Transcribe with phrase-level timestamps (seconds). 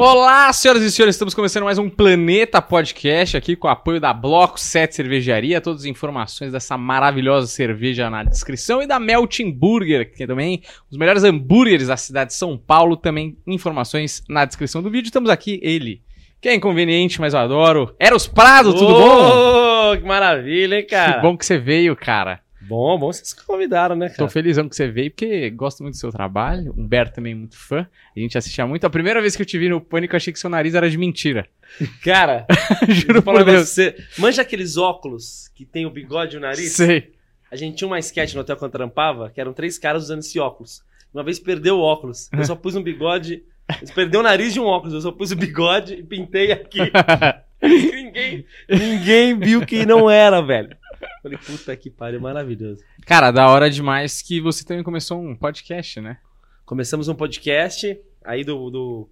[0.00, 4.12] Olá, senhoras e senhores, estamos começando mais um Planeta Podcast aqui com o apoio da
[4.12, 5.60] Bloco 7 Cervejaria.
[5.60, 10.62] Todas as informações dessa maravilhosa cerveja na descrição e da Melting Burger, que é também
[10.88, 12.96] os melhores hambúrgueres da cidade de São Paulo.
[12.96, 15.08] Também informações na descrição do vídeo.
[15.08, 16.00] Estamos aqui, ele,
[16.40, 17.92] que é inconveniente, mas eu adoro.
[17.98, 19.90] Eros Prado, tudo bom?
[19.90, 21.14] Ô, Que maravilha, hein, cara?
[21.14, 22.38] Que bom que você veio, cara.
[22.68, 24.30] Bom, bom vocês convidaram, né, Tô cara?
[24.30, 26.74] felizão que você veio, porque gosto muito do seu trabalho.
[26.76, 27.88] O Humberto também é muito fã.
[28.14, 28.84] A gente assistia muito.
[28.86, 30.90] A primeira vez que eu te vi no Pânico, eu achei que seu nariz era
[30.90, 31.46] de mentira.
[32.04, 32.46] Cara,
[32.88, 33.68] Juro por pra Deus.
[33.70, 33.96] você.
[34.18, 36.72] Manja aqueles óculos que tem o bigode e o nariz?
[36.72, 37.12] Sei.
[37.50, 40.18] A gente tinha uma sketch no hotel que eu trampava, que eram três caras usando
[40.20, 40.82] esse óculos.
[41.14, 42.28] Uma vez perdeu o óculos.
[42.32, 43.42] Eu só pus um bigode.
[43.78, 46.80] Eles perdeu o nariz de um óculos, eu só pus o bigode e pintei aqui.
[47.62, 50.76] ninguém, ninguém viu que não era, velho.
[51.22, 52.82] Falei, puta que pariu, maravilhoso.
[53.06, 56.18] Cara, da hora demais que você também começou um podcast, né?
[56.64, 59.08] Começamos um podcast aí do, do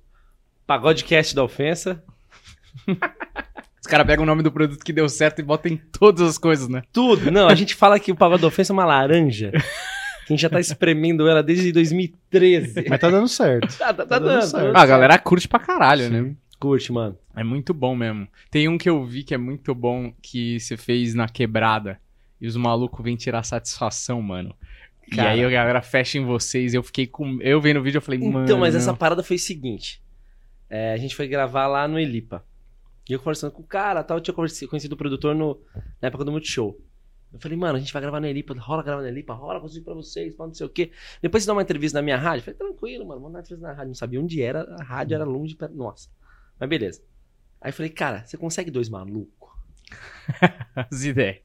[0.67, 2.03] Pagodecast da Ofensa.
[3.81, 6.37] Os caras pegam o nome do produto que deu certo e botam em todas as
[6.39, 6.83] coisas, né?
[6.93, 7.31] Tudo.
[7.31, 9.53] Não, a gente fala que o Pagode da Ofensa é uma laranja.
[9.53, 12.85] Que a gente já tá espremendo ela desde 2013.
[12.89, 13.69] Mas tá dando certo.
[13.79, 14.43] Tá, tá, tá Tá dando dando.
[14.43, 14.77] certo.
[14.77, 16.23] Ah, a galera curte pra caralho, né?
[16.23, 16.37] Sim.
[16.59, 17.17] Curte, mano.
[17.37, 18.27] É muito bom mesmo.
[18.51, 22.01] Tem um que eu vi que é muito bom que você fez na quebrada.
[22.41, 24.55] E os malucos vêm tirar satisfação, mano.
[25.15, 25.37] Cara.
[25.37, 26.73] E aí a galera fecha em vocês.
[26.75, 27.41] Eu fiquei com.
[27.43, 28.45] Eu vendo o vídeo, eu falei, mano.
[28.45, 30.03] Então, mas essa parada foi o seguinte.
[30.69, 32.45] É, a gente foi gravar lá no Elipa.
[33.09, 35.61] E eu conversando com o cara tal, eu tinha conhecido o produtor no,
[36.03, 36.77] na época do Multishow.
[37.33, 39.85] Eu falei, mano, a gente vai gravar no Elipa, rola gravar no Elipa, rola, consigo
[39.85, 40.91] pra vocês, não sei o quê.
[41.21, 42.41] Depois você dá uma entrevista na minha rádio.
[42.41, 43.89] Eu falei, tranquilo, mano, vamos dar uma entrevista na rádio.
[43.89, 45.77] Não sabia onde era, a rádio era longe, perto.
[45.77, 46.09] Nossa.
[46.59, 47.03] Mas beleza.
[47.67, 49.51] Aí falei, cara, você consegue dois malucos?
[50.89, 51.39] As ideias.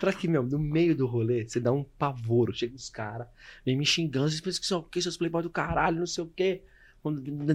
[0.00, 2.54] Pra que, meu, no meio do rolê, você dá um pavoro.
[2.54, 3.26] Chega os caras,
[3.62, 5.02] vem me xingando, vocês pensam que são o quê?
[5.02, 6.62] Seus playboy do caralho, não sei o quê.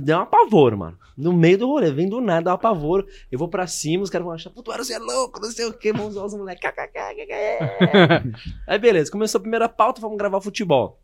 [0.03, 0.99] Dá um apavoro, mano.
[1.17, 3.07] No meio do rolê, vem do nada, dá um apavoro.
[3.31, 5.73] Eu vou pra cima, os caras vão achar, puto, você é louco, não sei o
[5.73, 6.61] quê, vamos zoar os moleques.
[8.67, 11.01] Aí beleza, começou a primeira pauta, vamos gravar futebol.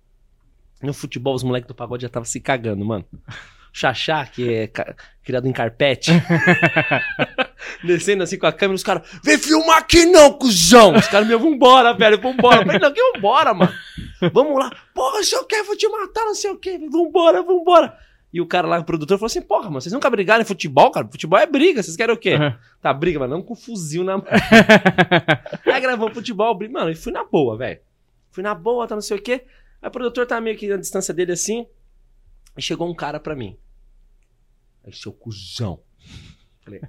[0.83, 3.05] No futebol, os moleques do pagode já estavam se cagando, mano.
[3.77, 4.71] Xaxá, que é
[5.23, 6.11] criado em carpete.
[7.85, 10.95] Descendo assim com a câmera, os caras, vem filmar aqui não, cuzão!
[10.95, 12.61] Os caras, meu, vambora, velho, vambora.
[12.61, 13.71] Eu falei, não, que vambora, mano.
[14.33, 14.75] Vamos lá.
[14.95, 16.79] Porra, se eu quero, vou te matar, não sei o quê.
[16.89, 17.95] Vambora, vambora.
[18.33, 20.89] E o cara lá, o produtor, falou assim, porra, mano, vocês nunca brigaram em futebol,
[20.89, 21.07] cara?
[21.07, 22.33] Futebol é briga, vocês querem o quê?
[22.33, 22.53] Uhum.
[22.81, 24.25] Tá, briga, mas não com fuzil na mão.
[25.71, 27.79] Aí gravou futebol, briga, mano, e fui na boa, velho.
[28.31, 29.45] Fui na boa, tá não sei o quê.
[29.83, 31.67] Aí o produtor tá meio que na distância dele assim.
[32.57, 33.55] E chegou um cara pra mim.
[34.87, 35.81] Aí, seu cuzão.
[36.63, 36.79] Falei,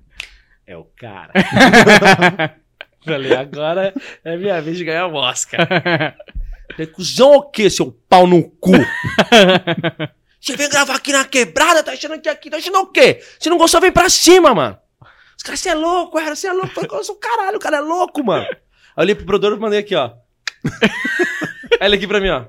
[0.64, 1.32] é o cara.
[3.04, 3.92] Falei, agora
[4.22, 5.66] é minha vez de ganhar o Oscar.
[6.70, 8.70] Falei, cuzão o quê, seu pau no cu?
[10.41, 13.20] Você vem gravar aqui na quebrada, tá achando que aqui, tá achando o quê?
[13.41, 14.78] Se não gostou, vem pra cima, mano.
[15.37, 16.87] Os caras, você é louco, era, você é louco.
[16.94, 18.44] Eu sou caralho, o cara é louco, mano.
[18.44, 18.53] Aí
[18.97, 20.12] eu olhei pro produtor e mandei aqui, ó.
[21.81, 22.47] Aí ele aqui pra mim, ó.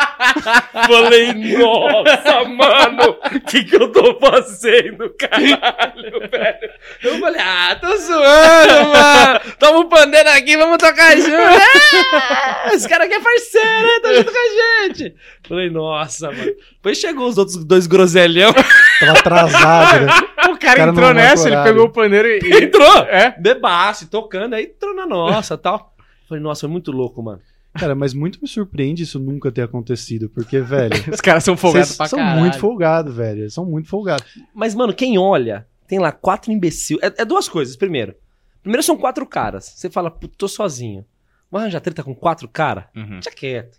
[0.86, 6.70] Falei, nossa, mano, o que que eu tô fazendo, caralho, velho?
[7.02, 9.40] Eu falei, ah, tô zoando, mano.
[9.58, 11.30] Toma um pandeiro aqui, vamos tocar junto.
[11.32, 14.00] É, esse cara aqui é parceiro, né?
[14.02, 15.14] Tá junto com a gente.
[15.48, 16.52] Falei, nossa, mano.
[16.74, 18.52] Depois chegou os outros dois groselhão.
[19.00, 20.12] Tava atrasado, né?
[20.48, 22.64] o cara, cara não entrou nessa, ele pegou o paneiro e.
[22.64, 22.98] Entrou.
[23.04, 23.34] É?
[23.38, 25.94] Bebaço, tocando, aí entrou na nossa tal.
[26.28, 27.40] Falei, nossa, foi muito louco, mano.
[27.74, 31.96] Cara, mas muito me surpreende isso nunca ter acontecido, porque, velho, Os caras são folgados
[31.96, 32.40] pra são caralho.
[32.40, 33.40] muito folgados, velho.
[33.42, 34.26] Eles são muito folgados.
[34.54, 36.98] Mas, mano, quem olha, tem lá quatro imbecil.
[37.00, 37.76] É, é duas coisas.
[37.76, 38.14] Primeiro,
[38.62, 39.66] primeiro são quatro caras.
[39.76, 41.04] Você fala, "Pô, tô sozinho.
[41.50, 42.84] Mas arranjar treta com quatro caras?
[42.94, 43.10] Uhum.
[43.20, 43.78] Deixa quieto.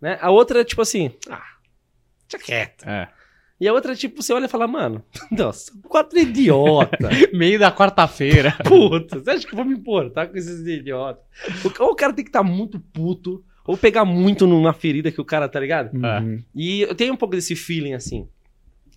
[0.00, 0.18] Né?
[0.20, 1.42] A outra é tipo assim, ah,
[2.28, 2.84] deixa quieto.
[2.88, 3.08] É.
[3.60, 7.08] E a outra é tipo, você olha e fala, mano, nossa, quatro idiota.
[7.32, 8.56] Meio da quarta-feira.
[8.66, 11.22] Puta, você acha que eu vou me importar com esses idiotas?
[11.78, 15.24] Ou o cara tem que estar muito puto, ou pegar muito numa ferida que o
[15.24, 15.96] cara, tá ligado?
[16.04, 16.20] É.
[16.20, 16.42] Uhum.
[16.54, 18.28] E eu tenho um pouco desse feeling assim.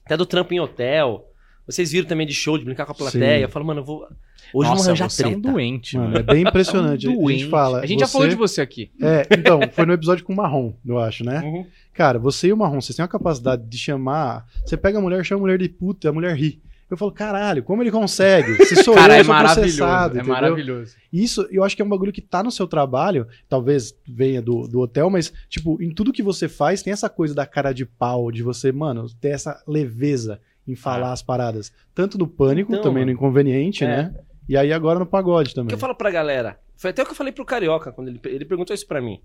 [0.03, 1.29] Até do trampo em hotel.
[1.65, 3.37] Vocês viram também de show, de brincar com a plateia.
[3.37, 3.43] Sim.
[3.43, 4.07] Eu falo, mano, eu vou.
[4.53, 5.51] Hoje vamos Nossa, arranjar você é um treta.
[5.51, 6.19] doente, Mano, mano.
[6.19, 7.07] é bem impressionante.
[7.07, 7.79] É um a gente fala.
[7.81, 8.91] A gente já você- falou de você aqui.
[9.01, 11.41] É, então, foi no episódio com o Marrom, eu acho, né?
[11.41, 11.65] Uhum.
[11.93, 14.45] Cara, você e o Marrom, vocês têm a capacidade de chamar.
[14.65, 16.61] Você pega a mulher, chama a mulher de puta, a mulher ri.
[16.89, 18.63] Eu falo, caralho, como ele consegue?
[18.63, 20.33] Se sou Cara, eu, é eu sou processado, É entendeu?
[20.33, 20.95] maravilhoso.
[21.11, 24.65] Isso eu acho que é um bagulho que tá no seu trabalho, talvez venha do,
[24.69, 27.85] do hotel, mas, tipo, em tudo que você faz, tem essa coisa da cara de
[27.85, 31.13] pau, de você, mano, ter essa leveza em falar Ah.
[31.13, 31.73] as paradas.
[31.93, 33.07] Tanto no pânico, Então, também mano.
[33.07, 33.87] no inconveniente, É.
[33.87, 34.15] né?
[34.47, 35.67] E aí agora no pagode O também.
[35.69, 36.59] que eu falo pra galera?
[36.77, 39.19] Foi até o que eu falei pro Carioca, quando ele, ele perguntou isso pra mim.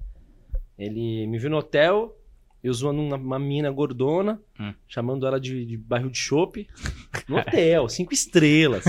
[0.78, 2.16] Ele me viu no hotel
[2.64, 4.72] Eu zoando uma, uma mina gordona, Hum.
[4.88, 6.66] chamando ela de, de barril de chopp.
[7.28, 8.84] No hotel, cinco estrelas.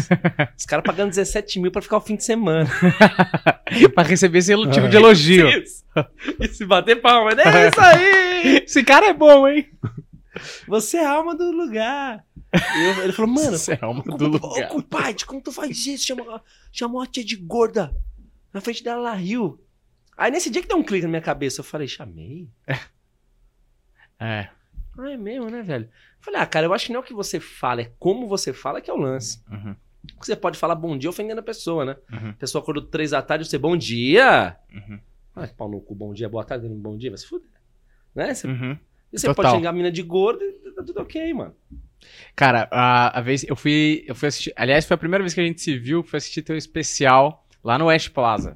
[0.57, 2.69] Os caras pagando 17 mil pra ficar o fim de semana.
[3.95, 4.89] pra receber esse elo- tipo Ah.
[4.89, 5.47] de elogio.
[6.39, 7.31] E se bater palma.
[7.33, 8.57] É isso aí!
[8.65, 9.67] Esse cara é bom, hein?
[10.67, 12.23] Você é a alma do lugar.
[12.53, 14.69] Eu- ele falou, mano, Você é como, do ô, lugar.
[14.69, 16.05] compadre, como tu faz isso?
[16.07, 16.39] Chamou,
[16.71, 17.95] chamou a tia de gorda.
[18.53, 19.59] Na frente dela, ela riu.
[20.15, 22.47] Aí nesse dia que deu um clique na minha cabeça, eu falei, chamei?
[24.19, 24.49] É.
[24.97, 25.85] Ah, é mesmo, né, velho?
[25.85, 25.89] Eu
[26.21, 28.53] falei, ah, cara, eu acho que não é o que você fala, é como você
[28.53, 29.41] fala que é o lance.
[29.51, 29.75] Uhum.
[30.19, 31.97] Você pode falar bom dia ofendendo a pessoa, né?
[32.11, 32.29] Uhum.
[32.29, 34.55] A pessoa acordou três da tarde, você, bom dia.
[34.71, 34.99] Uhum.
[35.35, 37.49] Ah, pau no cu, bom dia, boa tarde, bom dia, vai se fuder.
[38.13, 38.33] Né?
[38.35, 38.77] Você, Uhum.
[39.11, 41.55] você pode xingar a mina de gorda e tá tudo ok, mano.
[42.35, 44.53] Cara, a, a vez eu fui, eu fui assistir.
[44.55, 47.77] Aliás, foi a primeira vez que a gente se viu, foi assistir teu especial lá
[47.77, 48.55] no West Plaza.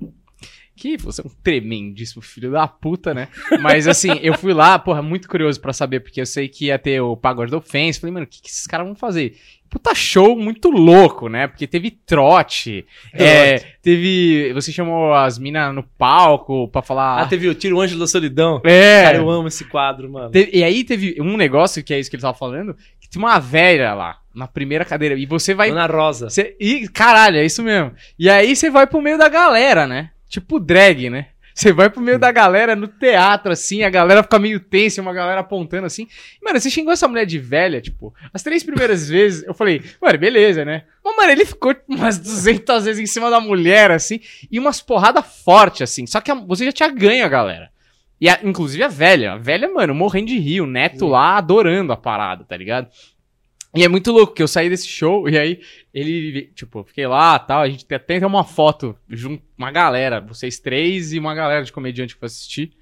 [0.76, 3.30] Que você é um tremendíssimo filho da puta, né?
[3.62, 6.78] Mas assim, eu fui lá, porra, muito curioso pra saber, porque eu sei que ia
[6.78, 8.00] ter o Pagode do Offense.
[8.00, 9.36] Falei, mano, o que, que esses caras vão fazer?
[9.70, 11.48] Puta show muito louco, né?
[11.48, 14.52] Porque teve trote, é, teve.
[14.54, 17.22] Você chamou as minas no palco pra falar.
[17.22, 18.62] Ah, teve o Tiro Anjo da Solidão.
[18.64, 20.32] É, Cara, eu amo esse quadro, mano.
[20.32, 23.22] Te- e aí teve um negócio, que é isso que ele tava falando, que tinha
[23.24, 25.70] uma velha lá, na primeira cadeira, e você vai...
[25.70, 26.30] Dona Rosa.
[26.30, 27.92] Você, e, caralho, é isso mesmo.
[28.18, 30.12] E aí você vai pro meio da galera, né?
[30.30, 31.28] Tipo drag, né?
[31.58, 35.12] Você vai pro meio da galera no teatro, assim, a galera fica meio tensa, uma
[35.12, 36.08] galera apontando assim.
[36.44, 40.20] Mano, você xingou essa mulher de velha, tipo, as três primeiras vezes, eu falei, mano,
[40.20, 40.84] beleza, né?
[41.04, 44.20] Mas, mano, ele ficou umas 200 vezes em cima da mulher, assim,
[44.52, 46.06] e umas porradas fortes, assim.
[46.06, 47.72] Só que a- você já tinha ganho a galera.
[48.22, 49.34] E a- inclusive a velha.
[49.34, 50.62] A velha, mano, morrendo de rir.
[50.62, 52.88] O neto lá adorando a parada, tá ligado?
[53.78, 55.62] E é muito louco que eu saí desse show e aí
[55.94, 57.62] ele, tipo, eu fiquei lá tal.
[57.62, 61.72] A gente tem até uma foto junto, uma galera, vocês três e uma galera de
[61.72, 62.74] comediante que foi assistir.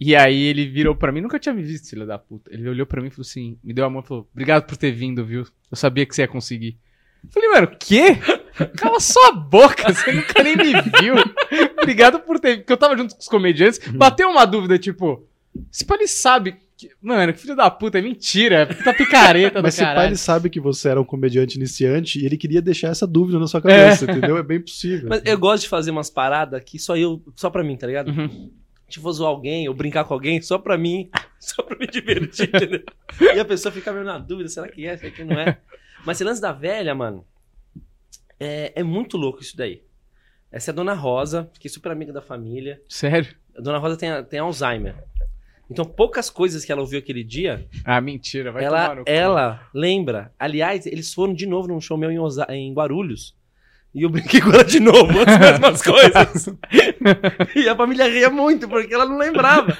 [0.00, 2.52] E aí ele virou pra mim, nunca tinha me visto, filho da puta.
[2.52, 4.76] Ele olhou pra mim e falou assim: me deu a mão e falou: obrigado por
[4.76, 5.46] ter vindo, viu?
[5.70, 6.76] Eu sabia que você ia conseguir.
[7.22, 8.16] Eu falei, mano, quê?
[8.76, 11.14] Cala sua boca, você nunca nem me viu.
[11.80, 12.58] Obrigado por ter.
[12.58, 13.78] Porque eu tava junto com os comediantes.
[13.88, 15.26] Bateu uma dúvida, tipo,
[15.70, 16.56] se ele sabe.
[17.00, 18.56] Mano, que filho da puta, é mentira.
[18.60, 20.08] É puta picareta Mas do se pai caralho.
[20.10, 23.46] ele sabe que você era um comediante iniciante e ele queria deixar essa dúvida na
[23.46, 24.36] sua cabeça, entendeu?
[24.36, 25.08] É bem possível.
[25.08, 28.10] Mas eu gosto de fazer umas paradas que só eu, só pra mim, tá ligado?
[28.10, 28.50] Uhum.
[28.88, 32.82] Tipo, zoar alguém ou brincar com alguém só pra mim, só pra me divertir, entendeu?
[33.34, 35.58] E a pessoa fica meio na dúvida, será que é, será que não é?
[36.06, 37.24] Mas esse lance da velha, mano,
[38.40, 39.82] é, é muito louco isso daí.
[40.50, 42.80] Essa é a Dona Rosa, fiquei super amiga da família.
[42.88, 43.36] Sério?
[43.56, 44.94] A Dona Rosa tem, tem Alzheimer.
[45.70, 48.50] Então, poucas coisas que ela ouviu aquele dia, Ah, mentira.
[48.50, 49.10] Vai tomar ela, no cu.
[49.10, 50.32] ela lembra.
[50.38, 53.36] Aliás, eles foram de novo num show meu em, Osa- em Guarulhos.
[53.94, 56.48] E eu brinquei com ela de novo, as mesmas coisas.
[57.54, 59.76] e a família ria muito, porque ela não lembrava.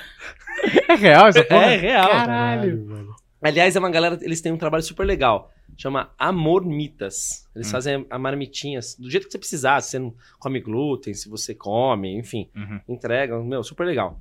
[0.88, 1.66] É real essa porra?
[1.72, 2.08] É real.
[2.10, 3.14] Caralho.
[3.40, 5.52] Aliás, é uma galera, eles têm um trabalho super legal.
[5.76, 7.46] Chama Amor Mitas.
[7.54, 7.70] Eles Hum.
[7.70, 9.80] fazem a marmitinhas do jeito que você precisar.
[9.80, 12.48] Se você não come glúten, se você come, enfim.
[12.56, 12.80] Uhum.
[12.88, 14.18] Entregam, meu, super legal.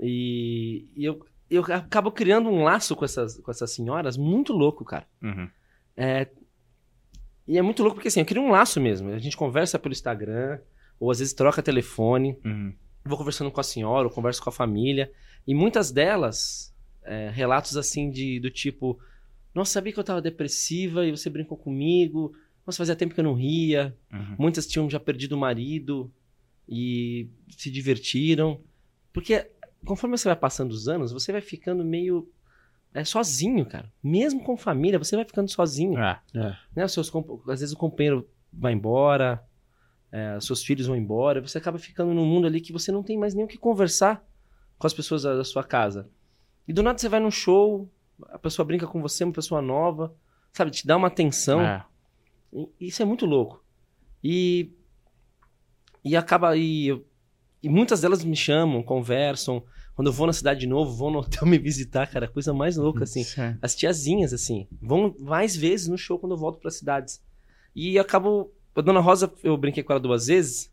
[0.00, 4.84] E, e eu, eu acabo criando um laço com essas, com essas senhoras muito louco,
[4.84, 5.06] cara.
[5.22, 5.48] Uhum.
[5.96, 6.28] É,
[7.46, 9.10] e é muito louco porque assim, eu crio um laço mesmo.
[9.10, 10.58] A gente conversa pelo Instagram,
[10.98, 12.36] ou às vezes troca telefone.
[12.44, 12.74] Uhum.
[13.04, 15.12] vou conversando com a senhora, eu converso com a família,
[15.46, 18.98] e muitas delas, é, relatos assim de, do tipo,
[19.54, 22.34] nossa, sabia que eu tava depressiva e você brincou comigo,
[22.66, 24.36] nossa, fazia tempo que eu não ria, Uhum.
[24.38, 26.12] muitas tinham já perdido o marido
[26.68, 28.60] e se divertiram,
[29.12, 29.48] porque
[29.86, 32.28] conforme você vai passando os anos, você vai ficando meio
[32.92, 36.20] é, sozinho, cara, mesmo com família, você vai ficando sozinho, Ah,
[36.74, 36.84] né?
[36.84, 37.10] Os seus,
[37.48, 39.42] às vezes o companheiro vai embora,
[40.12, 43.18] é, seus filhos vão embora, você acaba ficando num mundo ali que você não tem
[43.18, 44.24] mais nem o que conversar
[44.78, 46.08] com as pessoas da, da sua casa.
[46.66, 47.88] E do nada você vai num show,
[48.28, 50.14] a pessoa brinca com você, uma pessoa nova,
[50.52, 51.60] sabe, te dá uma atenção.
[51.62, 51.82] é.
[52.52, 53.62] E- Isso é muito louco.
[54.24, 54.70] E
[56.04, 56.90] e acaba e,
[57.62, 59.62] e muitas delas me chamam, conversam.
[59.96, 62.76] Quando eu vou na cidade de novo, vão no hotel me visitar, cara, coisa mais
[62.76, 63.58] louca assim Sério.
[63.60, 67.20] as tiazinhas, assim, vão mais vezes no show quando eu volto para cidades.
[67.74, 68.52] E eu acabo.
[68.74, 70.70] A Dona Rosa, eu brinquei com ela duas vezes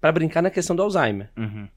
[0.00, 1.30] para brincar na questão do Alzheimer.
[1.36, 1.68] Uhum.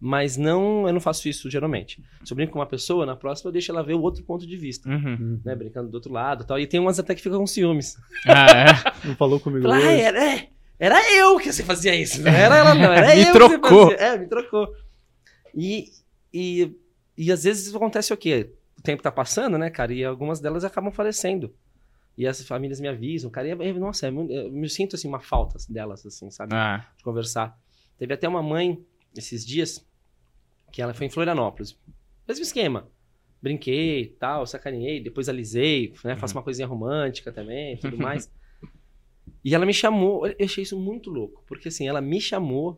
[0.00, 2.02] Mas não, eu não faço isso geralmente.
[2.24, 4.46] Se eu brinco com uma pessoa, na próxima eu deixo ela ver o outro ponto
[4.46, 4.88] de vista.
[4.88, 5.40] Uhum.
[5.44, 6.58] Né, brincando do outro lado e tal.
[6.58, 7.96] E tem umas até que ficam com ciúmes.
[8.26, 8.66] Ah, é.
[9.08, 10.00] Não falou comigo Fala, ah, hoje.
[10.00, 10.48] era, é,
[10.78, 12.22] era eu que você fazia isso.
[12.22, 12.92] Não era ela, não.
[12.92, 13.86] Era Me eu que trocou.
[13.86, 14.06] você fazia.
[14.06, 14.68] É, me trocou.
[15.54, 15.86] E,
[16.32, 16.76] e,
[17.16, 18.52] e às vezes acontece o quê?
[18.78, 19.92] O tempo tá passando, né, cara?
[19.92, 21.54] E algumas delas acabam falecendo.
[22.16, 23.46] E as famílias me avisam, cara.
[23.48, 26.54] E, é- nossa, é muito- eu me sinto assim, uma falta delas, assim, sabe?
[26.54, 27.56] Ah, De conversar.
[27.96, 28.84] Teve até uma mãe,
[29.16, 29.84] esses dias,
[30.72, 31.76] que ela foi em Florianópolis.
[32.26, 32.88] Mesmo esquema.
[33.40, 36.16] brinquei e tal, sacaneei, depois alisei, né?
[36.16, 36.38] Faço Uhum.
[36.40, 38.28] uma coisinha romântica também, tudo mais.
[39.44, 42.76] e ela me chamou, eu achei isso muito louco, porque assim, ela me chamou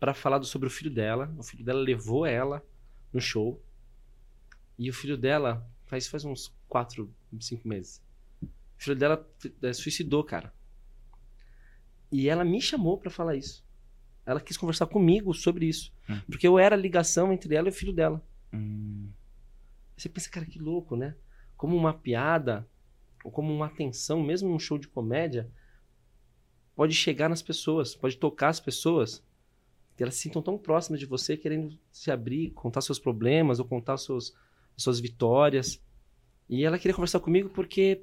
[0.00, 1.32] pra falar sobre o filho dela.
[1.38, 2.64] O filho dela levou ela
[3.12, 3.62] no show.
[4.78, 8.02] E o filho dela, faz, faz uns 4, 5 meses.
[8.42, 9.28] O filho dela
[9.62, 10.52] eh, suicidou, cara.
[12.10, 13.62] E ela me chamou pra falar isso.
[14.24, 15.92] Ela quis conversar comigo sobre isso.
[16.08, 16.20] Hum.
[16.26, 18.24] Porque eu era a ligação entre ela e o filho dela.
[18.52, 19.10] Hum,
[19.96, 21.14] Você pensa, cara, que louco, né?
[21.56, 22.66] Como uma piada,
[23.22, 25.50] ou como uma atenção, mesmo num show de comédia,
[26.74, 29.22] pode chegar nas pessoas, pode tocar as pessoas.
[30.02, 33.96] Elas se sintam tão próximas de você, querendo se abrir, contar seus problemas, ou contar
[33.96, 34.34] seus,
[34.76, 35.80] suas vitórias.
[36.48, 38.02] E ela queria conversar comigo porque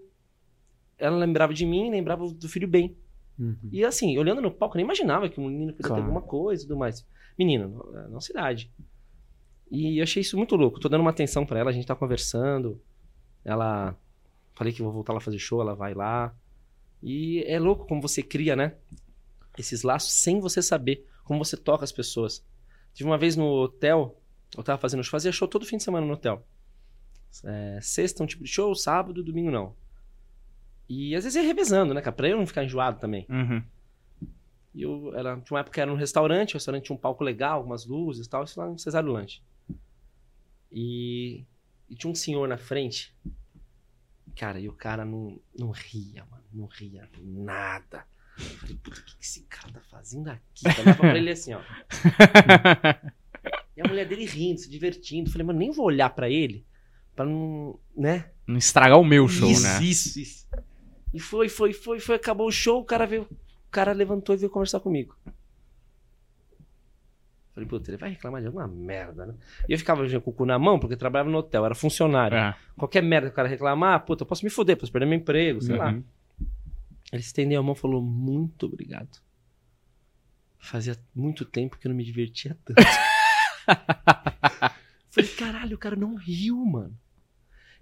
[0.97, 2.97] ela lembrava de mim, lembrava do filho bem.
[3.37, 3.55] Uhum.
[3.71, 6.01] E assim, olhando no palco, eu nem imaginava que um menino podia Claro.
[6.01, 7.05] ter alguma coisa e tudo mais.
[7.37, 8.71] Menino, na nossa idade.
[9.69, 10.79] E eu achei isso muito louco.
[10.79, 12.81] Tô dando uma atenção pra ela, a gente tá conversando.
[13.43, 13.95] Ela.
[14.55, 16.33] Falei que vou voltar lá fazer show, ela vai lá.
[17.03, 18.75] E é louco como você cria, né?
[19.57, 22.43] Esses laços sem você saber como você toca as pessoas.
[22.93, 24.19] Tive uma vez no hotel,
[24.55, 26.45] eu tava fazendo show, fazia show todo fim de semana no hotel.
[27.43, 29.75] É, sexta, um tipo de show, sábado, domingo não.
[30.89, 32.15] E às vezes ia revezando, né, cara?
[32.15, 33.25] Pra eu não ficar enjoado também.
[33.29, 33.61] uhum.
[34.73, 37.23] E eu, era, tinha uma época que era um restaurante, o restaurante tinha um palco
[37.23, 39.41] legal, algumas luzes e tal, isso lá no Cesário Lanche.
[40.71, 41.43] E,
[41.89, 43.11] e tinha um senhor na frente.
[44.35, 46.43] Cara, e o cara não, não ria, mano.
[46.53, 48.05] Não ria nada.
[48.37, 50.65] Eu falei, puta, o que, que esse cara tá fazendo aqui?
[50.65, 51.61] Eu olhava pra ele assim, ó.
[53.77, 55.29] E a mulher dele rindo, se divertindo.
[55.29, 56.65] Falei, mano, nem vou olhar pra ele.
[57.15, 58.31] Pra não, né?
[58.47, 59.83] Não estragar o meu show, isso, né?
[59.83, 60.47] Isso, isso.
[61.13, 62.15] E foi, foi, foi, foi.
[62.15, 63.23] Acabou o show, o cara veio.
[63.23, 65.15] O cara levantou e veio conversar comigo.
[67.53, 69.33] Falei, puta, ele vai reclamar de alguma merda, né?
[69.67, 72.37] E eu ficava com o cu na mão, porque eu trabalhava no hotel, era funcionário.
[72.37, 72.55] É.
[72.75, 75.61] Qualquer merda que o cara reclamar, puta, eu posso me foder, posso perder meu emprego,
[75.61, 75.99] sei lá.
[77.11, 79.19] Ele estendeu a mão e falou, muito obrigado.
[80.59, 82.81] Fazia muito tempo que eu não me divertia tanto.
[85.09, 86.97] Falei, caralho, o cara não riu, mano.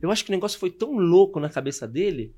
[0.01, 2.33] Eu acho que o negócio foi tão louco na cabeça dele.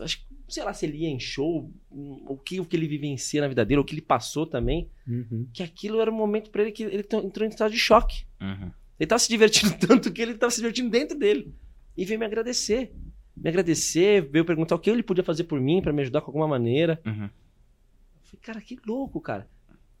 [0.00, 2.88] Acho que, sei lá, se ele ia em show, hum, o que, o que ele
[2.88, 5.46] vivencia na vida dele, o que ele passou também, Uhum.
[5.52, 8.24] que aquilo era um momento pra ele que ele entrou em estado de choque.
[8.40, 8.70] Uhum.
[8.98, 11.54] Ele tava se divertindo tanto que ele tava se divertindo dentro dele.
[11.96, 12.92] E veio me agradecer.
[13.36, 16.28] Me agradecer, veio perguntar o que ele podia fazer por mim, pra me ajudar com
[16.28, 17.00] alguma maneira.
[17.04, 17.24] Uhum.
[17.24, 19.46] Eu falei, cara, que louco, cara.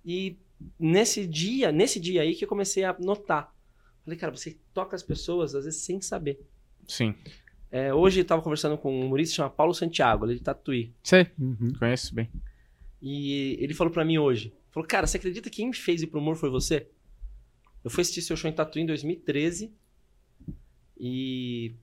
[0.04, 0.36] E
[0.78, 3.54] nesse dia, nesse dia aí que eu comecei a notar.
[4.04, 6.40] Falei, cara, você toca as pessoas às vezes sem saber.
[6.88, 7.14] Sim.
[7.70, 10.42] É, hoje eu tava conversando com um humorista que chama Paulo Santiago, ele é de
[10.42, 10.94] Tatuí.
[11.02, 11.72] Sei, Uhum.
[11.78, 12.30] conheço bem.
[13.02, 16.06] E ele falou pra mim hoje, falou, cara, você acredita que quem me fez ir
[16.06, 16.88] pro humor foi você?
[17.84, 19.72] Eu fui assistir seu show em Tatuí em 2013
[20.98, 21.74] e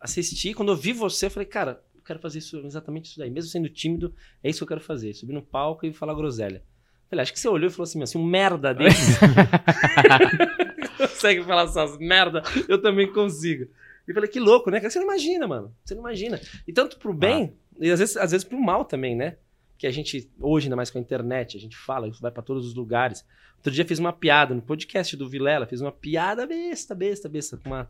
[0.00, 3.30] assisti, quando eu vi você, eu falei, cara, eu quero fazer isso, exatamente isso daí.
[3.30, 5.14] Mesmo sendo tímido, é isso que eu quero fazer.
[5.14, 6.62] Subir no palco e falar groselha.
[7.08, 9.12] Falei, acho que você olhou e falou assim, se um merda desse
[10.98, 13.68] consegue falar essas merda, eu também consigo.
[14.08, 14.80] E falei, que louco, né?
[14.80, 15.74] Você não imagina, mano.
[15.84, 16.40] Você não imagina.
[16.66, 19.36] E tanto pro bem, e às vezes, às vezes pro mal também, né?
[19.78, 22.42] Que a gente, hoje, ainda mais com a internet, a gente fala, isso vai pra
[22.42, 23.24] todos os lugares.
[23.56, 27.56] Outro dia fiz uma piada no podcast do Vilela, fiz uma piada besta, besta, besta,
[27.56, 27.88] com uma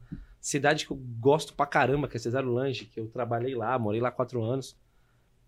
[0.49, 4.01] cidade que eu gosto pra caramba, que é Cesário Lange, que eu trabalhei lá, morei
[4.01, 4.77] lá quatro anos.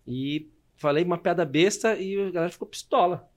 [0.05, 3.27] E falei uma piada besta e a galera ficou pistola.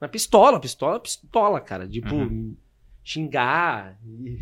[0.00, 1.88] Mas pistola, pistola, pistola, cara.
[1.88, 2.54] Tipo, Uhum.
[3.02, 3.98] xingar.
[4.04, 4.38] E...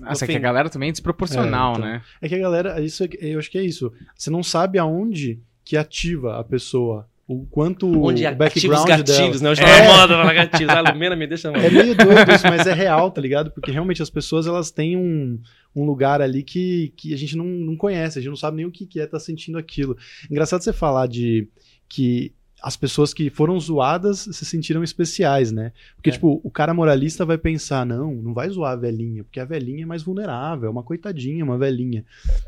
[0.00, 1.88] Nossa, é que a galera também é desproporcional, É, então.
[1.88, 2.02] né?
[2.20, 3.92] É que a galera, isso é, eu acho que é isso.
[4.14, 9.42] Você não sabe aonde que ativa a pessoa, o quanto Onde o background gatilhos, dela.
[9.42, 9.50] né?
[9.50, 10.70] Hoje tá na moda falar gatilhos.
[10.70, 13.50] A Lumena me deixa É meio doido isso, mas é real, tá ligado?
[13.50, 15.40] Porque realmente as pessoas elas têm um,
[15.74, 18.66] um lugar ali que, que a gente não, não conhece, a gente não sabe nem
[18.66, 19.96] o que, que é estar sentindo aquilo.
[20.30, 21.48] Engraçado você falar de
[21.88, 22.32] que
[22.64, 25.70] as pessoas que foram zoadas se sentiram especiais, né?
[25.96, 26.12] Porque, É.
[26.14, 29.82] tipo, o cara moralista vai pensar, não, não vai zoar a velhinha, porque a velhinha
[29.82, 32.06] é mais vulnerável, é uma coitadinha, uma velhinha.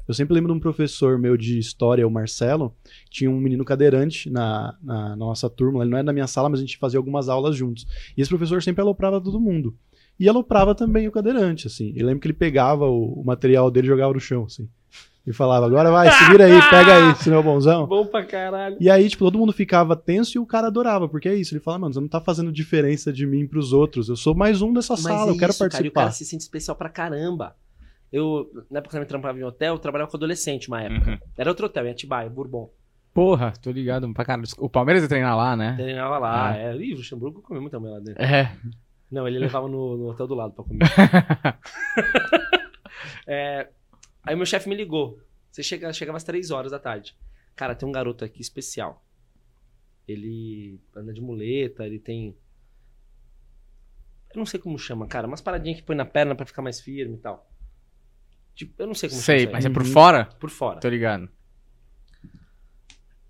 [0.09, 2.75] Eu sempre lembro de um professor meu de história, o Marcelo,
[3.11, 6.61] tinha um menino cadeirante na, na, nossa turma, ele não é da minha sala, mas
[6.61, 7.87] a gente fazia algumas aulas juntos.
[8.17, 9.77] E esse professor sempre aloprava todo mundo.
[10.19, 11.93] E aloprava também o cadeirante, assim.
[11.95, 14.67] Eu lembro que ele pegava o, o material dele e jogava no chão, assim.
[15.27, 17.85] E falava, agora vai, se vira aí, pega aí, se não é bonzão.
[17.87, 18.77] Bom pra caralho.
[18.81, 21.53] E aí, tipo, todo mundo ficava tenso e o cara adorava, porque é isso.
[21.53, 24.09] Ele fala, mano, você não tá fazendo diferença de mim pros outros.
[24.09, 26.01] Eu sou mais um dessa Mas sala, é eu quero isso, Cara, e o participar.
[26.03, 27.57] cara se sente especial pra caramba.
[28.13, 31.11] Eu, na época que eu me trampava em hotel, eu trabalhava com adolescente uma época.
[31.11, 31.19] Uhum.
[31.37, 32.71] Era outro hotel, em Atibaia, Bourbon.
[33.13, 34.47] Porra, tô ligado pra caralho.
[34.59, 35.75] O Palmeiras ia treinar lá, né?
[35.77, 36.51] Treinava lá.
[36.51, 36.57] Ah.
[36.57, 36.77] É.
[36.77, 38.23] Ih, o Luxemburgo comeu muito também lá dentro.
[38.23, 38.53] É.
[39.11, 40.87] Não, ele levava no, no hotel do lado pra comer.
[43.27, 43.69] É,
[44.27, 45.21] aí o meu chefe me ligou.
[45.51, 47.17] Você chega, chegava às três horas da tarde.
[47.55, 49.03] Cara, tem um garoto aqui especial.
[50.07, 52.37] Ele anda de muleta, ele tem.
[54.35, 55.27] Eu não sei como chama, cara.
[55.27, 57.51] Umas paradinhas que põe na perna pra ficar mais firme e tal.
[58.55, 59.53] Tipo, eu não sei como Sei, chama.
[59.53, 59.93] mas isso é por Uhum.
[59.93, 60.25] fora?
[60.39, 60.81] Por fora.
[60.81, 61.29] Tô ligado.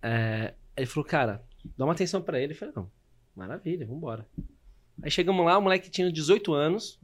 [0.03, 1.43] É, ele falou, cara,
[1.77, 2.53] dá uma atenção pra ele.
[2.53, 2.91] Eu falei, não,
[3.35, 4.27] maravilha, vambora.
[5.03, 6.99] Aí chegamos lá, o moleque tinha 18 anos,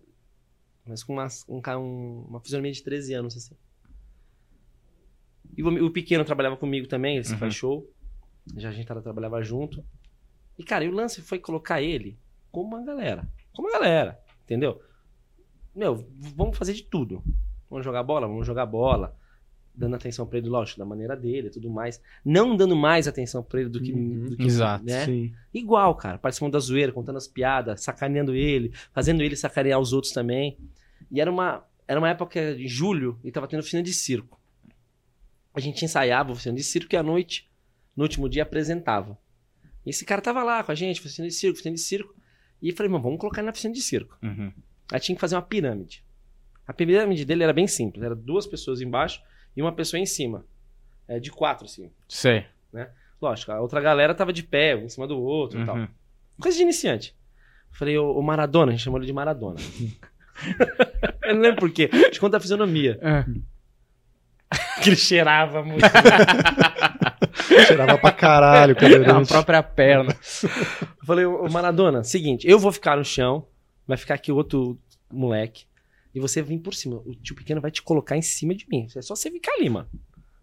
[0.87, 3.57] mas com uma, um, um- uma fisionomia de 13 anos, assim.
[5.57, 7.39] E o, o pequeno trabalhava comigo também, ele se Uhum.
[7.39, 7.91] faz show.
[8.57, 9.85] Já a gente tava- trabalhava junto.
[10.59, 12.19] E, cara, e o lance foi colocar ele
[12.51, 13.27] como uma galera.
[13.55, 14.81] Como uma galera, entendeu?
[15.75, 16.07] Meu,
[16.37, 17.23] vamos fazer de tudo.
[17.71, 18.27] Vamos jogar bola?
[18.27, 19.17] Vamos jogar bola.
[19.75, 22.03] Dando atenção pra ele, lógico, da maneira dele e tudo mais.
[22.23, 23.91] Não dando mais atenção pra ele do que.
[23.93, 24.27] Uhum.
[24.27, 24.85] do que Exato.
[24.85, 25.07] né?
[25.07, 25.33] Sim.
[25.55, 26.19] Igual, cara.
[26.19, 30.59] Participando da zoeira, contando as piadas, sacaneando ele, fazendo ele sacanear os outros também.
[31.11, 34.39] E era uma, era uma época de julho e tava tendo oficina de circo.
[35.55, 37.51] A gente ensaiava a oficina de circo e à noite,
[37.97, 39.19] no último dia, apresentava.
[39.85, 42.15] E esse cara tava lá com a gente, oficina de circo, oficina de circo.
[42.61, 44.17] E eu falei, mano, vamos colocar ele na oficina de circo.
[44.23, 44.53] Uhum.
[44.93, 46.05] Aí tinha que fazer uma pirâmide.
[46.67, 48.03] A pirâmide dele era bem simples.
[48.03, 49.21] Era duas pessoas embaixo
[49.57, 50.47] e uma pessoa em cima.
[51.09, 51.91] É, de quatro, assim.
[52.09, 52.47] Sei.
[53.21, 55.77] Lógico, a outra galera tava de pé, um em cima do outro e tal.
[55.77, 55.89] Uhum.
[56.41, 57.17] Coisa de iniciante.
[57.73, 59.59] Falei, o, o Maradona, a gente chamou ele de Maradona.
[61.25, 61.89] Eu não lembro por quê.
[62.11, 62.99] De conta a fisionomia.
[63.01, 63.25] É.
[64.83, 65.85] Que ele cheirava muito.
[67.67, 69.29] Cheirava pra caralho, A cadeirante.
[69.29, 70.15] própria perna.
[70.43, 73.47] Eu falei, ô Maradona, seguinte, eu vou ficar no chão,
[73.87, 74.79] vai ficar aqui outro
[75.11, 75.65] moleque,
[76.15, 76.97] e você vem por cima.
[77.07, 78.87] O tio pequeno vai te colocar em cima de mim.
[78.95, 79.89] É só você ficar ali, mano.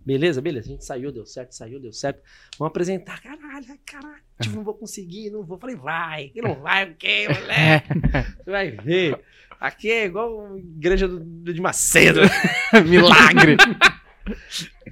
[0.05, 0.67] Beleza, beleza.
[0.67, 2.21] A gente saiu, deu certo, saiu, deu certo.
[2.57, 3.21] Vamos apresentar.
[3.21, 4.15] Caralho, caralho.
[4.41, 5.59] Tipo, não vou conseguir, não vou.
[5.59, 6.29] Falei, vai.
[6.29, 7.87] Que não vai o quê, moleque?
[8.43, 9.19] Você vai ver.
[9.59, 12.21] Aqui é igual a igreja do, do- de Macedo.
[12.87, 13.57] Milagre.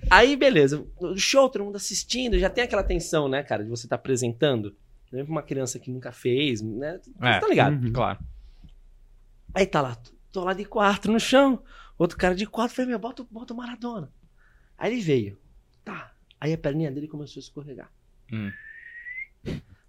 [0.09, 0.85] Aí, beleza.
[0.97, 4.75] O show, todo mundo assistindo, já tem aquela tensão, né, cara, de você estar apresentando.
[5.11, 6.99] Lembra uma criança que nunca fez, né?
[7.01, 7.39] Você É.
[7.39, 7.85] tá ligado?
[7.85, 7.93] Uhum.
[7.93, 8.19] Claro.
[9.53, 9.97] Aí tá lá,
[10.31, 11.63] tô lá de quatro no chão,
[11.97, 14.11] outro cara de quatro, falei, meu, bota, bota o Maradona.
[14.77, 15.39] Aí ele veio,
[15.83, 16.13] tá.
[16.39, 17.91] Aí a perninha dele começou a escorregar.
[18.31, 18.51] Hum.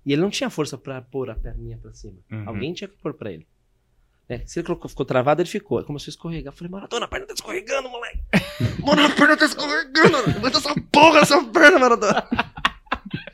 [0.06, 2.18] E ele não tinha força pra pôr a perninha pra cima.
[2.30, 2.48] Uhum.
[2.48, 3.46] Alguém tinha que pôr pra ele.
[4.28, 4.42] Né?
[4.46, 5.78] Se ele colocou- ficou travado, ele ficou.
[5.78, 6.52] Aí começou a escorregar.
[6.52, 8.20] Eu falei, Maradona, a perna tá escorregando, moleque.
[8.84, 10.18] Mano, a perna tá escorregando.
[10.26, 12.28] Levanta essa porra dessa perna, Maradona.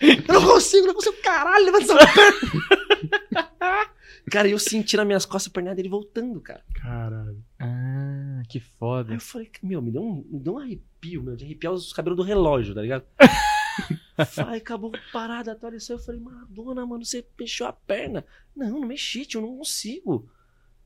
[0.00, 1.16] Eu não consigo, não consigo.
[1.22, 3.90] Caralho, levanta essa perna.
[4.30, 6.62] cara, eu senti nas minhas costas a perna dele voltando, cara.
[6.74, 7.42] Caralho.
[7.58, 9.14] Ah, que Aí foda.
[9.14, 12.16] eu falei, meu, me deu um, me deu um arrepio, meu, de arrepiar os cabelos
[12.16, 13.04] do relógio, tá ligado?
[14.46, 15.96] Ai, acabou parada, atualizou.
[15.96, 18.24] Eu falei, Maradona, mano, você mexeu a perna.
[18.54, 20.28] Não, não mexi, tio, eu não consigo.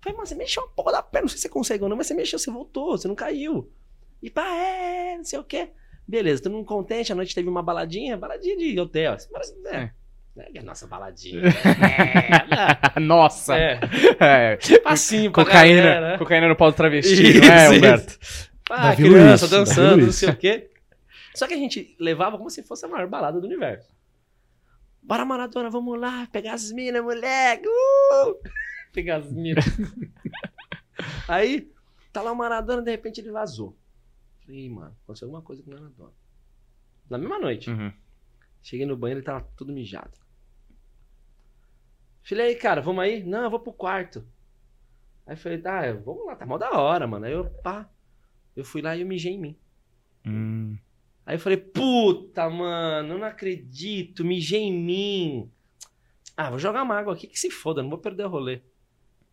[0.00, 1.96] Falei, mano, você mexeu a porra da perna, não sei se você consegue ou não,
[1.96, 3.70] mas você mexeu, você voltou, você não caiu.
[4.22, 5.70] E pá, é, não sei o quê.
[6.06, 9.12] Beleza, todo mundo contente, a noite teve uma baladinha, baladinha de hotel.
[9.14, 9.90] assim, mas, é,
[10.54, 10.62] é.
[10.62, 11.42] Nossa, baladinha.
[12.96, 13.56] É, Nossa.
[13.56, 13.80] é,
[14.20, 14.56] É.
[14.82, 16.18] passinho pra Cocaína, galera.
[16.18, 17.74] cocaína no pau do travesti, Isso, não é, isso.
[17.74, 18.18] Humberto?
[18.70, 20.70] Ah, criança Luiz, dançando, não sei o quê.
[21.34, 23.88] Só que a gente levava como se fosse a maior balada do universo.
[25.02, 27.66] Bora, Maradona, vamos lá, pegar as minas, moleque.
[27.66, 28.36] Uh!
[28.98, 29.64] Pegar as minas.
[31.28, 31.72] Aí,
[32.12, 33.78] tá lá o Maradona, de repente ele vazou.
[34.44, 36.12] Falei, "Ih, mano, aconteceu alguma coisa com o Maradona.
[37.08, 37.70] Na mesma noite.
[37.70, 37.92] Uhum.
[38.60, 40.18] Cheguei no banheiro, ele tava tudo mijado.
[42.24, 43.22] Falei, aí, cara, vamos aí?
[43.22, 44.26] Não, eu vou pro quarto.
[45.24, 47.24] Aí eu falei, tá, vamos lá, tá mó da hora, mano.
[47.24, 47.88] Aí eu, pá,
[48.56, 49.56] eu fui lá e eu mijei em mim.
[50.26, 50.76] Hum.
[51.24, 55.52] Aí eu falei, puta, mano, eu não acredito, mijei em mim.
[56.36, 58.60] Ah, vou jogar uma água aqui que se foda, não vou perder o rolê.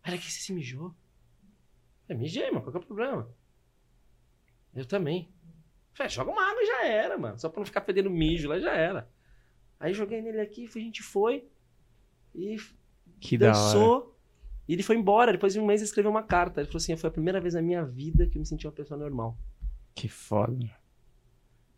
[0.06, 0.94] Olha que você se mijou.
[2.08, 3.28] Eu mijei, mano, qual que é o problema?
[4.74, 5.32] Eu também.
[5.94, 7.38] Falei, joga uma água e já era, mano.
[7.38, 9.08] Só pra não ficar fedendo mijo lá, já era.
[9.80, 11.48] Aí joguei nele aqui, a gente foi
[12.34, 12.56] e
[13.20, 13.54] Que da hora.
[13.54, 14.18] dançou.
[14.68, 15.32] E ele foi embora.
[15.32, 16.60] Depois de um mês ele escreveu uma carta.
[16.60, 18.72] Ele falou assim: foi a primeira vez na minha vida que eu me senti uma
[18.72, 19.36] pessoa normal.
[19.94, 20.70] Que foda.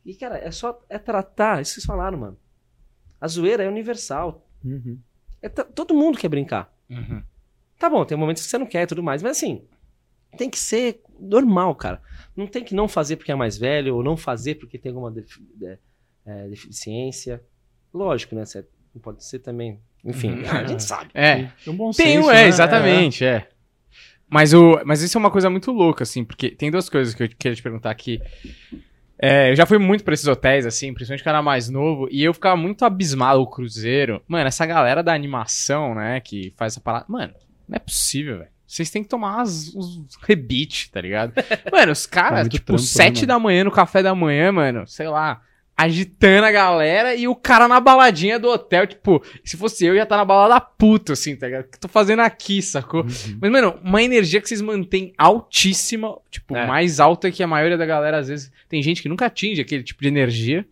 [0.05, 2.39] E, cara, é só é tratar, isso que vocês falaram, mano.
[3.21, 4.47] A zoeira é universal.
[4.65, 4.99] Uhum.
[5.41, 6.73] É todo mundo quer brincar.
[6.91, 7.23] Uhum.
[7.79, 9.63] Tá bom, tem momentos que você não quer e tudo mais, mas assim,
[10.37, 12.03] tem que ser normal, cara.
[12.37, 15.11] Não tem que não fazer porque é mais velho, ou não fazer porque tem alguma
[15.11, 15.79] defi- de-
[16.27, 17.43] é, deficiência.
[17.95, 18.45] Lógico, né?
[18.45, 19.81] Você não pode ser também.
[20.05, 20.43] Enfim, Uhum.
[20.51, 21.11] a gente sabe.
[21.15, 22.49] É, É um bom tem senso, um, é, né?
[22.49, 23.49] exatamente, é.
[24.31, 27.23] Mas, o, mas isso é uma coisa muito louca, assim, porque tem duas coisas que
[27.23, 28.21] eu queria te perguntar aqui.
[29.21, 32.23] É, eu já fui muito pra esses hotéis, assim, principalmente quando era mais novo, e
[32.23, 34.23] eu ficava muito abismado, o cruzeiro.
[34.29, 37.07] Mano, essa galera da animação, né, que faz essa parada.
[37.09, 37.33] Mano,
[37.69, 38.51] não é possível, velho.
[38.67, 41.33] Vocês têm que tomar as, os rebite, tá ligado?
[41.73, 45.09] Mano, os caras, tipo, trampo, né, sete da manhã no café da manhã, mano, sei
[45.09, 45.41] lá,
[45.75, 50.03] agitando a galera e o cara na baladinha do hotel, tipo, se fosse eu, ia
[50.03, 51.65] estar na balada puto, assim, tá ligado?
[51.65, 53.03] O que eu tô fazendo aqui, sacou?
[53.05, 53.39] Uhum.
[53.41, 56.67] Mas, mano, uma energia que vocês mantêm altíssima, tipo, É.
[56.67, 59.83] mais alta que a maioria da galera, às vezes, tem gente que nunca atinge aquele
[59.83, 60.67] tipo de energia.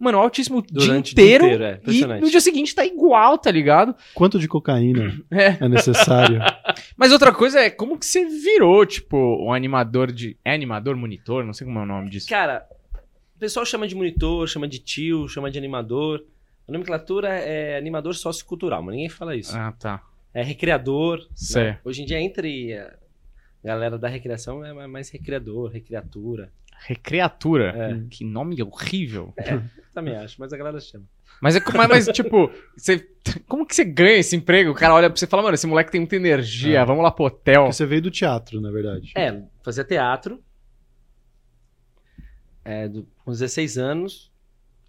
[0.00, 1.44] Mano, altíssimo o dia inteiro.
[1.44, 1.72] dia inteiro, é.
[1.72, 2.22] e Impressionante.
[2.22, 3.94] no dia seguinte tá igual, tá ligado?
[4.14, 5.58] Quanto de cocaína É.
[5.62, 6.40] é necessário?
[6.96, 10.38] Mas outra coisa é como que você virou, tipo, um animador de.
[10.42, 11.44] É animador, monitor?
[11.44, 12.26] Não sei como é o nome disso.
[12.30, 12.66] Cara,
[13.36, 16.24] o pessoal chama de monitor, chama de tio, chama de animador.
[16.66, 19.54] A nomenclatura é animador sociocultural, mas ninguém fala isso.
[19.54, 20.02] Ah, tá.
[20.32, 21.26] É recreador.
[21.54, 21.78] Né?
[21.84, 22.94] Hoje em dia, entre a
[23.62, 26.50] galera da recreação, é mais recreador, recreatura.
[26.86, 27.74] Recreatura.
[27.76, 28.08] É.
[28.10, 29.34] Que nome horrível.
[29.92, 31.04] Também acho, mas a galera chama.
[31.40, 32.98] Mas é como, mas, tipo, você,
[33.48, 34.70] como que você ganha esse emprego?
[34.70, 36.84] O cara olha pra você e fala, mano, esse moleque tem muita energia, É.
[36.84, 37.62] vamos lá pro hotel.
[37.62, 39.12] Porque você veio do teatro, na verdade.
[39.16, 40.42] É, fazia teatro.
[42.64, 44.30] É, do- com 16 anos.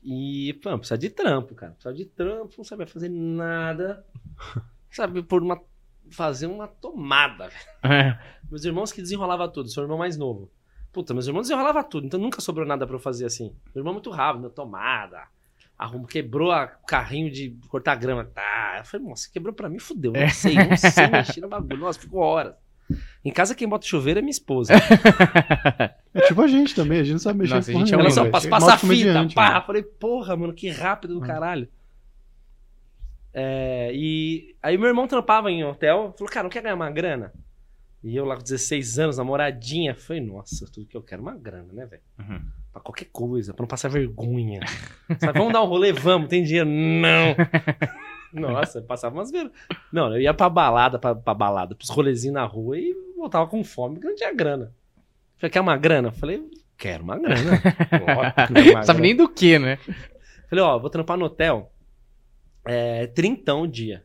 [0.03, 1.73] E, pô, precisa de trampo, cara.
[1.73, 4.05] Precisa de trampo, não sabia fazer nada.
[4.89, 5.61] Sabe, por uma.
[6.09, 7.49] Fazer uma tomada.
[7.83, 8.17] É.
[8.49, 10.51] Meus irmãos que desenrolava tudo, sou o irmão mais novo.
[10.91, 13.53] Puta, meus irmãos desenrolava tudo, então nunca sobrou nada pra eu fazer assim.
[13.73, 15.23] Meu irmão é muito rápido, tomada.
[15.77, 18.25] Arrumo, quebrou a- o carrinho de cortar grama.
[18.25, 18.75] Tá.
[18.79, 20.11] Eu falei, nossa, quebrou pra mim, fudeu.
[20.11, 21.77] Não sei, não sei mexer no bagulho.
[21.77, 22.53] Nossa, ficou horas.
[23.23, 24.73] Em casa quem bota chuveiro é minha esposa.
[26.13, 28.09] É tipo a gente também, a gente não sabe mexer Nossa, a gente é Ela
[28.11, 29.51] só passa, É passa a fita, pá.
[29.53, 29.65] mano.
[29.65, 31.25] Falei, porra, mano, que rápido do Hum.
[31.25, 31.69] caralho.
[33.33, 37.31] É, e aí meu irmão trampava em hotel, falou, cara, não quer ganhar uma grana?
[38.03, 41.35] E eu lá com 16 anos, namoradinha, falei, nossa, tudo que eu quero é uma
[41.35, 42.01] grana, né, velho?
[42.19, 42.41] Uhum.
[42.73, 44.61] Pra qualquer coisa, pra não passar vergonha.
[45.19, 46.67] Sabe, vamos dar um rolê, vamos, tem dinheiro?
[46.67, 47.35] Não.
[48.33, 49.51] Nossa, passava umas ver.
[49.91, 53.63] Não, eu ia pra balada, pra, pra balada, pros rolezinhos na rua e voltava com
[53.63, 54.73] fome, porque não tinha grana.
[55.37, 56.11] Falei, quer uma grana?
[56.11, 56.41] Falei,
[56.77, 57.61] quero uma grana.
[58.71, 58.99] Uma sabe grana.
[59.01, 59.77] nem do que, né?
[60.49, 61.71] Falei, ó, vou trampar no hotel.
[62.65, 64.03] É, trintão o dia.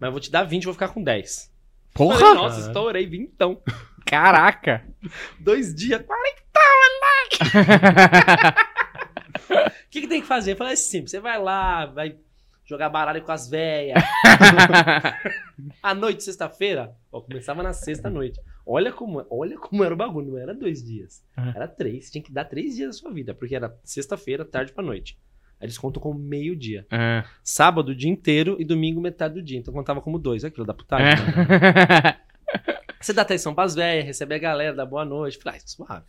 [0.00, 1.51] Mas eu vou te dar 20 e vou ficar com 10.
[1.94, 2.34] Falei, Porra!
[2.34, 3.62] nossa, estourei, vintão.
[4.06, 4.86] Caraca!
[5.40, 6.42] Dois dias, 40
[9.50, 10.52] O que, que tem que fazer?
[10.52, 11.10] Eu falei, é simples.
[11.10, 12.16] Você vai lá, vai
[12.64, 14.02] jogar baralho com as velhas.
[15.82, 18.40] à noite, sexta-feira, começava na sexta-noite.
[18.64, 20.32] Olha como, olha como era o bagulho.
[20.32, 21.22] Não era dois dias.
[21.36, 21.52] Uhum.
[21.54, 22.10] Era três.
[22.10, 23.34] Tinha que dar três dias da sua vida.
[23.34, 25.18] Porque era sexta-feira, tarde pra noite.
[25.62, 26.86] Eles contam como meio-dia.
[26.90, 27.24] É.
[27.42, 29.58] Sábado o dia inteiro e domingo metade do dia.
[29.58, 30.42] Então contava como dois.
[30.44, 31.06] Olha aquilo da putagem.
[31.06, 32.18] né?
[32.18, 32.32] É.
[33.00, 35.36] Você dá atenção pras velhas, recebe a galera, dá boa noite.
[35.38, 36.06] Falei, ah, suave.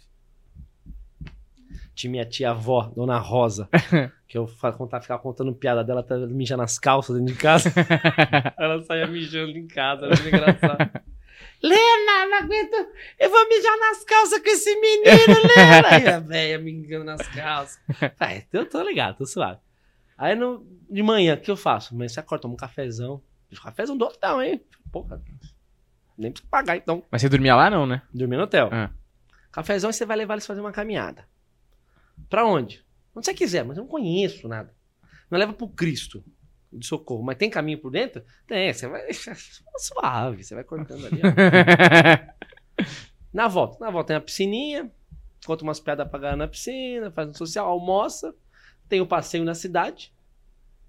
[1.96, 3.70] Tinha minha tia-avó, Dona Rosa,
[4.28, 7.72] que eu contar, ficava contando piada dela, tá mijando nas calças dentro de casa.
[8.58, 11.02] Ela saía mijando em casa, era muito engraçado.
[11.64, 12.74] Lena, não aguento,
[13.18, 15.88] eu vou mijar nas calças com esse menino, Lena.
[15.96, 17.80] Aí a velha me engana nas calças.
[18.18, 19.62] Falei, eu tô ligado, tô suave.
[20.18, 21.96] Aí no, de manhã, o que eu faço?
[21.96, 23.24] Mas você acorda, toma um cafezão.
[23.64, 24.62] Cafezão do hotel, hein?
[24.92, 25.22] Porra,
[26.18, 27.02] nem precisa pagar então.
[27.10, 28.02] Mas você dormia lá, não, né?
[28.14, 28.70] Dormir no hotel.
[28.72, 28.92] Ah.
[29.52, 31.26] Cafezão e você vai levar eles fazer uma caminhada.
[32.30, 32.84] Pra onde?
[33.16, 34.74] Onde você quiser, mas eu não conheço nada.
[35.32, 36.24] Não leva pro Cristo
[36.78, 37.24] de socorro.
[37.24, 38.24] Mas tem caminho por dentro?
[38.48, 39.08] Tem, você vai.
[39.78, 41.22] Suave, você vai cortando ali.
[43.34, 43.78] Na volta.
[43.80, 44.92] Na volta tem a piscininha.
[45.46, 48.34] Conta umas piadas pra na piscina, faz um social, almoça.
[48.88, 50.14] Tem o passeio na cidade.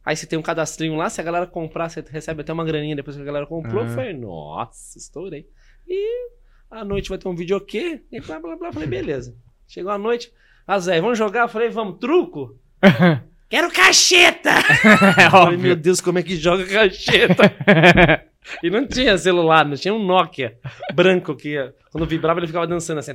[0.05, 2.95] Aí você tem um cadastrinho lá, se a galera comprar, você recebe até uma graninha
[2.95, 3.83] depois que a galera comprou.
[3.83, 3.87] Ah.
[3.87, 5.49] Eu falei, nossa, estourei.
[5.89, 6.31] E
[6.71, 8.73] à noite vai ter um videokê, e blá blá blá.
[8.73, 9.35] Falei, beleza.
[9.67, 10.31] Chegou a noite,
[10.67, 11.43] as velhas, vamos jogar?
[11.43, 12.59] Eu falei, vamos, truco?
[13.55, 14.51] Quero cacheta!
[15.17, 15.77] É Falei, meu.
[15.77, 17.55] Deus, como é que joga cacheta?
[18.61, 20.59] E não tinha celular, não tinha um Nokia
[20.93, 21.57] branco que
[21.93, 23.13] quando vibrava ele ficava dançando assim.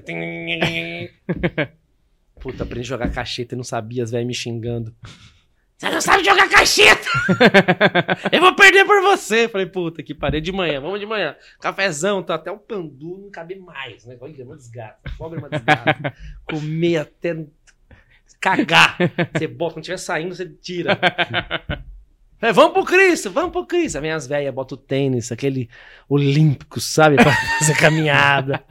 [2.39, 4.95] Puta, aprendi a jogar cacheta e não sabia, as velhas me xingando.
[5.79, 7.07] Você não sabe jogar cacheta!
[8.33, 9.47] Eu vou perder por você!
[9.47, 11.37] Falei, puta, que parei de manhã, vamos de manhã.
[11.61, 14.17] Cafezão, tá até o pandu não cabe mais, né?
[14.19, 14.99] Olha, é uma desgraça.
[15.17, 16.13] Pobre é uma desgraça.
[16.43, 17.45] Comer até
[18.39, 18.97] cagar.
[19.33, 20.99] Você bota, quando estiver saindo, você tira.
[22.41, 23.97] É, vamos pro Cristo, vamos pro Cristo.
[23.97, 25.69] Aí as velhas, bota o tênis, aquele
[26.07, 27.17] olímpico, sabe?
[27.17, 28.63] Pra fazer caminhada.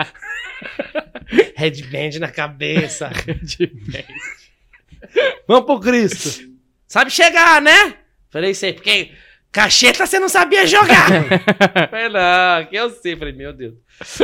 [1.55, 3.11] Headband na cabeça.
[5.47, 6.49] Vamos pro Cristo.
[6.87, 7.97] Sabe chegar, né?
[8.31, 9.13] Falei, sei, porque
[9.53, 11.09] cacheta você não sabia jogar.
[11.91, 13.17] Falei, não, que eu sei.
[13.17, 13.75] Falei, meu Deus.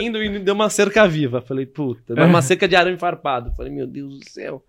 [0.00, 1.42] Indo, indo, deu uma cerca viva.
[1.42, 3.54] Falei, puta, uma cerca de arame farpado.
[3.54, 4.64] Falei, meu Deus do céu.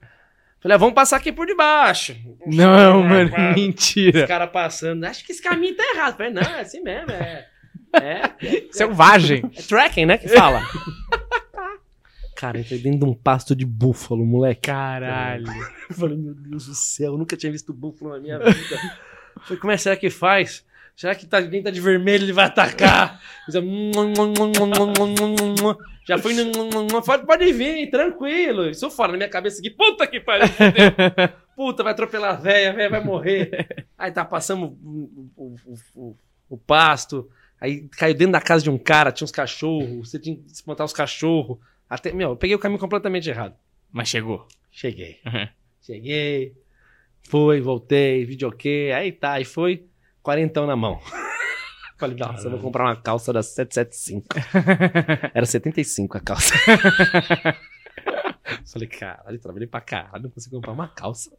[0.66, 2.16] Falei, ah, vamos passar aqui por debaixo.
[2.48, 4.26] Não, mano, Os mentira.
[4.26, 5.04] caras passando.
[5.04, 6.18] Acho que esse caminho tá errado.
[6.18, 7.46] Falei, não, é assim mesmo, é.
[7.94, 8.22] É,
[8.72, 9.44] Selvagem.
[9.56, 10.18] é tracking, né?
[10.18, 10.64] Que fala.
[12.36, 14.62] Cara, entrei dentro de um pasto de búfalo, moleque.
[14.62, 15.46] Caralho.
[15.88, 18.80] Eu falei, meu Deus do céu, eu nunca tinha visto búfalo na minha vida.
[19.44, 20.66] Falei, como é será que faz?
[20.96, 23.22] Será que tá, alguém tá de vermelho ele vai atacar?
[26.08, 26.34] Já Já foi.
[27.06, 28.70] Pode, pode vir, tranquilo.
[28.70, 29.70] Isso fora na minha cabeça aqui.
[29.72, 30.46] Puta que pariu.
[31.56, 33.88] Puta, vai atropelar a véia, a véia vai morrer.
[33.98, 35.56] Aí tá, passamos o, o,
[35.96, 36.16] o,
[36.50, 37.30] o- pasto.
[37.60, 40.10] Aí caiu dentro da casa de um cara, tinha uns cachorros.
[40.10, 41.58] Você tinha que espantar os cachorros.
[41.90, 43.56] Até, meu, eu peguei o caminho completamente errado.
[43.92, 44.48] Mas chegou.
[44.72, 45.18] Cheguei.
[45.26, 45.48] Uhum.
[45.82, 46.54] Cheguei.
[47.30, 48.92] Fui, voltei, videokê.
[48.94, 49.86] Aí tá, aí foi.
[50.22, 51.00] Quarentão na mão.
[51.98, 54.28] Falei, nossa, eu vou comprar uma calça da 775.
[55.34, 56.54] Era 75 a calça.
[58.72, 61.32] Falei, caralho, trabalhei pra caralho, não consigo comprar uma calça.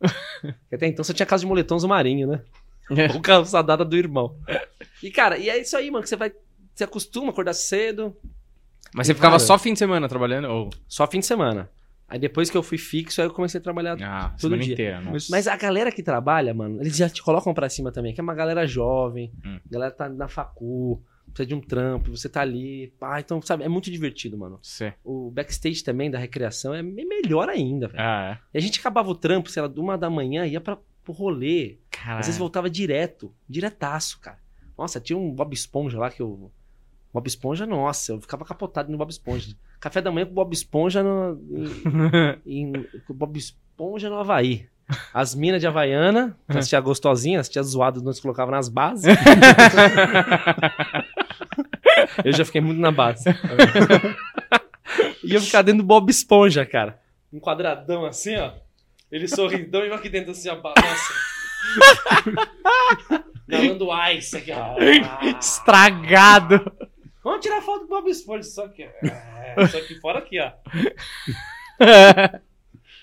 [0.72, 2.40] Até então só tinha calça de moletons do Marinho, né?
[3.14, 4.36] Ou calça dada do irmão.
[5.02, 6.32] E, cara, e é isso aí, mano, que você vai.
[6.74, 8.16] Você acostuma a acordar cedo,
[8.94, 9.46] Mas você ficava Cara.
[9.46, 10.48] só fim de semana trabalhando?
[10.48, 10.70] Ou...
[10.86, 11.70] só fim de semana.
[12.08, 14.72] Aí depois que eu fui fixo, aí eu comecei a trabalhar Ah, Todo semana dia.
[14.74, 15.00] inteira.
[15.00, 18.20] Mas, Mas a galera que trabalha, mano, eles já te colocam pra cima também, que
[18.20, 19.58] é uma galera jovem, Hum.
[19.64, 23.64] a galera tá na facu, precisa de um trampo, você tá ali, pá, então, sabe,
[23.64, 24.58] é muito divertido, mano.
[25.04, 28.00] O backstage também da recreação é me- melhor ainda, velho.
[28.02, 28.46] Ah, é.
[28.54, 31.12] E a gente acabava o trampo, sei lá, de uma da manhã, ia pra, pro
[31.12, 32.20] rolê, Caralho.
[32.20, 34.38] às vezes voltava direto, diretaço, cara.
[34.78, 36.52] Nossa, tinha um Bob Esponja lá que eu...
[37.16, 39.56] Bob Esponja, nossa, eu ficava capotado no Bob Esponja.
[39.80, 41.40] Café da manhã com Bob Esponja no,
[42.44, 42.74] em,
[43.06, 44.68] com Bob Esponja no Havaí.
[45.14, 49.06] As minas de Havaiana, as tia gostosinhas, as tia zoadas, nós colocava nas bases.
[52.22, 53.24] eu já fiquei muito na base.
[55.24, 57.00] e eu ficava dentro do Bob Esponja, cara.
[57.32, 58.52] Um quadradão assim, ó.
[59.10, 60.56] Ele sorridão e eu aqui dentro assim, ó.
[60.56, 61.14] Nossa.
[63.48, 64.76] Galando ice aqui, ó.
[65.38, 66.60] Estragado.
[67.26, 68.84] Vamos tirar foto do Bob Esponja, só que.
[68.84, 70.52] É, só que fora aqui, ó.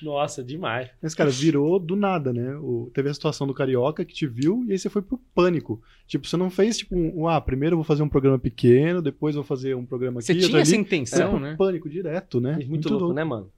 [0.01, 0.89] Nossa, demais.
[1.01, 2.55] Mas, cara, virou do nada, né?
[2.57, 5.81] O- teve a situação do Carioca que te viu e aí você foi pro pânico.
[6.07, 9.36] Tipo, você não fez, tipo, um, ah, primeiro eu vou fazer um programa pequeno, depois
[9.36, 10.27] vou fazer um programa aqui.
[10.27, 10.81] Você tinha essa ali.
[10.81, 11.55] intenção, Pro né?
[11.57, 12.57] Pânico direto, né?
[12.65, 13.51] Muito, louco, né, mano?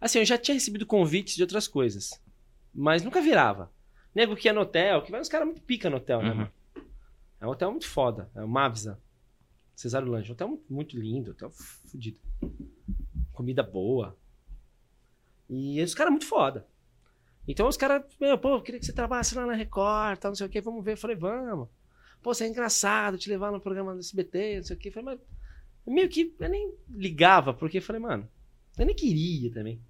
[0.00, 2.10] Assim, eu já tinha recebido convites de outras coisas.
[2.74, 3.70] Mas nunca virava.
[4.14, 6.36] Nego que ia no hotel, que vai uns caras muito pica no hotel, né, Uhum.
[6.36, 6.50] mano?
[7.40, 8.30] É um hotel muito foda.
[8.36, 8.98] É o Mavisa.
[9.76, 10.30] Cesário Lange.
[10.30, 11.30] Um hotel muito, muito lindo.
[11.32, 12.18] Hotel fudido.
[13.32, 14.16] Comida boa.
[15.48, 16.66] E os caras muito foda.
[17.46, 20.46] Então os caras, meu, pô, queria que você trabalhasse lá na Record, tal, não sei
[20.46, 20.92] o que, vamos ver.
[20.92, 21.68] Eu falei, vamos.
[22.22, 24.88] Pô, você é engraçado te levar no programa do SBT, não sei o que.
[24.88, 28.28] Eu falei, mas meio que eu nem ligava, porque eu falei, mano,
[28.76, 29.80] eu nem queria também.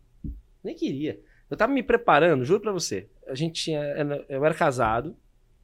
[0.62, 1.18] Nem queria.
[1.48, 3.08] Eu tava me preparando, juro pra você.
[3.26, 3.80] A gente tinha.
[4.28, 5.16] Eu era casado,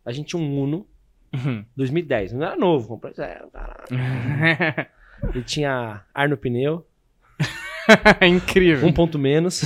[0.05, 0.87] a gente tinha um Uno,
[1.33, 1.65] Uhum.
[1.77, 3.15] 2010, não era novo, comprei.
[3.19, 3.43] É.
[5.35, 6.87] Ele tinha ar no pneu,
[8.23, 8.89] Incrível.
[8.89, 9.63] um ponto menos.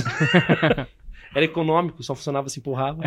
[1.35, 3.01] era econômico, só funcionava se empurrava.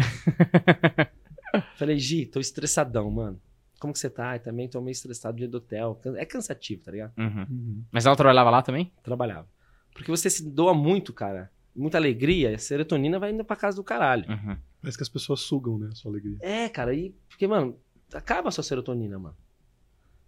[1.76, 3.40] Falei, Gi, tô estressadão, mano.
[3.80, 4.36] Como que você tá?
[4.36, 5.98] Eu também tô meio estressado dia do hotel.
[6.16, 7.12] É cansativo, tá ligado?
[7.16, 7.46] Uhum.
[7.50, 7.84] Uhum.
[7.90, 8.92] Mas ela trabalhava lá também?
[9.02, 9.48] Trabalhava.
[9.94, 11.50] Porque você se doa muito, cara.
[11.74, 14.28] Muita alegria, a serotonina vai indo pra casa do caralho.
[14.28, 14.56] Uhum.
[14.82, 15.88] Parece que as pessoas sugam, né?
[15.92, 16.36] A sua alegria.
[16.40, 17.14] É, cara, e.
[17.28, 17.76] Porque, mano,
[18.16, 19.36] acaba a sua serotonina, mano.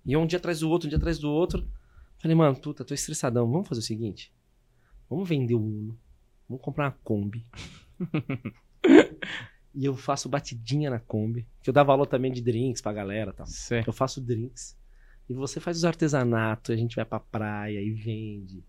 [0.04, 1.66] E um dia atrás do outro, um dia atrás do outro.
[2.18, 3.50] Falei, mano, puta, tô estressadão.
[3.50, 4.32] Vamos fazer o seguinte:
[5.08, 5.98] vamos vender o Uno.
[6.48, 7.46] Vamos comprar uma Kombi.
[9.74, 11.46] e eu faço batidinha na Kombi.
[11.62, 13.46] Que eu dava aula também de drinks pra galera tal.
[13.46, 13.82] Cê.
[13.86, 14.76] Eu faço drinks.
[15.28, 18.64] E você faz os artesanatos, a gente vai pra praia e vende.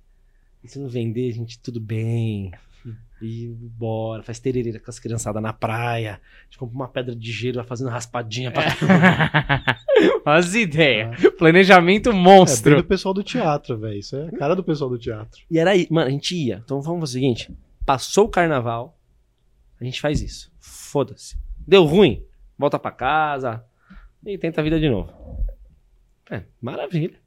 [0.64, 2.52] E se não vender, a gente tudo bem.
[3.22, 6.20] E bora, faz terereira com as criançadas na praia.
[6.42, 8.64] A gente compra uma pedra de gelo, vai fazendo raspadinha pra
[10.26, 11.16] As ideias.
[11.38, 12.78] Planejamento É bem monstro.
[12.78, 13.98] do pessoal do teatro, velho.
[14.00, 15.42] Isso é a cara do pessoal do teatro.
[15.50, 16.62] E era aí, mano, a gente ia.
[16.64, 19.00] Então vamos fazer o seguinte: passou o carnaval,
[19.80, 20.52] a gente faz isso.
[20.60, 21.38] Foda-se.
[21.66, 22.26] Deu ruim,
[22.58, 23.64] volta pra casa
[24.26, 25.12] e tenta a vida de novo.
[26.30, 27.18] É, maravilha.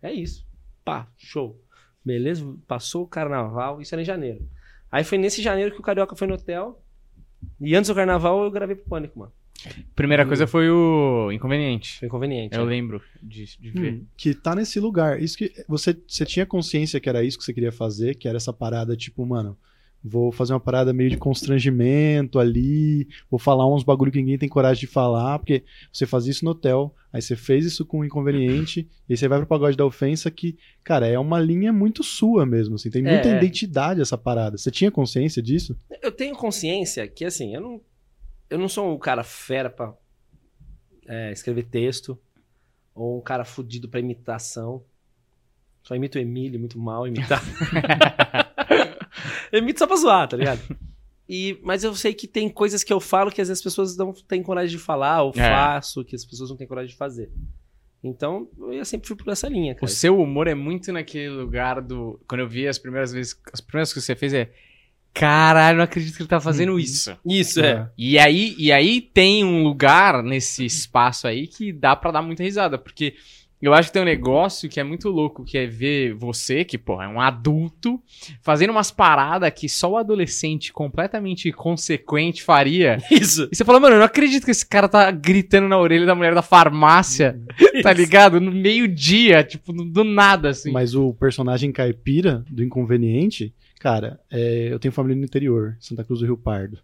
[0.00, 0.46] É isso.
[0.84, 1.60] Pá, show.
[2.04, 2.44] Beleza?
[2.66, 4.48] Passou o carnaval, isso era em janeiro.
[4.92, 6.78] Aí foi nesse janeiro que o Carioca foi no hotel.
[7.58, 9.32] E antes do carnaval eu gravei pro Pânico, mano.
[9.94, 11.98] Primeira coisa foi o inconveniente.
[12.00, 12.56] Foi inconveniente.
[12.56, 12.70] Eu né?
[12.70, 13.94] lembro de, de ver.
[13.94, 15.22] Hum, que tá nesse lugar.
[15.22, 18.36] Isso que você, você tinha consciência que era isso que você queria fazer, que era
[18.36, 19.56] essa parada, tipo, mano,
[20.04, 24.48] vou fazer uma parada meio de constrangimento ali, vou falar uns bagulho que ninguém tem
[24.48, 25.62] coragem de falar, porque
[25.92, 29.28] você fazia isso no hotel, aí você fez isso com um inconveniente, e aí você
[29.28, 33.02] vai pro pagode da ofensa que, cara, é uma linha muito sua mesmo, assim, tem
[33.02, 33.36] muita É, é.
[33.38, 34.58] identidade essa parada.
[34.58, 35.76] Você tinha consciência disso?
[36.02, 37.80] Eu tenho consciência que, assim, eu não,
[38.50, 39.94] eu não sou um cara fera pra
[41.06, 42.18] é, escrever texto.
[42.94, 44.82] ou um cara fudido pra imitação.
[45.82, 47.42] Só imito o Emílio, muito mal imitar.
[49.52, 50.60] eu imito só pra zoar, tá ligado?
[51.28, 53.96] E, mas eu sei que tem coisas que eu falo que às vezes as pessoas
[53.96, 55.48] não têm coragem de falar, ou É.
[55.48, 57.30] faço que as pessoas não têm coragem de fazer.
[58.04, 59.86] Então, eu sempre fui por essa linha, O cara.
[59.86, 62.20] seu humor é muito naquele lugar do.
[62.28, 63.40] Quando eu vi as primeiras vezes.
[63.50, 64.50] As primeiras coisas que você fez é.
[65.14, 67.16] Caralho, não acredito que ele tá fazendo isso.
[67.24, 67.88] Isso, é.
[67.96, 72.42] E aí, e aí tem um lugar nesse espaço aí que dá pra dar muita
[72.42, 73.14] risada, porque
[73.66, 76.76] eu acho que tem um negócio que é muito louco, que é ver você, que,
[76.76, 78.02] porra, é um adulto,
[78.42, 82.98] fazendo umas paradas que só o adolescente completamente consequente faria.
[83.10, 83.48] Isso.
[83.52, 86.14] E você fala, mano, eu não acredito que esse cara tá gritando na orelha da
[86.14, 87.40] mulher da farmácia,
[87.82, 88.40] tá ligado?
[88.40, 90.72] No meio-dia, tipo, do do nada, assim.
[90.72, 96.20] Mas o personagem caipira do Inconveniente, cara, é, eu tenho família no interior, Santa Cruz
[96.20, 96.78] do Rio Pardo.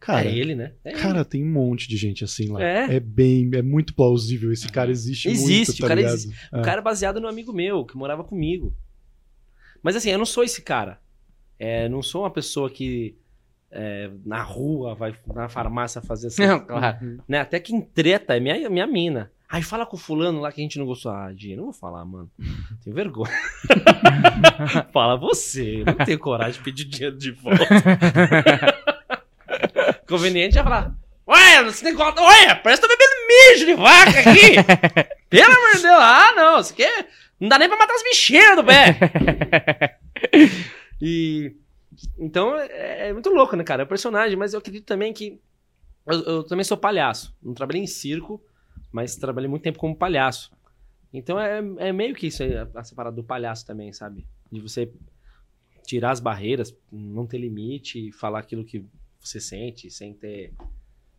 [0.00, 0.72] Cara, é ele, né?
[0.84, 1.00] É ele.
[1.00, 2.62] cara, tem um monte de gente assim lá.
[2.62, 3.00] É?
[3.00, 4.52] bem, é muito plausível.
[4.52, 6.14] Esse cara existe, Existe, muito, tá o cara ligado?
[6.14, 6.48] existe.
[6.52, 6.58] É.
[6.60, 8.74] O cara é baseado no amigo meu, que morava comigo.
[9.82, 11.00] Mas assim, eu não sou esse cara.
[11.58, 13.16] É, não sou uma pessoa que
[13.70, 16.46] é, na rua vai na farmácia fazer essas...
[16.46, 17.20] Não, claro.
[17.26, 17.40] né?
[17.40, 19.30] Até quem treta é minha, minha mina.
[19.48, 21.10] Aí fala com o fulano lá que a gente não gostou.
[21.10, 22.30] Ah, Dia, não vou falar, mano.
[22.84, 23.32] Tenho vergonha.
[24.92, 25.80] fala você.
[25.80, 27.64] eu Não tenho coragem de pedir dinheiro de volta.
[30.08, 30.94] Conveniente é falar.
[31.28, 32.22] Ué, esse negócio.
[32.22, 35.16] Ué, parece que tá bebendo mijo de vaca aqui.
[35.28, 35.98] Pelo amor de Deus.
[36.00, 36.60] Ah, não.
[36.60, 37.06] Isso aqui é-
[37.38, 39.98] não dá nem pra matar as bichinhas do pé.
[41.00, 41.54] e.
[42.18, 43.82] Então é, é muito louco, né, cara?
[43.82, 45.38] É um personagem, mas eu acredito também que.
[46.06, 47.36] Eu, eu também sou palhaço.
[47.42, 48.42] Não trabalhei em circo,
[48.90, 50.50] mas trabalhei muito tempo como palhaço.
[51.12, 54.26] Então é, é meio que isso aí, essa parada do palhaço também, sabe?
[54.50, 54.90] De você
[55.86, 58.84] tirar as barreiras, não ter limite, falar aquilo que
[59.20, 60.52] você sente, sem ter.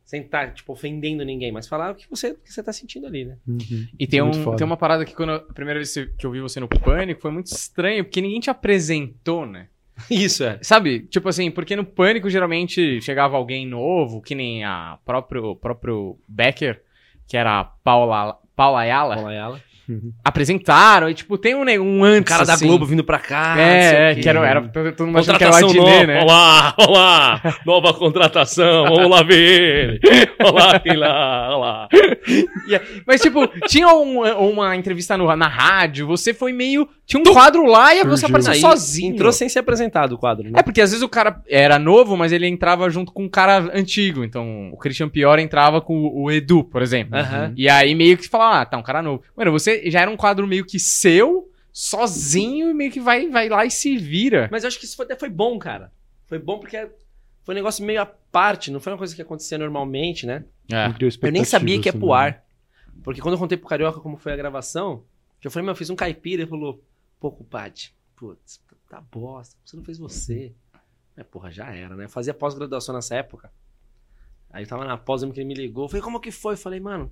[0.06, 3.06] Sem estar, tipo, ofendendo ninguém, mas falar o que você, o que você tá sentindo
[3.06, 3.38] ali, né?
[3.48, 3.88] Uhum.
[4.00, 4.58] E tem, Muito um, foda.
[4.58, 7.30] tem uma parada que quando a primeira vez que eu vi você no Pânico foi
[7.30, 9.68] muito estranho, porque ninguém te apresentou, né?
[10.10, 10.58] Isso é.
[10.64, 11.02] Sabe?
[11.02, 16.82] Tipo assim, porque no Pânico geralmente chegava alguém novo, que nem a próprio, próprio Becker,
[17.28, 19.62] que era a Paula, Paula Ayala, Fala
[19.94, 20.02] ela.
[20.24, 22.68] apresentaram, e tipo, tem um, um O antes, cara da assim.
[22.68, 23.56] Globo vindo pra cá.
[23.58, 26.08] o É, é, que era, era todo mundo achando que era o Contratação Adnet, nova.
[26.08, 26.22] né?
[26.24, 27.42] Olá, olá.
[27.66, 28.84] Nova contratação.
[28.86, 30.28] Vamos lá ver ele.
[30.44, 31.90] Olá, quem lá, olá.
[33.06, 36.88] Mas, tipo, tinha um- uma entrevista no- na rádio, você foi meio.
[37.06, 38.28] Tinha um quadro lá e você Surgiu.
[38.28, 39.14] apareceu Aí sozinho.
[39.14, 40.60] Entrou sem ser apresentado o quadro, né?
[40.60, 43.72] É, porque às vezes o cara era novo, mas ele entrava junto com um cara
[43.74, 44.24] antigo.
[44.24, 47.18] Então, o Christian Pior entrava com o o Edu, por exemplo.
[47.18, 47.54] Aham.
[47.56, 49.24] E aí meio que falava, ah, tá, um cara novo.
[49.38, 53.50] Mano, você já era um quadro meio que seu, sozinho, e meio que vai, vai
[53.50, 54.50] lá e se vira.
[54.52, 55.92] Mas eu acho que isso foi, até foi bom, cara.
[56.26, 56.90] Foi bom porque
[57.44, 60.46] foi um negócio meio à parte, não foi uma coisa que acontecia normalmente, né?
[60.72, 60.94] É.
[61.22, 62.16] Eu nem sabia que ia pro também.
[62.16, 62.46] ar.
[63.04, 65.04] Porque quando eu contei pro Carioca como foi a gravação,
[65.44, 66.44] eu falei, meu, eu fiz um caipira.
[66.44, 66.84] Ele falou,
[67.20, 67.84] pô, compadre,
[68.16, 70.54] putz, tá bosta, você não fez você.
[71.16, 72.06] É, porra, já era, né?
[72.06, 73.52] Eu fazia pós-graduação nessa época.
[74.52, 75.86] Aí eu tava na pós, lembro que ele me ligou.
[75.86, 76.54] Eu falei, como que foi?
[76.54, 77.12] Eu falei, mano,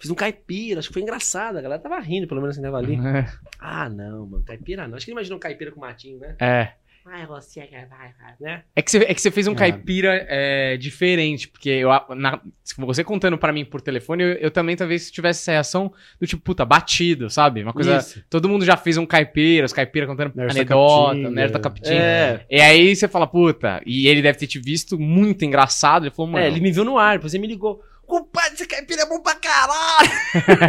[0.00, 1.56] fiz um caipira, acho que foi engraçado.
[1.58, 2.96] A galera tava rindo, pelo menos quem tava ali.
[3.58, 4.96] Ah, não, mano, caipira não.
[4.96, 6.36] Acho que ele imaginou um caipira com matinho, né?
[6.38, 6.68] É.
[7.08, 8.62] Ah, é você que vai, vai, né?
[8.74, 9.54] É que você, é que você fez um É.
[9.54, 12.40] caipira é, diferente, porque eu, na-
[12.78, 16.42] você contando pra mim por telefone, eu, eu também talvez tivesse essa reação do tipo,
[16.42, 17.62] puta, batido, sabe?
[17.62, 17.98] Uma coisa.
[17.98, 18.24] Isso.
[18.28, 21.30] Todo mundo já fez um caipira, os caipira contando Nerd da anedota, Capitinga.
[21.30, 21.96] nerd da capitinha.
[22.00, 26.06] É, E aí você fala, puta, e ele deve ter te visto muito engraçado.
[26.06, 26.44] Ele falou, mano.
[26.44, 27.80] é, ele me viu no ar, depois ele me ligou.
[28.06, 30.08] Compadre, esse caipira é bom pra caralho!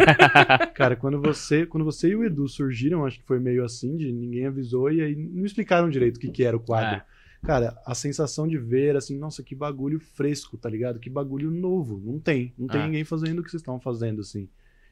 [0.74, 4.10] Cara, quando você, quando você e o Edu surgiram, acho que foi meio assim, de
[4.12, 6.96] ninguém avisou e aí não explicaram direito o que, que era o quadro.
[6.96, 7.04] É.
[7.46, 10.98] Cara, a sensação de ver, assim, nossa, que bagulho fresco, tá ligado?
[10.98, 12.02] Que bagulho novo.
[12.04, 12.52] Não tem.
[12.58, 12.84] Não tem É.
[12.86, 14.48] ninguém fazendo o que vocês estão fazendo, assim.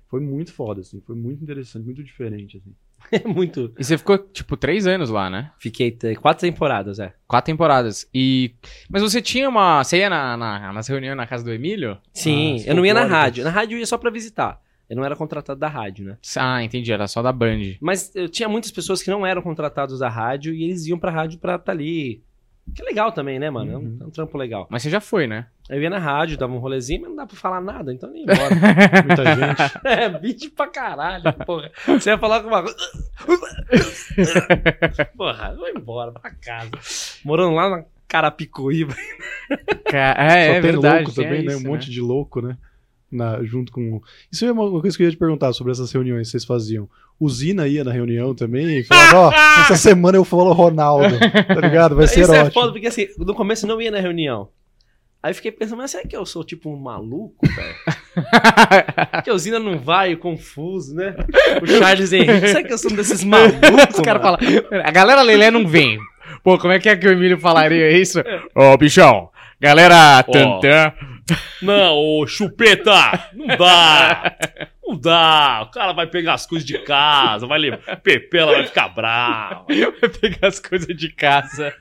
[0.09, 1.01] Foi muito foda, assim.
[1.01, 2.73] Foi muito interessante, muito diferente, assim.
[3.13, 3.73] É muito.
[3.79, 5.51] E você ficou, tipo, três anos lá, né?
[5.59, 7.13] Fiquei te- quatro temporadas, é.
[7.27, 8.09] Quatro temporadas.
[8.13, 8.55] E.
[8.91, 9.83] Mas você tinha uma.
[9.85, 11.99] Você ia na, na- nas reuniões na casa do Emílio?
[12.13, 13.45] Sim, Ah, eu não ia na rádio.
[13.45, 14.61] Na rádio eu ia só pra visitar.
[14.89, 16.17] Eu não era contratado da rádio, né?
[16.37, 16.93] Ah, entendi.
[16.93, 17.61] Era só da Band.
[17.81, 21.11] Mas eu tinha muitas pessoas que não eram contratados da rádio e eles iam pra
[21.11, 22.23] rádio pra estar ali.
[22.75, 23.73] Que é legal também, né, mano?
[23.73, 23.99] É um, Uhum.
[24.03, 24.67] é um trampo legal.
[24.71, 25.47] Mas você já foi, né?
[25.69, 28.25] Eu ia na rádio, dava um rolezinho, mas não dá pra falar nada, então nem
[28.27, 28.55] ia embora.
[29.07, 29.79] Muita gente.
[29.87, 31.71] é, vídeo pra caralho, porra.
[31.87, 32.77] Você ia falar com uma coisa.
[35.17, 36.71] porra, eu vou embora pra casa.
[37.25, 38.95] Morando lá na Carapicuíba.
[39.91, 40.97] Ca- É, Só é tem verdade.
[41.05, 41.53] louco tinha também, né?
[41.55, 42.57] isso, Um monte de louco, né?
[43.11, 44.01] Na, junto com.
[44.31, 46.45] Isso é uma uma coisa que eu ia te perguntar sobre essas reuniões que vocês
[46.45, 46.89] faziam.
[47.19, 51.97] Usina ia na reunião também e falava, ó, essa semana eu falo Ronaldo, tá ligado?
[51.97, 52.53] Vai ser Isso é ótimo.
[52.53, 54.49] foda, porque assim, no começo eu não ia na reunião.
[55.23, 57.75] Aí eu fiquei pensando, mas será que eu sou tipo um maluco, velho?
[59.25, 61.17] que a usina não vai, confuso, né?
[61.61, 63.59] O Charles Henrique, será que eu sou um desses malucos?
[63.95, 64.39] Os caras mano?
[64.39, 65.99] falam, a galera Lelé não vem.
[66.45, 68.23] Pô, como é que é que o Emílio falaria isso?
[68.55, 70.93] Ô, bichão, galera Tantan.
[71.63, 73.31] Não, ô chupeta!
[73.35, 74.37] Não dá!
[74.87, 75.63] Não dá!
[75.63, 77.97] O cara vai pegar as coisas de casa, vai levar.
[78.01, 79.67] Pepela vai ficar bravo.
[80.01, 81.75] Vai pegar as coisas de casa.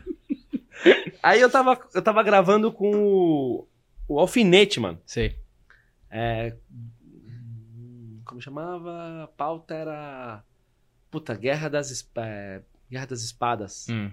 [1.21, 3.67] Aí eu tava, eu tava gravando com o,
[4.07, 4.99] o Alfinete, mano.
[5.05, 5.37] Sei.
[6.09, 6.55] É,
[8.25, 9.23] como chamava?
[9.23, 10.43] A pauta era.
[11.11, 13.87] Puta, Guerra das, Esp- é, Guerra das Espadas.
[13.89, 14.11] Hum.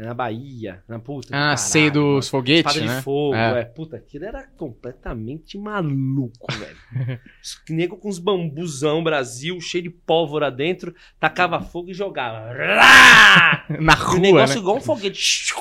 [0.00, 0.80] É Na Bahia.
[0.86, 1.28] Na puta.
[1.28, 2.96] Ah, caralho, sei dos foguetes, Espada né?
[2.98, 3.60] de fogo, É.
[3.60, 3.64] é.
[3.64, 7.20] Puta, aquilo era completamente maluco, velho.
[7.42, 12.52] Os nego com uns bambuzão Brasil, cheio de pólvora dentro, tacava fogo e jogava.
[12.52, 13.66] Rá!
[13.80, 14.60] Na E o rua, negócio né?
[14.60, 15.52] igual um foguete.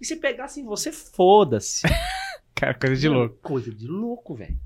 [0.00, 1.82] E se pegasse em você, foda-se.
[2.52, 3.36] Cara, coisa de louco.
[3.42, 4.58] Coisa de louco, velho.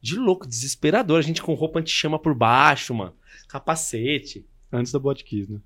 [0.00, 1.18] De louco, desesperador.
[1.18, 3.14] A gente com roupa anti-chama por baixo, mano.
[3.48, 4.46] Capacete.
[4.72, 5.58] Antes da Botkiss, né?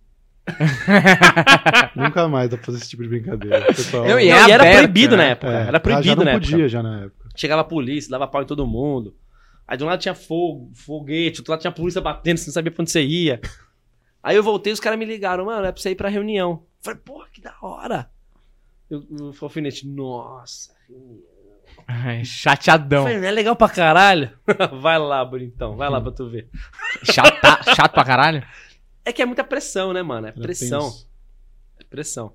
[1.94, 3.64] Nunca mais dá pra fazer esse tipo de brincadeira.
[3.66, 5.24] Pessoal, Não, e Não, e era aberto, proibido né?
[5.24, 5.52] na época.
[5.52, 6.68] É, Era já proibido não na podia época.
[6.68, 7.28] já na época.
[7.36, 9.14] Chegava a polícia, dava pau em todo mundo.
[9.66, 12.46] Aí de um lado tinha fogo, foguete, do outro lado tinha a polícia batendo, você
[12.48, 13.40] não sabia pra onde você ia.
[14.22, 16.64] Aí eu voltei, os caras me ligaram, mano, é pra você ir pra reunião.
[16.80, 18.10] Falei, porra, que da hora.
[18.90, 21.22] Eu, eu falei, alfinete, nossa, reunião.
[21.88, 23.04] Ai, chateadão.
[23.04, 24.30] Falei, não é legal pra caralho?
[24.82, 26.48] vai lá, bonitão, vai lá pra tu ver.
[27.04, 28.42] Chata, chato pra caralho?
[29.04, 30.28] É que é muita pressão, né, mano?
[30.28, 30.92] É Era pressão.
[31.78, 32.34] É pressão.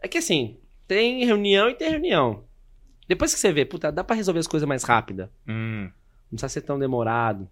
[0.00, 2.44] É que assim, tem reunião e tem reunião.
[3.08, 5.30] Depois que você vê, puta, dá pra resolver as coisas mais rápida.
[5.46, 5.90] Hum.
[6.30, 7.48] Não precisa ser tão demorado.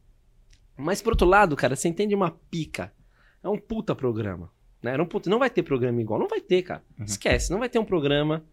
[0.76, 2.92] Mas por outro lado, cara, você entende uma pica.
[3.42, 4.50] É um puta programa.
[4.82, 4.92] Né?
[4.92, 5.28] Era um puta...
[5.28, 6.18] Não vai ter programa igual.
[6.18, 6.82] Não vai ter, cara.
[6.98, 7.04] Uhum.
[7.04, 7.50] Esquece.
[7.50, 8.44] Não vai ter um programa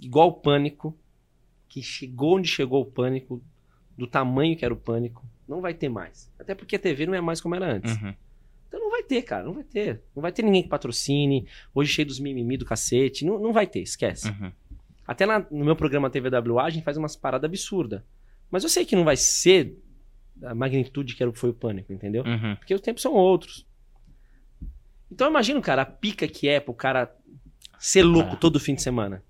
[0.00, 0.96] igual o Pânico.
[1.68, 3.42] Que chegou onde chegou o Pânico.
[3.96, 5.24] Do tamanho que era o Pânico.
[5.46, 6.30] Não vai ter mais.
[6.38, 7.94] Até porque a TV não é mais como era antes.
[7.96, 8.14] Uhum.
[8.70, 9.44] Então não vai ter, cara.
[9.44, 10.00] Não vai ter.
[10.14, 11.48] Não vai ter ninguém que patrocine.
[11.74, 13.24] Hoje cheio dos mimimi do cacete.
[13.24, 13.80] Não, não vai ter.
[13.80, 14.28] Esquece.
[14.28, 14.52] Uhum.
[15.04, 18.00] Até na- no meu programa TVWA a gente faz umas paradas absurdas.
[18.48, 19.76] Mas eu sei que não vai ser
[20.44, 22.22] a magnitude que era, foi o pânico, entendeu?
[22.24, 22.54] Uhum.
[22.56, 23.66] Porque os tempos são outros.
[25.10, 27.12] Então eu imagino, cara, a pica que é pro cara
[27.78, 28.36] ser louco Ah.
[28.36, 29.22] todo fim de semana.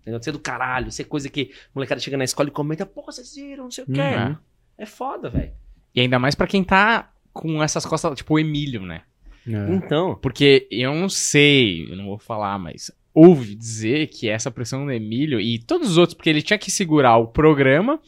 [0.00, 0.20] Entendeu?
[0.22, 3.34] Ser do caralho, ser coisa que a molecada chega na escola e comenta, pô, vocês
[3.34, 4.00] viram, não sei o quê.
[4.00, 4.36] Uhum.
[4.76, 5.52] É foda, velho.
[5.94, 9.02] E ainda mais pra quem tá com essas costas, tipo o Emílio, né?
[9.46, 9.74] É.
[9.74, 14.84] Então, Porque eu não sei, eu não vou falar, mas ouvi dizer que essa pressão
[14.84, 18.00] do Emílio e todos os outros, porque ele tinha que segurar o programa.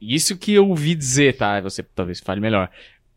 [0.00, 1.60] Isso que eu ouvi dizer, tá?
[1.60, 2.70] Você talvez fale melhor.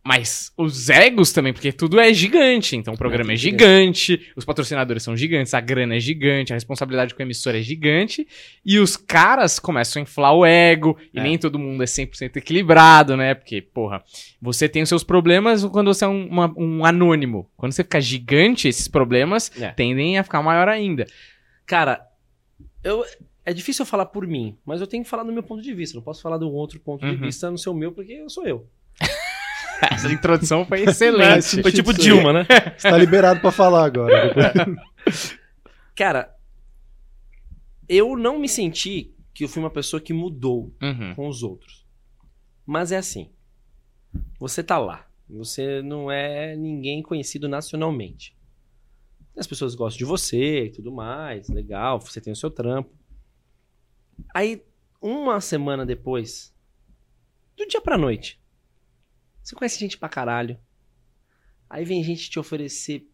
[0.06, 2.76] Mas os egos também, porque tudo é gigante.
[2.76, 7.16] Então o programa é, gigante, os patrocinadores são gigantes, a grana é gigante, a responsabilidade
[7.16, 8.28] com a emissora é gigante.
[8.66, 11.24] E os caras começam a inflar o ego, e É.
[11.24, 13.34] nem todo mundo é 100% equilibrado, né?
[13.34, 14.04] Porque, porra,
[14.42, 17.50] você tem os seus problemas quando você é um, uma- um anônimo.
[17.56, 19.70] Quando você fica gigante, esses problemas É.
[19.72, 21.06] tendem a ficar maior ainda.
[21.66, 22.06] cara,
[22.84, 23.06] eu,
[23.46, 25.74] é difícil eu falar por mim, mas eu tenho que falar do meu ponto de
[25.74, 25.96] vista.
[25.96, 27.22] Não posso falar do outro ponto de Uhum.
[27.22, 28.68] vista no seu meu, porque eu sou eu.
[29.82, 31.62] Essa introdução foi excelente.
[31.62, 31.94] Foi tipo.
[31.94, 32.46] Dilma, né?
[32.78, 34.28] Você tá liberado pra falar agora.
[34.34, 35.38] Depois-
[35.96, 36.36] Cara,
[37.88, 41.14] eu não me senti que eu fui uma pessoa que mudou Uhum.
[41.16, 41.86] com os outros.
[42.66, 43.30] Mas é assim.
[44.40, 45.08] Você tá lá.
[45.30, 48.36] Você não é ninguém conhecido nacionalmente.
[49.36, 51.50] As pessoas gostam de você e tudo mais.
[51.50, 52.92] Legal, você tem o seu trampo.
[54.34, 54.64] Aí,
[55.02, 56.54] uma semana depois,
[57.58, 58.40] do dia pra noite,
[59.44, 60.58] você conhece gente pra caralho.
[61.70, 63.08] Aí vem gente te oferecer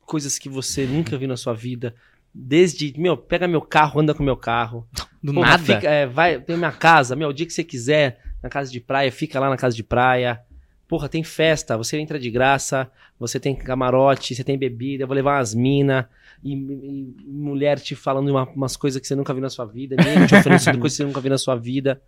[0.00, 1.94] coisas que você nunca viu na sua vida.
[2.32, 4.86] Desde, meu, pega meu carro, anda com meu carro.
[5.22, 5.62] Do Porra, nada.
[5.62, 8.80] fica- é, vai, tem minha casa, meu, o dia que você quiser, na casa de
[8.80, 10.40] praia, fica lá na casa de praia.
[10.86, 15.14] Porra, tem festa, você entra de graça, você tem camarote, você tem bebida, eu vou
[15.14, 16.04] levar umas minas,
[16.42, 19.96] e, e mulher te falando uma- umas coisas que você nunca viu na sua vida,
[19.96, 22.02] ninguém te oferecendo coisas que você nunca viu na sua vida,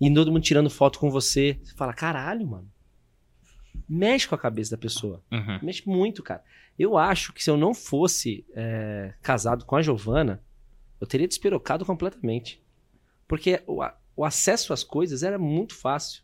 [0.00, 1.58] e todo mundo tirando foto com você.
[1.62, 2.68] Você fala, caralho, mano.
[3.94, 5.22] Mexe com a cabeça da pessoa.
[5.30, 5.58] Uhum.
[5.62, 6.42] Mexe muito, cara.
[6.78, 10.42] Eu acho que se eu não fosse é, casado com a Giovana,
[11.00, 12.62] eu teria despirocado completamente.
[13.28, 16.22] Porque o, a- o acesso às coisas era muito fácil.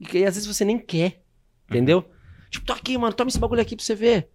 [0.00, 1.22] E que às vezes você nem quer.
[1.68, 2.08] Entendeu?
[2.50, 4.28] Tipo, tô aqui, mano, toma esse bagulho aqui pra você ver.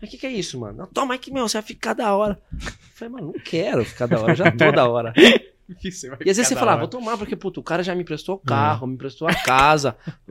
[0.00, 0.78] Mas o que, que é isso, mano?
[0.78, 2.40] Não, toma aqui, meu, você vai ficar da hora.
[2.52, 2.58] Eu
[2.94, 5.12] falei, mano, não quero ficar da hora, já tô da hora.
[6.26, 8.34] E às vezes você fala, ah, vou tomar, porque, puto, o cara já me emprestou
[8.34, 9.96] o carro, me emprestou a casa.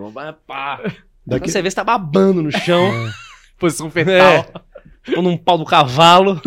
[0.45, 0.79] Pá.
[1.25, 1.49] Daqui...
[1.49, 2.91] você vê, você tá babando no chão.
[3.59, 4.15] Posição fetal.
[4.15, 4.47] É.
[5.03, 6.41] Tipo num pau do cavalo.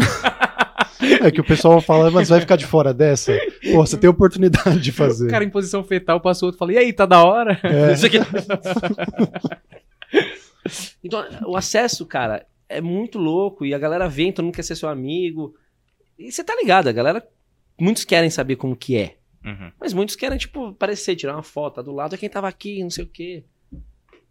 [1.00, 3.32] É que o pessoal fala, mas vai ficar de fora dessa?
[3.72, 5.26] Pô, você tem oportunidade de fazer.
[5.26, 7.58] O cara em posição fetal passa o outro e fala, e aí, tá da hora?
[7.62, 7.92] É.
[7.94, 8.18] Isso aqui.
[11.02, 13.64] então, o acesso, cara, é muito louco.
[13.64, 15.54] E a galera vem, todo mundo quer ser seu amigo.
[16.18, 17.26] E você tá ligado, a galera.
[17.78, 19.16] Muitos querem saber como que é.
[19.44, 19.72] Uhum.
[19.80, 22.82] Mas muitos querem, tipo, aparecer, tirar uma foto tá do lado, é quem tava aqui,
[22.82, 23.44] não sei o quê.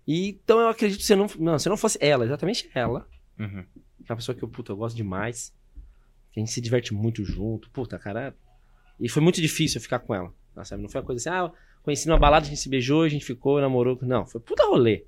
[0.08, 3.08] E, então eu acredito que se não, não, se não fosse ela, exatamente ela,
[3.40, 3.64] Uhum.
[4.06, 5.54] que é uma pessoa que eu, puta, eu gosto demais,
[6.32, 8.36] que a gente se diverte muito junto, puta, cara.
[9.00, 10.82] E foi muito difícil eu ficar com ela, tá, sabe?
[10.84, 11.52] Não foi uma coisa assim, ah,
[11.82, 13.98] conheci numa balada, a gente se beijou, a gente ficou, namorou.
[14.02, 15.06] Não, foi puta rolê.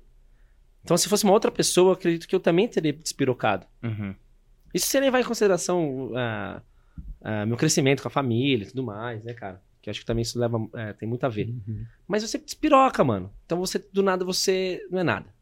[0.82, 3.66] Então, se fosse uma outra pessoa, eu acredito que eu também teria despirocado.
[3.82, 4.14] Uhum.
[4.72, 6.62] Isso sem levar em consideração ah,
[7.22, 9.62] ah, meu crescimento com a família e tudo mais, né, cara?
[9.86, 11.46] Que acho que também isso leva, é, tem muito a ver.
[11.48, 11.86] Uhum.
[12.08, 13.32] Mas você despiroca, mano.
[13.44, 15.32] Então você, do nada, você não é nada.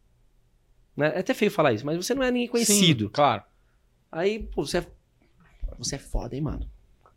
[0.95, 1.13] Né?
[1.15, 3.07] É até feio falar isso, mas você não é ninguém conhecido.
[3.07, 3.43] Sim, claro.
[4.13, 4.87] Aí, pô, você é.
[5.79, 6.69] Você é foda, hein, mano?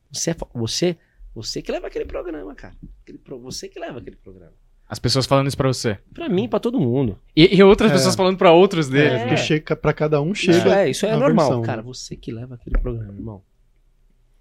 [0.09, 0.95] Você é fo- Você,
[1.35, 2.75] você que leva aquele programa, cara.
[3.03, 4.53] Aquele pro- Você que leva aquele programa.
[4.87, 5.99] As pessoas falando isso pra você.
[6.13, 7.19] Pra mim, pra todo mundo.
[7.35, 7.95] E, e outras É.
[7.95, 9.19] pessoas falando pra outros deles.
[9.19, 9.19] É.
[9.19, 10.57] Porque chega, pra cada um chega.
[10.59, 11.45] Isso é, isso é normal.
[11.47, 11.83] versão, Cara, né?
[11.85, 13.43] você que leva aquele programa, irmão.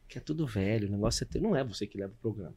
[0.09, 1.41] Que é tudo velho, o negócio é ter...
[1.41, 2.55] não é você que leva o programa.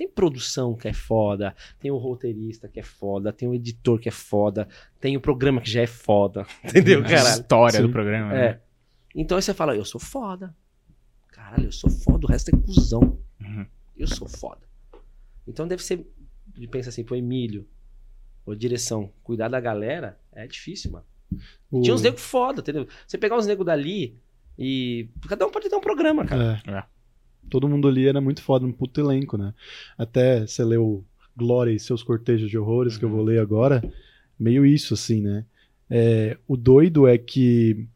[0.00, 4.08] Tem produção que é foda, tem o roteirista que é foda, tem o editor que
[4.08, 4.66] é foda,
[4.98, 6.46] tem o programa que já é foda.
[6.64, 7.28] Entendeu, A caralho?
[7.28, 7.82] história Sim.
[7.86, 8.32] do programa.
[8.32, 8.46] né?
[8.46, 8.60] É.
[9.14, 10.56] Então aí você fala, eu sou foda.
[11.28, 13.18] Caralho, eu sou foda, o resto é cuzão.
[13.42, 13.66] Uhum.
[13.94, 14.62] Eu sou foda.
[15.46, 16.06] Então deve ser.
[16.56, 17.68] Ele pensa assim, pro Emílio,
[18.46, 21.04] ou direção, cuidar da galera é difícil, mano.
[21.82, 22.88] Tinha uns negros foda, entendeu?
[23.06, 24.18] Você pegar uns negros dali
[24.58, 25.10] e.
[25.28, 26.62] Cada um pode ter um programa, cara.
[26.66, 26.70] É.
[26.70, 26.84] É.
[27.50, 29.52] Todo mundo ali era muito foda, um puto elenco, né?
[29.98, 31.04] Até você leu
[31.36, 33.82] Glória e seus cortejos de horrores, que eu vou ler agora,
[34.38, 35.44] meio isso, assim, né?
[35.88, 37.86] É, o doido é que,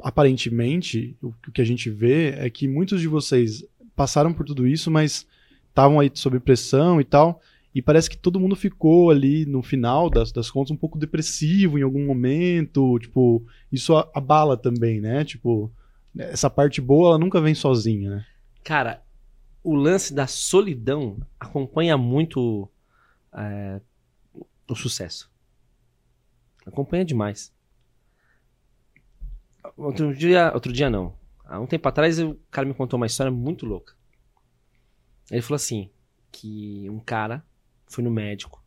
[0.00, 3.64] aparentemente, o, que a gente vê é que muitos de vocês
[3.94, 5.26] passaram por tudo isso, mas
[5.68, 7.40] estavam aí sob pressão e tal,
[7.74, 11.78] e parece que todo mundo ficou ali no final das, das contas um pouco depressivo
[11.78, 15.24] em algum momento, tipo, isso abala também, né?
[15.24, 15.70] Tipo,
[16.16, 18.26] essa parte boa, ela nunca vem sozinha, né?
[18.64, 19.04] Cara,
[19.62, 22.68] o lance da solidão acompanha muito
[23.32, 23.80] é,
[24.68, 25.30] o sucesso.
[26.64, 27.52] Acompanha demais.
[29.76, 31.16] Outro dia, outro dia não.
[31.44, 33.94] Há um tempo atrás o cara me contou uma história muito louca.
[35.30, 35.90] Ele falou assim,
[36.30, 37.44] que um cara
[37.86, 38.62] foi no médico,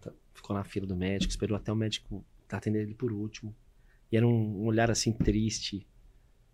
[0.00, 3.54] tá- ficou na fila do médico, esperou até o médico atender ele por último.
[4.10, 5.86] E era um, um olhar assim triste,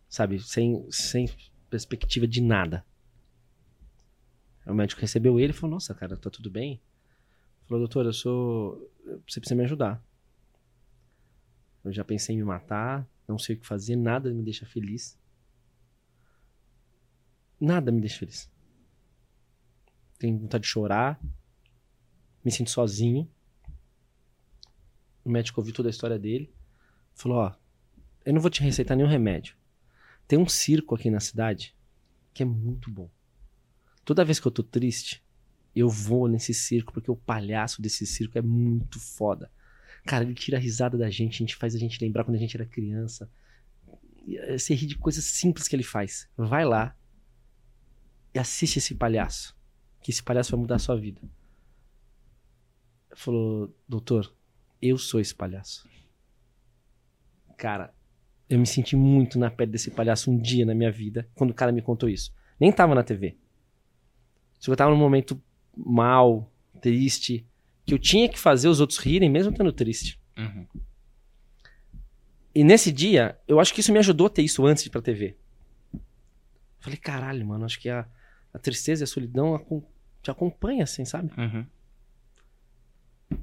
[0.09, 1.29] sabe, sem, sem
[1.75, 2.85] perspectiva de nada.
[4.67, 6.81] O médico recebeu ele e falou: Nossa, cara, tá tudo bem?
[7.67, 8.91] Falou, doutor, eu sou.
[9.27, 10.03] Você precisa me ajudar.
[11.85, 15.19] Eu já pensei em me matar, não sei o que fazer, nada me deixa feliz.
[17.61, 18.51] Nada me deixa feliz.
[20.19, 21.21] Tenho vontade de chorar,
[22.43, 23.31] me sinto sozinho.
[25.23, 26.55] O médico ouviu toda a história dele,
[27.15, 27.55] falou: Ó,
[28.25, 29.57] eu não vou te receitar nenhum remédio.
[30.27, 31.75] Tem um circo aqui na cidade
[32.33, 33.09] que é muito bom.
[34.05, 35.23] Toda vez que eu tô triste,
[35.75, 39.51] eu vou nesse circo porque o palhaço desse circo é muito foda.
[40.05, 42.41] Cara, ele tira a risada da gente, a gente faz a gente lembrar quando a
[42.41, 43.31] gente era criança.
[44.29, 46.29] Eh, Você ri de coisas simples que ele faz.
[46.37, 46.97] Vai lá
[48.35, 49.57] e assiste esse palhaço.
[50.03, 51.23] Que esse palhaço vai mudar a sua vida.
[53.15, 54.35] Falou, doutor,
[54.83, 55.89] eu sou esse palhaço.
[57.57, 57.95] Cara,
[58.49, 61.55] eu me senti muito na pele desse palhaço um dia na minha vida, quando o
[61.55, 62.33] cara me contou isso.
[62.61, 63.37] Nem tava na TV.
[64.59, 65.41] Só que eu tava num momento
[65.77, 67.47] mal, triste,
[67.85, 70.21] que eu tinha que fazer os outros rirem, mesmo estando triste.
[70.37, 70.67] Uhum.
[72.55, 74.93] E nesse dia, eu acho que isso me ajudou a ter isso antes de ir
[74.93, 75.37] pra TV.
[76.79, 78.07] Falei, caralho, mano, acho que a,
[78.53, 79.61] a tristeza e a solidão
[80.23, 81.33] te acompanha, assim, sabe?
[81.37, 81.67] Uhum.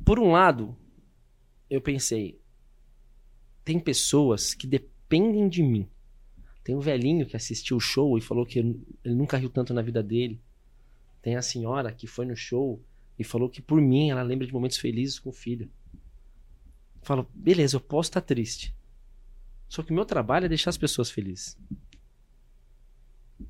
[0.05, 0.77] Por um lado,
[1.69, 2.39] eu pensei,
[3.65, 4.90] tem pessoas que dependem
[5.49, 5.89] de mim.
[6.63, 9.81] Tem um velhinho que assistiu o show e falou que ele nunca riu tanto na
[9.81, 10.39] vida dele.
[11.21, 12.83] Tem a senhora que foi no show
[13.17, 15.69] e falou que por mim ela lembra de momentos felizes com o filho.
[17.01, 18.75] Falo, beleza, eu posso estar triste.
[19.67, 21.57] Só que meu trabalho é deixar as pessoas felizes.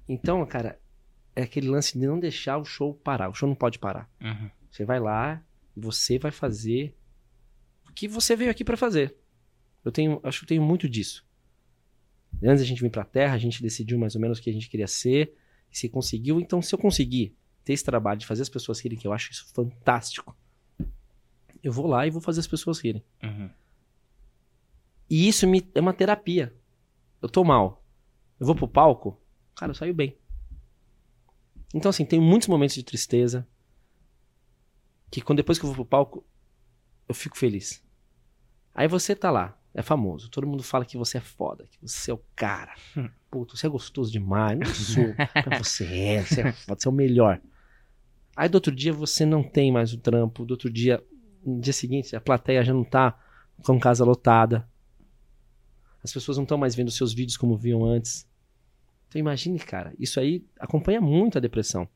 [0.07, 0.80] Então, cara,
[1.36, 3.30] é aquele lance de não deixar o show parar.
[3.30, 4.09] O show não pode parar.
[4.22, 4.49] Uhum.
[4.70, 5.43] Você vai lá
[5.76, 6.95] você vai fazer
[7.88, 9.16] o que você veio aqui pra fazer.
[9.84, 11.26] Eu tenho, acho que eu tenho muito disso.
[12.43, 14.53] Antes da gente vir pra Terra, a gente decidiu mais ou menos o que a
[14.53, 15.36] gente queria ser.
[15.71, 18.97] E se conseguiu, então se eu conseguir ter esse trabalho de fazer as pessoas rirem,
[18.97, 20.36] que eu acho isso fantástico,
[21.63, 23.03] eu vou lá e vou fazer as pessoas rirem.
[23.23, 23.49] Uhum.
[25.09, 26.53] E isso me, é uma terapia.
[27.21, 27.84] Eu tô mal.
[28.39, 29.21] Eu vou pro palco,
[29.55, 30.17] cara, eu saio bem.
[31.73, 33.47] Então, assim, tem muitos momentos de tristeza
[35.09, 36.25] que quando depois que eu vou pro palco,
[37.07, 37.84] eu fico feliz.
[38.73, 42.11] Aí você tá lá, é famoso, todo mundo fala que você é foda, que você
[42.11, 42.76] é o cara.
[43.30, 45.15] Puta, você é gostoso demais, não sou,
[45.47, 47.41] mas você é, você é foda, você é o melhor.
[48.36, 51.01] Aí do outro dia você não tem mais o trampo, do outro dia,
[51.45, 53.17] no dia seguinte, a plateia já não tá
[53.63, 54.67] com casa lotada.
[56.03, 58.28] As pessoas não estão mais vendo seus vídeos como viam antes.
[59.07, 61.88] Então imagine, cara, isso aí acompanha muito a depressão.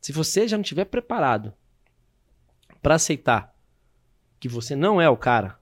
[0.00, 1.54] Se você já não estiver preparado
[2.82, 3.54] para aceitar
[4.40, 5.61] que você não é o cara,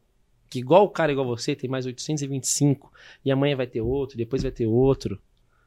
[0.51, 2.93] que igual o cara igual você tem mais 825
[3.25, 5.23] e amanhã vai ter outro, depois vai ter outro,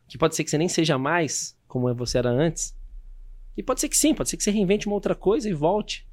[0.10, 2.78] que pode ser que você nem seja mais como você era antes.
[3.56, 6.06] E pode ser que sim, pode ser que você reinvente uma outra coisa e volte.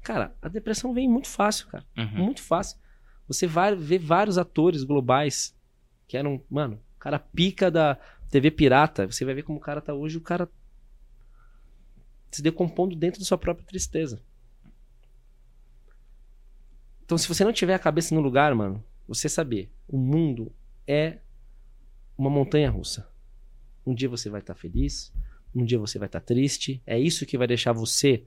[0.00, 1.84] Cara, a depressão vem muito fácil, cara.
[1.96, 2.24] Uhum.
[2.24, 2.78] Muito fácil.
[3.26, 5.54] Você vai ver vários atores globais
[6.06, 7.98] que eram, mano, o cara pica da
[8.30, 9.06] TV pirata.
[9.06, 10.48] Você vai ver como o cara tá hoje, o cara
[12.30, 14.22] se decompondo dentro da sua própria tristeza.
[17.08, 20.52] Então, se você não tiver a cabeça no lugar, mano, você saber, o mundo
[20.86, 21.20] é
[22.18, 23.08] uma montanha russa.
[23.86, 25.10] Um dia você vai estar feliz,
[25.54, 26.82] um dia você vai estar triste.
[26.86, 28.26] É isso que vai deixar você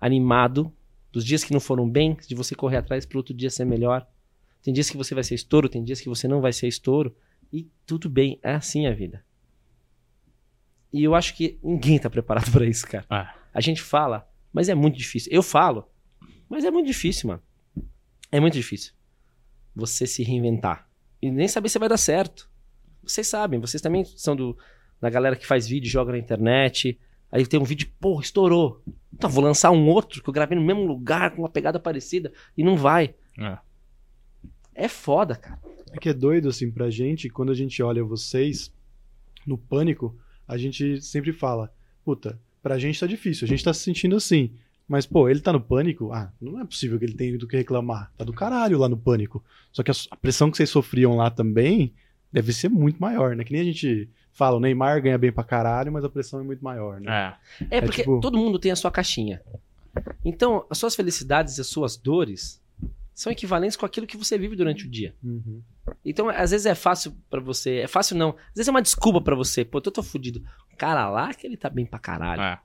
[0.00, 0.72] animado
[1.12, 4.08] dos dias que não foram bem, de você correr atrás para outro dia ser melhor.
[4.62, 7.14] Tem dias que você vai ser estouro, tem dias que você não vai ser estouro.
[7.52, 9.22] E tudo bem, é assim a vida.
[10.90, 13.04] E eu acho que ninguém tá preparado para isso, cara.
[13.10, 13.34] Ah.
[13.52, 15.30] A gente fala, mas é muito difícil.
[15.30, 15.86] Eu falo,
[16.48, 17.42] mas é muito difícil, mano.
[18.32, 18.94] É muito difícil.
[19.76, 20.88] Você se reinventar.
[21.20, 22.50] E nem saber se vai dar certo.
[23.04, 24.56] Vocês sabem, vocês também são do,
[25.00, 26.98] da galera que faz vídeo, joga na internet.
[27.30, 28.82] Aí tem um vídeo, porra, estourou.
[29.12, 32.32] Então, vou lançar um outro que eu gravei no mesmo lugar, com uma pegada parecida,
[32.56, 33.14] e não vai.
[33.38, 33.58] É.
[34.74, 35.60] É foda, cara.
[35.92, 38.72] É que é doido, assim, pra gente, quando a gente olha vocês
[39.46, 40.16] no pânico,
[40.48, 41.72] a gente sempre fala,
[42.04, 44.54] puta, pra gente tá difícil, a gente tá se sentindo assim.
[44.92, 46.12] Mas, pô, ele tá no pânico?
[46.12, 48.12] Ah, não é possível que ele tenha do que reclamar.
[48.14, 49.42] Tá do caralho lá no pânico.
[49.72, 51.94] Só que a, pressão que vocês sofriam lá também
[52.30, 53.42] deve ser muito maior, né?
[53.42, 56.42] Que nem a gente fala, o Neymar ganha bem pra caralho, mas a pressão é
[56.42, 57.38] muito maior, né?
[57.70, 57.78] É.
[57.78, 59.40] É porque tipo- todo mundo tem a sua caixinha.
[60.22, 62.62] Então, as suas felicidades e as suas dores
[63.14, 65.14] são equivalentes com aquilo que você vive durante o dia.
[65.24, 65.62] Uhum.
[66.04, 67.76] Então, às vezes é fácil pra você.
[67.76, 68.30] É fácil não.
[68.50, 69.64] Às vezes é uma desculpa pra você.
[69.64, 70.42] Pô, eu tô fudido.
[70.70, 72.42] O cara lá que ele tá bem pra caralho.
[72.42, 72.58] É.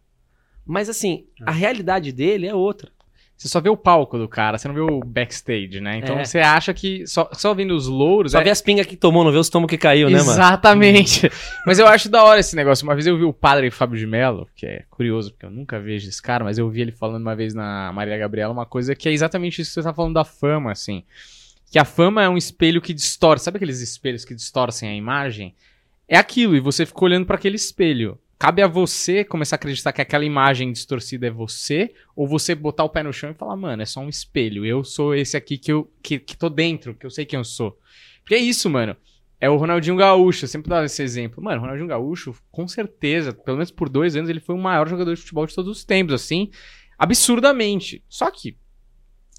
[0.67, 2.91] Mas assim, a realidade dele é outra.
[3.37, 5.99] Você só vê o palco do cara, você não vê o backstage, né?
[5.99, 6.25] Então É.
[6.25, 8.31] você acha que só, só vendo os louros.
[8.31, 10.31] Só é- vê as pingas que tomou, não vê os tomos que caiu, né, mano?
[10.31, 11.29] Exatamente.
[11.65, 12.83] mas eu acho da hora esse negócio.
[12.83, 15.79] Uma vez eu vi o padre Fábio de Mello, que é curioso, porque eu nunca
[15.79, 18.95] vejo esse cara, mas eu vi ele falando uma vez na Maria Gabriela uma coisa
[18.95, 21.03] que é exatamente isso que você tá falando da fama, assim.
[21.71, 23.45] Que a fama é um espelho que distorce.
[23.45, 25.53] Sabe aqueles espelhos que distorcem a imagem?
[26.07, 28.17] É aquilo, e você fica olhando para aquele espelho.
[28.39, 32.83] Cabe a você começar a acreditar que aquela imagem distorcida é você, ou você botar
[32.83, 34.63] o pé no chão e falar, mano, é só um espelho.
[34.63, 37.43] Eu sou esse aqui que eu que, que tô dentro, que eu sei quem eu
[37.43, 37.79] sou.
[38.21, 38.95] Porque é isso, mano.
[39.39, 41.43] É o Ronaldinho Gaúcho, eu sempre dava esse exemplo.
[41.43, 44.87] Mano, o Ronaldinho Gaúcho, com certeza, pelo menos por dois anos, ele foi o maior
[44.87, 46.49] jogador de futebol de todos os tempos, assim,
[46.97, 48.03] absurdamente.
[48.07, 48.57] Só que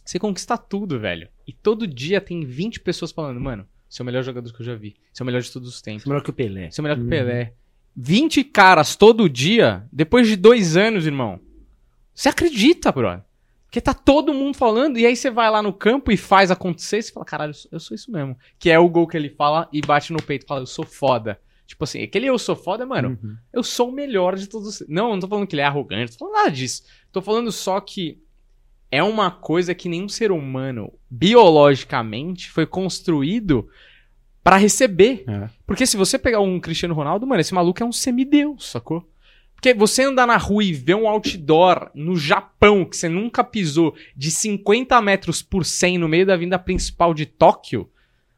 [0.05, 1.29] você conquista tudo, velho.
[1.47, 4.67] E todo dia tem 20 pessoas falando, mano, você é o melhor jogador que eu
[4.67, 4.97] já vi.
[5.13, 6.05] Você é o melhor de todos os tempos.
[6.05, 6.71] Melhor que o Pelé.
[6.71, 7.11] Você é melhor que o Uhum.
[7.95, 8.07] Pelé.
[8.07, 11.41] 20 caras todo dia, depois de dois anos, irmão.
[12.15, 13.25] Você acredita, brother?
[13.67, 16.99] Porque tá todo mundo falando, e aí você vai lá no campo e faz acontecer,
[16.99, 18.37] e você fala, caralho, eu sou, isso mesmo.
[18.59, 20.87] Que é o gol que ele fala e bate no peito e fala, eu sou
[20.87, 21.39] foda.
[21.67, 23.37] Tipo assim, aquele eu sou foda, mano, Uhum.
[23.53, 24.83] eu sou o melhor de todos.
[24.89, 26.83] Não, não tô falando que ele é arrogante, não tô falando nada disso.
[27.13, 28.19] Tô falando só que
[28.91, 33.69] é uma coisa que nenhum ser humano, biologicamente, foi construído
[34.43, 35.25] pra receber.
[35.27, 35.49] É.
[35.67, 39.07] Porque se você pegar um Cristiano Ronaldo, mano, esse maluco é um semideus, sacou?
[39.55, 43.95] Porque você andar na rua e ver um outdoor no Japão, que você nunca pisou,
[44.17, 47.91] de 50 metros por 100 no meio da vinda principal de Tóquio.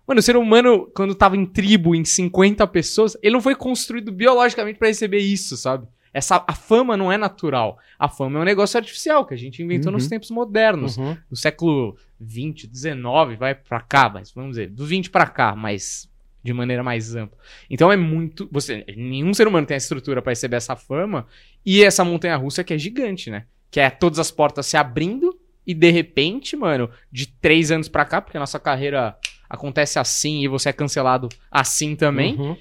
[0.07, 4.11] Mano, o ser humano, quando tava em tribo, em 50 pessoas, ele não foi construído
[4.11, 5.87] biologicamente pra receber isso, sabe?
[6.13, 7.79] Essa, a fama não é natural.
[7.99, 9.99] A fama é um negócio artificial que a gente inventou Uhum.
[9.99, 11.17] nos tempos modernos Uhum.
[11.31, 16.11] do século 20, 19, vai pra cá, mas vamos dizer, do 20 pra cá, mas
[16.43, 17.39] de maneira mais ampla.
[17.69, 21.27] Então é muito, você, nenhum ser humano tem a estrutura pra receber essa fama
[21.65, 23.45] e essa montanha russa que é gigante, né?
[23.71, 28.05] Que é todas as portas se abrindo e de repente, mano, de três anos pra
[28.05, 29.17] cá, porque a nossa carreira
[29.49, 32.57] acontece assim e você é cancelado assim também, Uhum.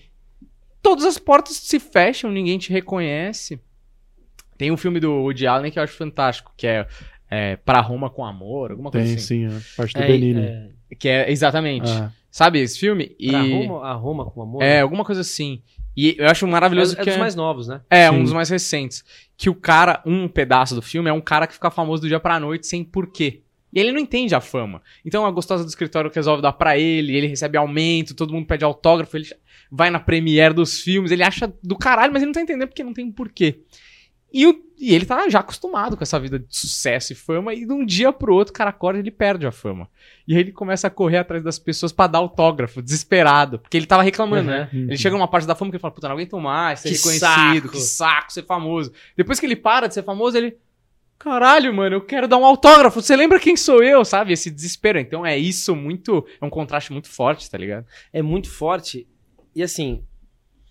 [0.82, 3.60] Todas as portas se fecham, ninguém te reconhece.
[4.58, 6.86] Tem um filme do Woody Allen que eu acho fantástico, que é,
[7.30, 9.48] é, Pra Roma com Amor, alguma coisa Tem assim.
[9.50, 10.42] sim, a parte do É, Benini.
[10.42, 11.90] é, Que é exatamente.
[11.90, 13.16] Ah, Sabe esse filme?
[13.18, 14.62] E pra Roma, a Roma com amor.
[14.62, 15.62] é alguma coisa assim.
[15.98, 17.82] E eu acho maravilhoso é, é que dos mais novos, né?
[17.90, 18.16] é Sim.
[18.18, 19.04] um dos mais recentes,
[19.36, 22.20] que o cara, um pedaço do filme é um cara que fica famoso do dia
[22.20, 23.42] pra noite sem porquê.
[23.72, 24.82] E ele não entende a fama.
[25.06, 28.64] Então a gostosa do escritório resolve dar pra ele, ele recebe aumento, todo mundo pede
[28.66, 29.28] autógrafo, ele
[29.72, 32.84] vai na premiere dos filmes, ele acha do caralho, mas ele não tá entendendo porque
[32.84, 33.60] não tem um porquê.
[34.32, 37.66] E, o- e ele tá já acostumado com essa vida de sucesso e fama, e
[37.66, 39.90] de um dia pro outro o cara acorda e ele perde a fama.
[40.28, 43.88] E aí ele começa a correr atrás das pessoas pra dar autógrafo, desesperado, porque ele
[43.88, 44.56] tava reclamando, Uhum.
[44.58, 44.70] né?
[44.72, 44.80] Uhum.
[44.82, 46.96] Ele chega numa parte da fama que ele fala, puta, não aguento mais ser Que
[46.96, 47.70] reconhecido, saco.
[47.70, 48.92] que saco ser famoso.
[49.18, 50.56] Depois que ele para de ser famoso, ele.
[51.20, 53.02] Caralho, mano, eu quero dar um autógrafo.
[53.02, 54.32] Você lembra quem sou eu, sabe?
[54.32, 54.98] Esse desespero.
[55.00, 56.26] Então é isso muito.
[56.42, 57.86] É um contraste muito forte, tá ligado?
[58.14, 59.06] é muito forte.
[59.54, 60.04] E assim,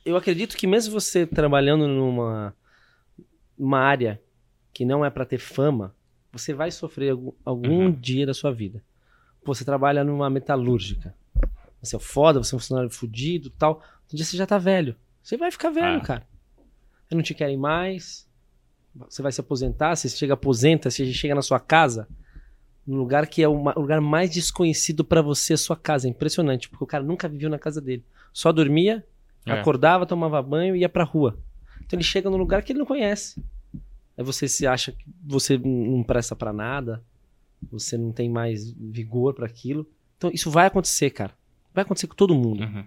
[0.04, 2.54] eu acredito que mesmo você trabalhando numa
[3.58, 4.20] uma área
[4.72, 5.94] que não é pra ter fama,
[6.32, 7.90] você vai sofrer algum, algum Uhum.
[7.92, 8.82] dia da sua vida.
[9.44, 11.14] Você trabalha numa metalúrgica.
[11.82, 13.82] Você é foda, você é um funcionário fudido tal.
[14.12, 14.94] Um dia você já tá velho.
[15.22, 16.04] Você vai ficar velho, Ah.
[16.04, 16.26] cara.
[17.10, 18.27] Eles não te querem mais.
[18.94, 22.08] Você vai se aposentar, você chega aposenta, você chega na sua casa,
[22.86, 26.06] num lugar que é o lugar mais desconhecido pra você, a sua casa.
[26.08, 28.04] É impressionante, porque o cara nunca viveu na casa dele.
[28.32, 29.04] Só dormia,
[29.46, 29.52] É.
[29.52, 31.38] acordava, tomava banho e ia pra rua.
[31.84, 33.42] Então ele chega num lugar que ele não conhece.
[34.16, 37.02] Aí você se acha que você não presta pra nada,
[37.70, 39.86] você não tem mais vigor pra aquilo.
[40.16, 41.32] Então isso vai acontecer, cara.
[41.72, 42.64] Vai acontecer com todo mundo.
[42.64, 42.84] Uhum.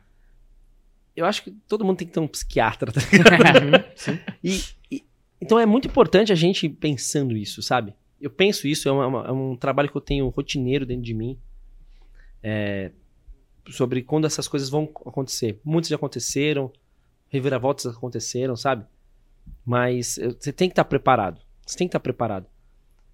[1.15, 2.99] Eu acho que todo mundo tem que ter um psiquiatra, tá?
[4.43, 5.03] E, e-
[5.41, 7.93] então é muito importante a gente pensando isso, sabe?
[8.19, 11.37] Eu penso isso, é, uma- é um trabalho que eu tenho rotineiro dentro de mim.
[12.43, 12.91] é,
[13.69, 15.59] sobre quando essas coisas vão acontecer.
[15.63, 16.71] Muitas já aconteceram,
[17.29, 18.83] reviravoltas aconteceram, sabe?
[19.63, 21.39] Mas você tem que estar preparado.
[21.65, 22.47] Você tem que estar preparado.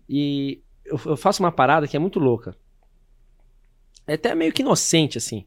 [0.08, 2.56] E eu, eu faço uma parada que é muito louca.
[4.06, 5.46] É até meio que inocente, assim.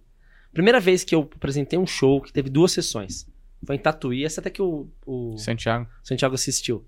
[0.52, 3.26] Primeira vez que eu apresentei um show que teve duas sessões.
[3.64, 5.86] Foi em Tatuí, essa até que o, o Santiago.
[6.02, 6.86] Santiago assistiu.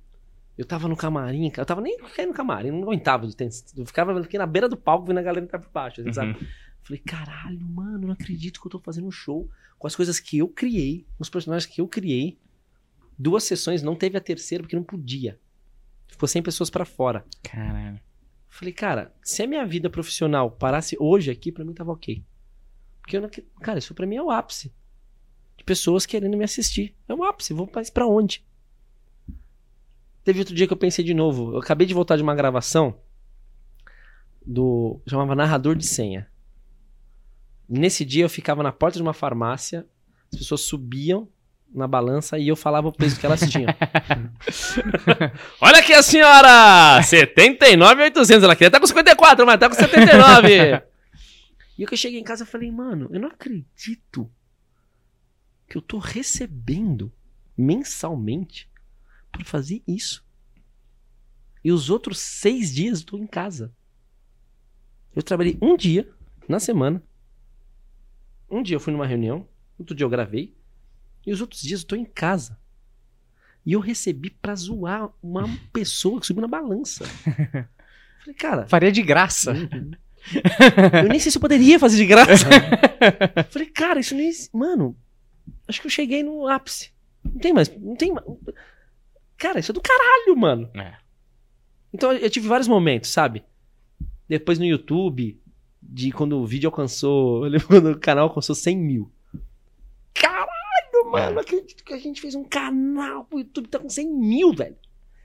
[0.56, 1.62] Eu tava no camarim, cara.
[1.62, 3.34] Eu tava nem caindo no camarim, não aguentava de.
[3.76, 6.32] Eu ficava fiquei na beira do palco vendo a galera entrar por baixo, assim, sabe?
[6.32, 6.46] Uhum.
[6.82, 9.48] Falei, caralho, mano, não acredito que eu tô fazendo um show
[9.78, 12.38] com as coisas que eu criei, com os personagens que eu criei.
[13.18, 15.38] Duas sessões, não teve a terceira porque não podia.
[16.08, 17.24] Ficou 100 pessoas pra fora.
[17.42, 18.00] Caralho.
[18.48, 22.22] Falei, cara, se a minha vida profissional parasse hoje aqui, pra mim tava ok.
[23.00, 23.30] Porque eu não.
[23.60, 24.72] Cara, isso pra mim é o ápice.
[25.62, 26.92] De pessoas querendo me assistir.
[27.08, 28.44] É o ápice, vou mais pra onde?
[30.24, 31.52] Teve outro dia que eu pensei de novo.
[31.52, 32.96] Eu acabei de voltar de uma gravação
[34.44, 35.00] do.
[35.08, 36.28] chamava Narrador de Senha.
[37.68, 39.86] Nesse dia eu ficava na porta de uma farmácia,
[40.32, 41.28] as pessoas subiam
[41.72, 43.72] na balança e eu falava o peso que elas tinham.
[45.62, 47.00] Olha aqui a senhora!
[47.04, 48.42] 79,800.
[48.42, 50.82] Ela queria estar com 54, mas tá com 79.
[51.78, 54.28] e o que eu cheguei em casa eu falei, mano, eu não acredito
[55.72, 57.10] que eu tô recebendo
[57.56, 58.68] mensalmente
[59.30, 60.22] pra fazer isso.
[61.64, 63.72] E os outros seis dias eu tô em casa.
[65.16, 66.12] Eu trabalhei um dia
[66.46, 67.02] na semana.
[68.50, 69.48] Um dia eu fui numa reunião,
[69.78, 70.54] outro dia eu gravei.
[71.26, 72.58] E os outros dias eu tô em casa.
[73.64, 77.06] E eu recebi pra zoar uma pessoa que subiu na balança.
[78.20, 79.54] Falei, cara, Faria de graça.
[81.02, 82.44] eu nem sei se eu poderia fazer de graça.
[83.48, 84.30] Falei, cara, isso nem.
[84.52, 84.94] Mano,
[85.68, 86.90] acho que eu cheguei no ápice.
[87.24, 87.68] Não tem mais.
[87.78, 88.26] Não tem mais.
[89.36, 90.70] Cara, isso é do caralho, mano.
[90.74, 90.96] É.
[91.92, 93.44] Então eu tive vários momentos, sabe?
[94.28, 95.40] Depois no YouTube,
[95.82, 97.44] de quando o vídeo alcançou.
[97.44, 99.12] Eu lembro quando o canal alcançou 100 mil.
[100.14, 104.08] Caralho, mano, não acredito que a gente fez um canal pro YouTube tá com 100
[104.08, 104.76] mil, velho.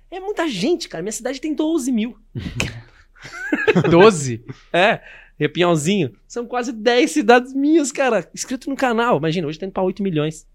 [0.09, 1.01] É muita gente, cara.
[1.01, 2.17] Minha cidade tem 12 mil.
[3.89, 4.43] 12.
[4.71, 5.01] É,
[5.37, 6.15] Repinhãozinho.
[6.27, 9.17] São quase 10 cidades minhas, cara, inscrito no canal.
[9.17, 10.47] Imagina, hoje tá indo pra 8 milhões.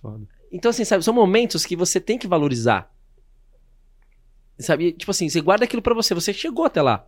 [0.00, 0.26] Foda.
[0.52, 2.92] Então, assim, sabe, são momentos que você tem que valorizar.
[4.58, 6.14] Sabe, tipo assim, você guarda aquilo pra você.
[6.14, 7.06] Você chegou até lá.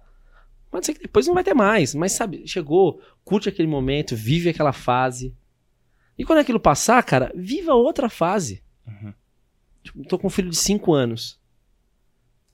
[0.71, 4.49] Pode ser que depois não vai ter mais, mas sabe, chegou, curte aquele momento, vive
[4.49, 5.37] aquela fase.
[6.17, 8.63] E quando aquilo passar, cara, viva outra fase.
[8.87, 9.13] Uhum.
[9.83, 11.39] Tipo, tô com um filho de 5 anos.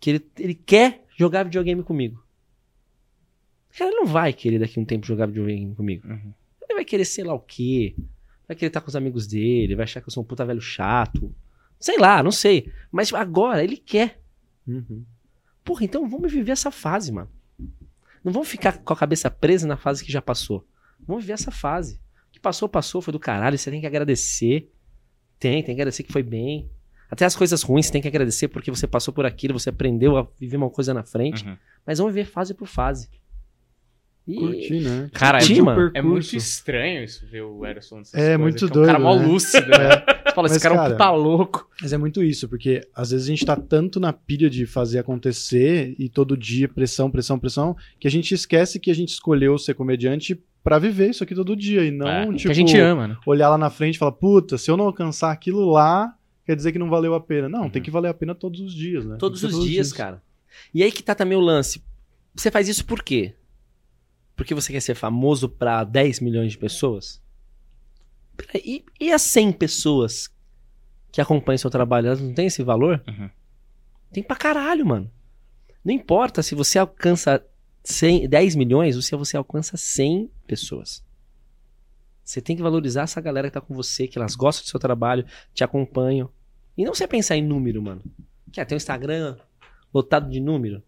[0.01, 2.23] Que ele, ele quer jogar videogame comigo.
[3.77, 6.07] Cara, ele não vai querer daqui a um tempo jogar videogame comigo.
[6.09, 6.33] Uhum.
[6.63, 7.95] Ele vai querer sei lá o quê.
[8.47, 10.61] Vai querer estar com os amigos dele, vai achar que eu sou um puta velho
[10.61, 11.35] chato.
[11.79, 12.73] Sei lá, não sei.
[12.91, 14.21] Mas agora ele quer.
[14.67, 15.05] Uhum.
[15.65, 17.31] Porra, então vamos viver essa fase, mano.
[18.25, 20.67] Não vamos ficar com a cabeça presa na fase que já passou.
[21.07, 22.01] Vamos viver essa fase.
[22.29, 23.57] O que passou, passou, foi do caralho.
[23.57, 24.71] Você tem que agradecer.
[25.39, 26.69] Tem, tem que agradecer que foi bem.
[27.11, 30.17] Até as coisas ruins você tem que agradecer porque você passou por aquilo, você aprendeu
[30.17, 31.47] a viver uma coisa na frente.
[31.47, 31.57] Uhum.
[31.87, 33.09] Mas vamos ver fase por fase.
[34.29, 35.09] E Curtir, né?
[35.15, 35.81] Cara, é, o mano.
[35.81, 36.09] é percurso.
[36.13, 37.65] muito estranho isso, ver o
[37.97, 39.27] nessas É, coisas, muito É um cara doido, mó né?
[39.27, 39.89] lúcido, né?
[40.27, 41.69] Você fala, esse Mas, cara é um cara, puta louco.
[41.81, 44.99] Mas é muito isso, porque às vezes a gente tá tanto na pilha de fazer
[44.99, 49.57] acontecer e todo dia pressão, pressão, pressão, que a gente esquece que a gente escolheu
[49.59, 52.79] ser comediante pra viver isso aqui todo dia e não, É, tipo, que a gente
[52.79, 53.17] ama, né?
[53.27, 56.15] olhar lá na frente e falar, puta, se eu não alcançar aquilo lá,
[56.45, 57.49] quer dizer que não valeu a pena.
[57.49, 57.71] Não, Uhum.
[57.71, 59.17] tem que valer a pena todos os dias, né?
[59.19, 60.23] todos os ser dias, cara.
[60.75, 61.83] E aí que tá também o lance.
[62.35, 63.33] Você faz isso por quê?
[64.39, 67.21] Porque você quer ser famoso pra 10 milhões de pessoas?
[68.55, 70.33] E, e as 100 pessoas
[71.11, 73.03] que acompanham seu trabalho, elas não têm esse valor?
[73.09, 73.29] Uhum.
[74.13, 75.11] Tem pra caralho, mano.
[75.85, 77.45] Não importa se você alcança
[77.83, 81.05] 100, 10 milhões ou se você alcança 100 pessoas.
[82.23, 84.79] Você tem que valorizar essa galera que tá com você, que elas gostam do seu
[84.79, 86.31] trabalho, te acompanham.
[86.77, 88.05] E não você pensar em número, mano.
[88.53, 89.37] Quer ter um Instagram
[89.93, 90.81] lotado de número?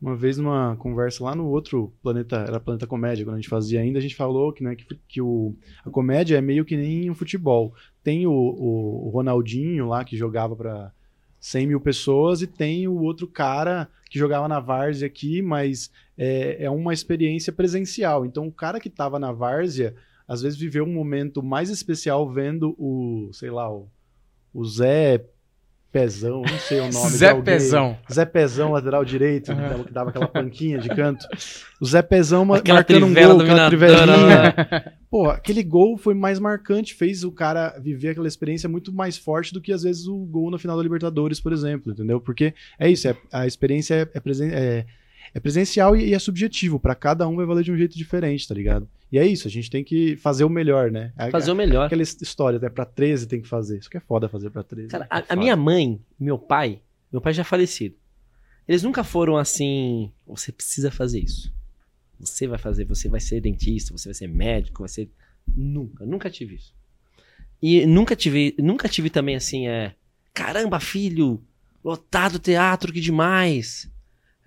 [0.00, 3.80] Uma vez numa conversa lá no outro planeta, era Planeta Comédia, quando a gente fazia
[3.80, 7.10] ainda, a gente falou que, né, que, que o, a comédia é meio que nem
[7.10, 7.74] um futebol.
[8.04, 10.92] Tem o, o, Ronaldinho lá que jogava pra
[11.40, 16.64] 100 mil pessoas e tem o outro cara que jogava na várzea aqui, mas é,
[16.64, 18.24] é uma experiência presencial.
[18.24, 19.96] Então o cara que tava na várzea,
[20.28, 23.88] às vezes viveu um momento mais especial vendo o, sei lá, o,
[24.54, 25.24] o Zé
[25.90, 27.34] Pezão, não sei o nome Zé.
[27.42, 27.96] Pezão.
[28.12, 29.62] Zé Pezão, lateral direito, Aham.
[29.62, 31.26] que dava- que dava aquela panquinha de canto.
[31.80, 34.92] O Zé Pezão Aquela marcando um gol, aquela trivelinha.
[35.10, 39.52] Pô, aquele gol foi mais marcante, fez o cara viver aquela experiência muito mais forte
[39.54, 42.20] do que às vezes o gol na final da Libertadores, por exemplo, entendeu?
[42.20, 44.20] Porque é isso, é- a experiência é, é
[44.52, 44.84] é-
[45.34, 46.78] é presencial e, e é subjetivo.
[46.80, 48.88] Pra cada um vai valer de um jeito diferente, tá ligado?
[49.10, 51.12] E é isso, a gente tem que fazer o melhor, né?
[51.16, 51.86] É- Fazer o melhor.
[51.86, 53.78] Aquela história, até pra 13 tem que fazer.
[53.78, 54.88] Isso que é foda fazer pra 13.
[54.88, 55.36] Cara, É a, a foda.
[55.40, 57.94] minha mãe, meu pai, meu pai já é falecido.
[58.66, 61.50] Eles nunca foram assim, você precisa fazer isso.
[62.20, 65.08] Você vai fazer, você vai ser dentista, você vai ser médico, vai ser
[65.56, 66.74] nunca, nunca tive isso.
[67.62, 69.94] E nunca tive, nunca tive também assim, é,
[70.34, 71.40] caramba, filho,
[71.82, 73.90] lotado teatro, que demais.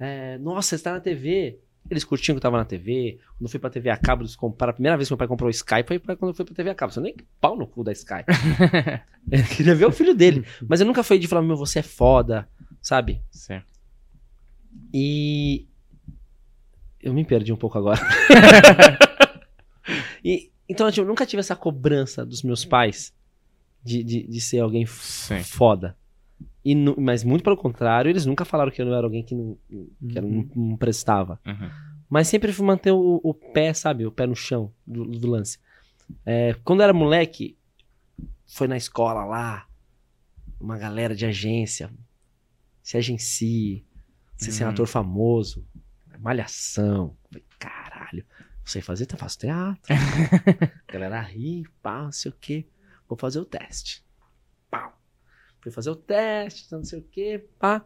[0.01, 1.59] É, nossa, você está na TV.
[1.87, 3.19] Eles curtiam que eu tava na TV.
[3.37, 4.71] Quando eu fui pra TV a cabo, eles compraram.
[4.71, 6.71] A primeira vez que meu pai comprou o Sky foi quando eu fui pra TV
[6.71, 6.91] a cabo.
[6.91, 8.25] Você nem pau no cu da Sky.
[9.31, 10.43] Eu queria ver o filho dele.
[10.67, 12.49] Mas eu nunca fui de falar, meu, você é foda,
[12.81, 13.21] sabe?
[13.29, 13.71] Certo.
[14.91, 15.67] E.
[16.99, 17.99] Eu me perdi um pouco agora.
[20.25, 23.13] e, então, tipo, eu nunca tive essa cobrança dos meus pais
[23.83, 25.43] de, de, de ser alguém Sim.
[25.43, 25.95] foda.
[26.63, 29.57] E mas muito pelo contrário, eles nunca falaram que eu não era alguém que não,
[29.67, 31.39] que eu não, não prestava.
[31.45, 31.69] Uhum.
[32.09, 34.05] Mas sempre fui manter o, o pé, sabe?
[34.05, 35.57] O pé no chão do, do lance.
[36.25, 37.57] É, quando era moleque,
[38.45, 39.65] foi na escola lá,
[40.59, 41.89] uma galera de agência,
[42.83, 43.85] se agencie,
[44.37, 44.51] ser Uhum.
[44.57, 45.65] senador famoso,
[46.19, 47.15] malhação.
[47.29, 48.25] Falei, Caralho,
[48.59, 49.81] não sei fazer, eu faço teatro.
[50.87, 52.67] Galera ri, pá, não sei o quê.
[53.07, 54.03] Vou fazer o teste.
[54.69, 55.00] Pau.
[55.61, 57.85] Fui fazer o teste, não sei o quê, pá.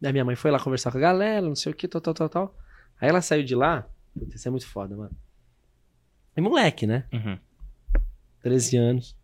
[0.00, 2.14] Daí minha mãe foi lá conversar com a galera, não sei o que, tal, tal,
[2.14, 2.58] tal, tal.
[3.00, 3.88] Aí ela saiu de lá.
[4.14, 5.16] Puta, isso é muito foda, mano.
[6.36, 7.06] E moleque, né?
[7.12, 7.38] Uhum.
[8.40, 9.16] 13 anos.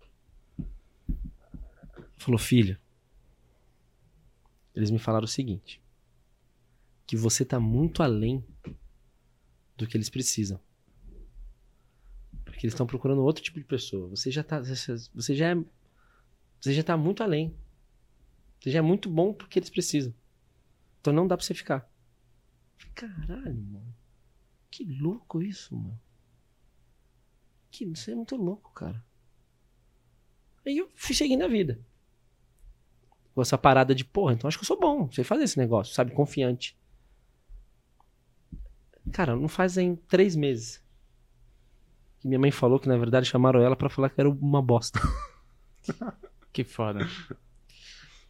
[2.17, 2.79] Falou, filho.
[4.75, 5.83] Eles me falaram o seguinte:
[7.07, 8.45] que você tá muito além
[9.77, 10.59] do que eles precisam.
[12.45, 14.09] Porque eles estão procurando outro tipo de pessoa.
[14.09, 14.61] Você já tá.
[14.61, 15.65] Você já é.
[16.63, 17.53] Você já tá muito além.
[18.61, 20.15] Você já é muito bom porque eles precisam.
[21.01, 21.91] Então não dá pra você ficar.
[22.95, 23.95] Caralho, mano.
[24.71, 26.01] Que louco isso, mano.
[27.69, 29.05] Que isso é muito louco, cara.
[30.65, 31.85] Aí eu fui seguindo a vida.
[33.35, 35.93] Com essa parada de, porra, então acho que eu sou bom, sei fazer esse negócio,
[35.93, 36.13] sabe?
[36.13, 36.79] Confiante.
[39.11, 40.81] Cara, não fazem três meses.
[42.21, 45.01] Que minha mãe falou que, na verdade, chamaram ela pra falar que era uma bosta.
[46.53, 47.01] Que foda.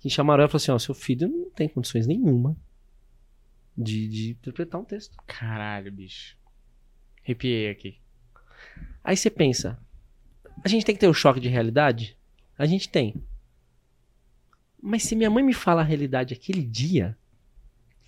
[0.01, 2.57] Que chamaram ela e falaram assim: ó, seu filho não tem condições nenhuma
[3.77, 5.17] de, de interpretar um texto.
[5.27, 6.37] Caralho, bicho.
[7.25, 8.01] Arrepiei aqui.
[9.03, 9.81] Aí você pensa,
[10.65, 12.17] a gente tem que ter o choque de realidade?
[12.57, 13.25] A gente tem.
[14.81, 17.17] Mas se minha mãe me fala a realidade aquele dia,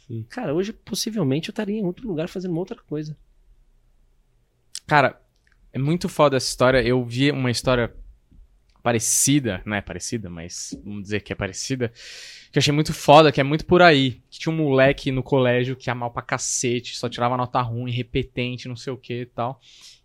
[0.06, 0.24] Sim.
[0.28, 3.16] cara, hoje possivelmente eu estaria em outro lugar fazendo uma outra coisa.
[4.86, 5.20] Cara,
[5.72, 6.82] é muito foda essa história.
[6.82, 7.94] Eu vi uma história
[8.84, 11.88] parecida, não é parecida, mas vamos dizer que é parecida,
[12.52, 14.20] que eu achei muito foda, que é muito por aí.
[14.28, 17.90] Que tinha um moleque no colégio que ia mal pra cacete, só tirava nota ruim,
[17.90, 19.58] repetente, não sei o que e tal.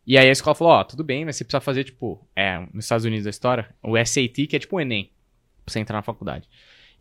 [0.08, 2.86] E aí a escola falou, ó, tudo bem, mas você precisa fazer, tipo, é, nos
[2.86, 5.12] Estados Unidos a história, o SAT, que é tipo o Enem,
[5.66, 6.48] pra você entrar na faculdade.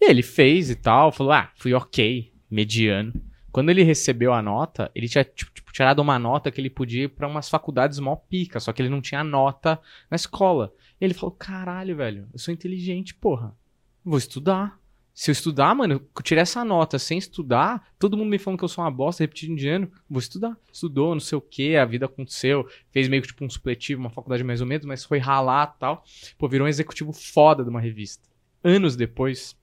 [0.00, 3.12] E ele fez e tal, falou, ah, fui ok, mediano.
[3.50, 7.04] Quando ele recebeu a nota, ele tinha tipo, tipo, tirado uma nota que ele podia
[7.04, 9.80] ir pra umas faculdades mó pica, só que ele não tinha nota
[10.10, 10.72] na escola.
[11.00, 13.56] E ele falou: caralho, velho, eu sou inteligente, porra.
[14.04, 14.78] Vou estudar.
[15.14, 18.64] Se eu estudar, mano, eu tirar essa nota sem estudar, todo mundo me falando que
[18.64, 20.56] eu sou uma bosta, repetindo de ano, vou estudar.
[20.72, 24.10] Estudou, não sei o que, a vida aconteceu, fez meio que tipo um supletivo, uma
[24.10, 26.04] faculdade mais ou menos, mas foi ralar tal.
[26.38, 28.28] Pô, virou um executivo foda de uma revista.
[28.62, 29.56] Anos depois,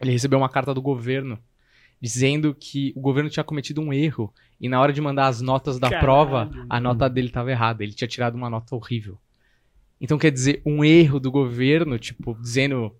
[0.00, 1.38] ele recebeu uma carta do governo
[2.00, 5.78] dizendo que o governo tinha cometido um erro e na hora de mandar as notas
[5.78, 6.04] da Caralho.
[6.04, 7.82] prova, a nota dele estava errada.
[7.82, 9.18] Ele tinha tirado uma nota horrível.
[10.00, 12.94] Então quer dizer, um erro do governo, tipo, dizendo.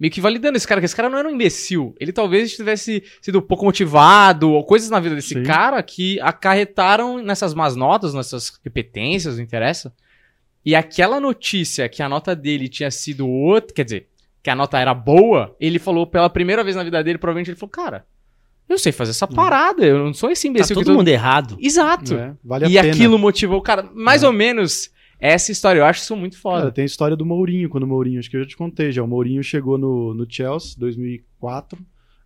[0.00, 1.92] Meio que validando esse cara, que esse cara não era um imbecil.
[1.98, 5.42] Ele talvez tivesse sido pouco motivado, ou coisas na vida desse Sim.
[5.42, 9.92] cara que acarretaram nessas más notas, nessas repetências, não interessa.
[10.64, 14.08] E aquela notícia que a nota dele tinha sido outra, quer dizer,
[14.40, 17.58] que a nota era boa, ele falou pela primeira vez na vida dele, provavelmente ele
[17.58, 18.06] falou, cara,
[18.68, 21.08] eu sei fazer essa parada, eu não sou esse Tá imbecil todo que todo mundo
[21.08, 21.56] errado.
[21.60, 22.14] Exato.
[22.14, 22.88] É, vale a e pena.
[22.92, 23.88] aquilo motivou o cara.
[23.94, 24.90] Mais ou menos
[25.20, 26.72] essa história, eu acho isso muito Cara, foda.
[26.72, 29.02] tem a história do Mourinho, quando o Mourinho, acho que eu já te contei já.
[29.02, 31.78] O Mourinho chegou no, no Chelsea 2004.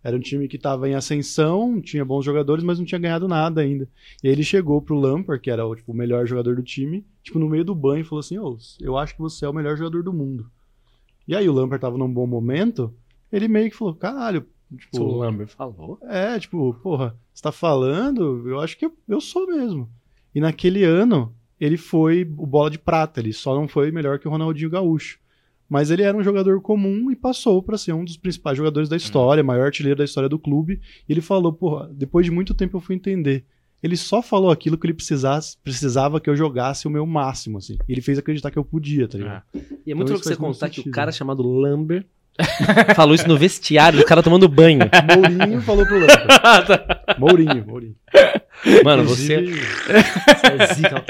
[0.03, 3.61] Era um time que estava em ascensão, tinha bons jogadores, mas não tinha ganhado nada
[3.61, 3.87] ainda.
[4.21, 7.05] E aí ele chegou pro Lampard, que era o, tipo, o melhor jogador do time,
[7.23, 9.53] tipo, no meio do banho, e falou assim: Ô, eu acho que você é o
[9.53, 10.45] melhor jogador do mundo.
[11.25, 12.93] E aí o Lampard tava num bom momento,
[13.31, 14.45] ele meio que falou: caralho,
[14.77, 15.99] tipo, O Lambert falou.
[16.03, 19.89] é, tipo, porra, você tá falando, eu acho que eu, eu sou mesmo.
[20.33, 24.27] E naquele ano, ele foi o bola de prata, ele só não foi melhor que
[24.27, 25.19] o Ronaldinho Gaúcho.
[25.69, 28.97] Mas ele era um jogador comum e passou pra ser um dos principais jogadores da
[28.97, 30.79] história, maior artilheiro da história do clube.
[31.07, 33.45] E ele falou, porra, depois de muito tempo eu fui entender.
[33.81, 37.77] Ele só falou aquilo que ele precisasse, precisava que eu jogasse o meu máximo, assim.
[37.87, 39.43] E ele fez acreditar que eu podia, tá ligado?
[39.85, 42.05] E é muito Então louco você contar que o cara chamado Lambert
[42.95, 44.79] falou isso no vestiário, o cara tomando banho.
[45.15, 46.67] Mourinho falou pro Lampard.
[47.19, 47.95] Mourinho, Mourinho.
[48.83, 51.03] Mano, você, Inclusive- você é zica.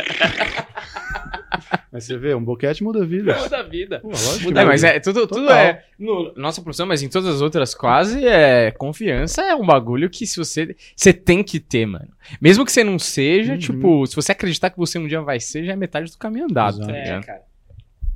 [1.92, 3.34] Mas você vê, um boquete muda a vida.
[3.50, 4.00] da vida.
[4.00, 4.66] Pô, lógico muda.
[4.66, 5.84] mas é, tudo, tudo é.
[6.00, 8.72] No, nossa profissão, mas em todas as outras quase, é.
[8.72, 10.76] Confiança é um bagulho que se você.
[10.96, 12.10] Você tem que ter, mano.
[12.42, 13.60] Mesmo que você não seja, Uhum.
[13.60, 16.46] tipo, se você acreditar que você um dia vai ser, já é metade do caminho
[16.46, 16.92] andado, tá.
[16.92, 17.42] É, cara.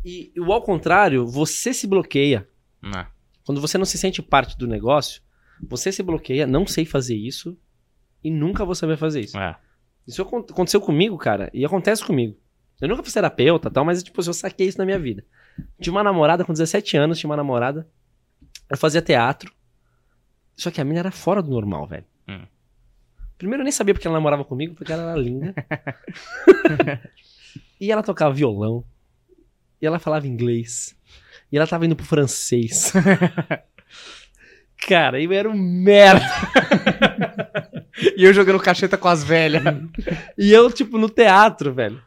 [0.04, 2.48] E, e o ao contrário, você se bloqueia.
[2.84, 3.08] Ah,
[3.46, 5.22] Quando você não se sente parte do negócio,
[5.68, 7.58] você se bloqueia, não sei fazer isso
[8.24, 9.38] e nunca vou saber fazer isso.
[9.38, 9.56] é.
[10.08, 12.38] Isso acon- aconteceu comigo, cara, e acontece comigo.
[12.80, 15.26] Eu nunca fui terapeuta tal, mas tipo, eu saquei isso na minha vida.
[15.82, 17.86] Tinha uma namorada com 17 anos, tinha uma namorada.
[18.70, 19.52] Eu fazia teatro.
[20.56, 22.06] Só que a mina era fora do normal, velho.
[22.28, 22.46] Hum.
[23.38, 25.54] Primeiro eu nem sabia porque ela namorava comigo, porque ela era linda.
[27.80, 28.84] e ela tocava violão.
[29.82, 30.97] E ela falava inglês.
[31.52, 32.92] E ela tava indo pro francês.
[34.88, 36.26] Cara, eu era um merda.
[38.16, 39.64] E eu jogando cacheta com as velhas.
[40.38, 42.00] E eu, tipo, no teatro, velho.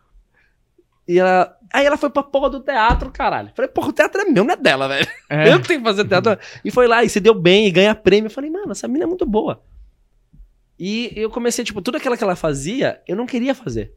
[1.06, 1.56] E ela.
[1.72, 3.50] Aí ela foi pra porra do teatro, caralho.
[3.56, 5.06] Falei, porra, o teatro é meu, não é dela, velho.
[5.28, 5.48] É.
[5.52, 6.38] Eu tenho que fazer teatro.
[6.64, 8.26] E foi lá, e se deu bem, e ganha prêmio.
[8.28, 9.62] Eu falei, mano, essa mina é muito boa.
[10.78, 13.92] E eu comecei, tipo, tudo aquilo que ela fazia, eu não queria fazer.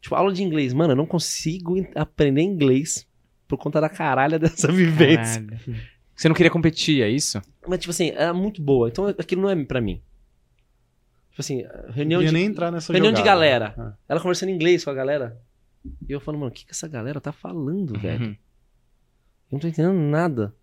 [0.00, 0.72] Tipo, aula de inglês.
[0.74, 3.06] Mano, eu não consigo en- aprender inglês
[3.52, 5.42] por conta da caralha dessa vivência.
[5.42, 5.80] Caralho.
[6.16, 7.40] Você não queria competir, é isso?
[7.66, 8.88] Mas, tipo assim, era muito boa.
[8.88, 10.00] Então aquilo não é pra mim.
[11.30, 12.34] Tipo assim, reunião Não ia de.
[12.34, 13.36] nem entrar nessa reunião de jogada.
[13.36, 13.74] galera.
[13.76, 13.92] Ah.
[14.08, 15.38] Ela conversando em inglês com a galera.
[15.84, 18.24] E eu falando, mano, o que, que essa galera tá falando, velho?
[18.24, 18.30] Uhum.
[18.30, 18.36] Eu
[19.52, 20.54] não tô entendendo nada.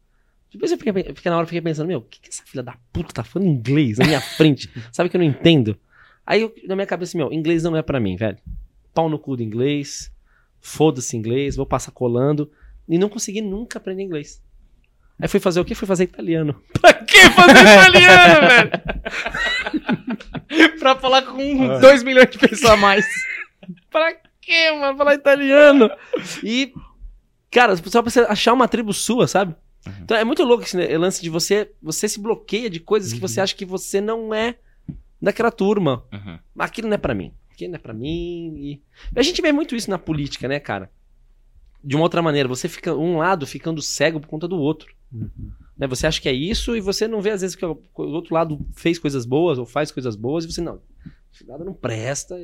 [0.52, 2.64] Depois eu fiquei, eu fiquei na hora fiquei pensando, meu, o que, que essa filha
[2.64, 4.70] da puta tá falando inglês na minha frente?
[4.92, 5.78] Sabe que eu não entendo?
[6.26, 8.38] Aí eu, na minha cabeça, meu, inglês não é pra mim, velho.
[8.94, 10.12] Pau no cu do inglês.
[10.62, 12.52] Foda-se inglês, vou passar colando.
[12.90, 14.42] E não consegui nunca aprender inglês.
[15.22, 15.76] Aí fui fazer o quê?
[15.76, 16.60] Fui fazer italiano.
[16.82, 18.72] Pra que fazer italiano, velho?
[20.80, 23.06] pra falar com 2 milhões de pessoas a mais.
[23.92, 24.98] pra quê, mano?
[24.98, 25.90] Falar italiano.
[26.44, 26.74] E,
[27.52, 29.56] cara, só pra você achar uma tribo sua, sabe?
[30.02, 31.72] Então é muito louco esse né, lance de você.
[31.82, 34.56] Você se bloqueia de coisas que você acha que você não é
[35.22, 36.04] daquela turma.
[36.12, 36.40] Uhum.
[36.58, 37.34] Aquilo não é pra mim.
[37.52, 38.54] Aquilo não é pra mim.
[38.58, 38.82] E...
[39.16, 40.92] A gente vê muito isso na política, né, cara?
[41.84, 44.94] De uma outra maneira, você fica um lado ficando cego por conta do outro.
[45.14, 45.30] Uhum.
[45.78, 45.88] Né?
[45.88, 48.60] Você acha que é isso e você não vê às vezes que o outro lado
[48.76, 50.82] fez coisas boas ou faz coisas boas e você não.
[51.48, 52.36] Lado não presta.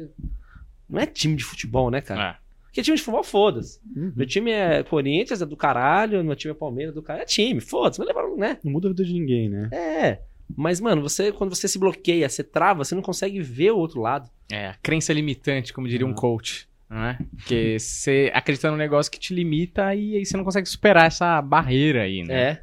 [0.89, 2.39] Não é time de futebol, né, cara?
[2.41, 2.45] É.
[2.65, 3.79] Porque time de futebol, foda-se.
[3.95, 4.13] Uhum.
[4.15, 6.23] Meu time é Corinthians, é do caralho.
[6.23, 7.23] Meu time é Palmeiras, é do caralho.
[7.23, 7.97] É time, foda-se.
[7.97, 8.57] Vai levar, né?
[8.63, 9.69] Não muda a vida de ninguém, né?
[9.73, 10.21] É.
[10.55, 13.99] Mas, mano, você quando você se bloqueia, você trava, você não consegue ver o outro
[13.99, 14.29] lado.
[14.51, 16.15] É, a crença limitante, como diria um Ah.
[16.15, 16.69] coach.
[16.89, 17.17] Não é?
[17.35, 21.41] Porque você acredita num negócio que te limita e aí você não consegue superar essa
[21.41, 22.33] barreira aí, né?
[22.51, 22.61] É.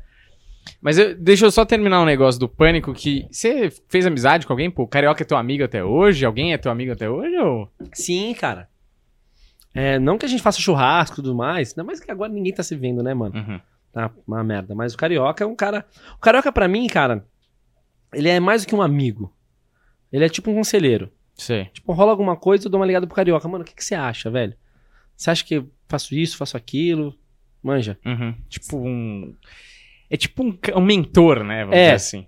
[0.80, 4.52] Mas eu- deixa eu só terminar um negócio do pânico que você fez amizade com
[4.52, 4.70] alguém?
[4.70, 6.24] Pô, o Carioca é teu amigo até hoje?
[6.24, 7.36] Alguém é teu amigo até hoje?
[7.36, 7.68] Ou...
[7.92, 8.68] Sim, cara.
[9.74, 12.52] É, não que a gente faça churrasco e tudo mais, ainda mais que agora ninguém
[12.54, 13.34] tá se vendo, né, mano?
[13.34, 13.60] Uhum.
[13.92, 14.74] Tá uma merda.
[14.74, 15.84] Mas o Carioca é um cara.
[16.16, 17.26] O Carioca, pra mim, cara,
[18.14, 19.34] ele é mais do que um amigo.
[20.12, 21.10] Ele é tipo um conselheiro.
[21.34, 21.64] Sei.
[21.66, 23.48] Tipo, rola alguma coisa, eu dou uma ligada pro Carioca.
[23.48, 24.54] Mano, o que, que você acha, velho?
[25.16, 27.14] Você acha que eu faço isso, faço aquilo?
[27.62, 27.98] Manja.
[28.04, 28.34] Uhum.
[28.48, 29.34] Tipo um.
[30.10, 31.60] É tipo um, um mentor, né?
[31.64, 31.82] Vamos É.
[31.84, 32.26] dizer assim.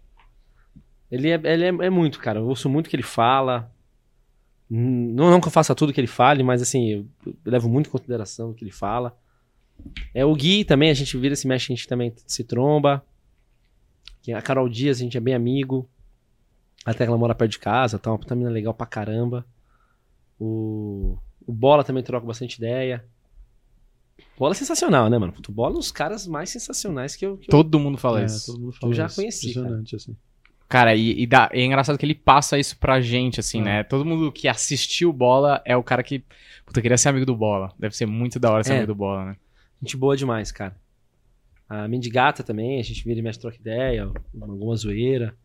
[1.11, 2.39] Ele é, ele é, é muito, cara.
[2.41, 3.71] Eu ouço muito o que ele fala.
[4.69, 7.89] Não, não que eu faça tudo que ele fale, mas assim, eu, eu levo muito
[7.89, 9.17] em consideração o que ele fala.
[10.15, 13.05] É o Gui também, a gente vira, se mexe, a gente também se tromba.
[14.35, 15.89] A Carol Dias, a gente é bem amigo.
[16.85, 19.45] Até que ela mora perto de casa, tá uma puta mina legal pra caramba.
[20.39, 21.17] O,
[21.47, 23.05] o Bola também troca bastante ideia.
[24.39, 25.33] Bola é sensacional, né, mano?
[25.49, 27.37] Bola é um dos caras mais sensacionais que eu.
[27.37, 28.53] que eu- Todo mundo fala É, isso.
[28.53, 29.17] todo mundo fala já isso.
[29.17, 29.59] conheci, cara.
[29.67, 30.17] Impressionante, assim.
[30.69, 33.65] Cara, e, e dá- é engraçado que ele passa isso pra gente, assim, Ah.
[33.65, 33.83] né?
[33.85, 36.25] Todo mundo que assistiu Bola é o cara que.
[36.67, 37.73] Puta, eu queria ser amigo do Bola.
[37.79, 38.77] Deve ser muito da hora ser É.
[38.79, 39.37] amigo do Bola, né?
[39.83, 40.75] Gente boa demais, cara.
[41.69, 44.11] A Mendigata também, a gente vira e mexe, troca ideia,
[44.41, 45.37] alguma zoeira.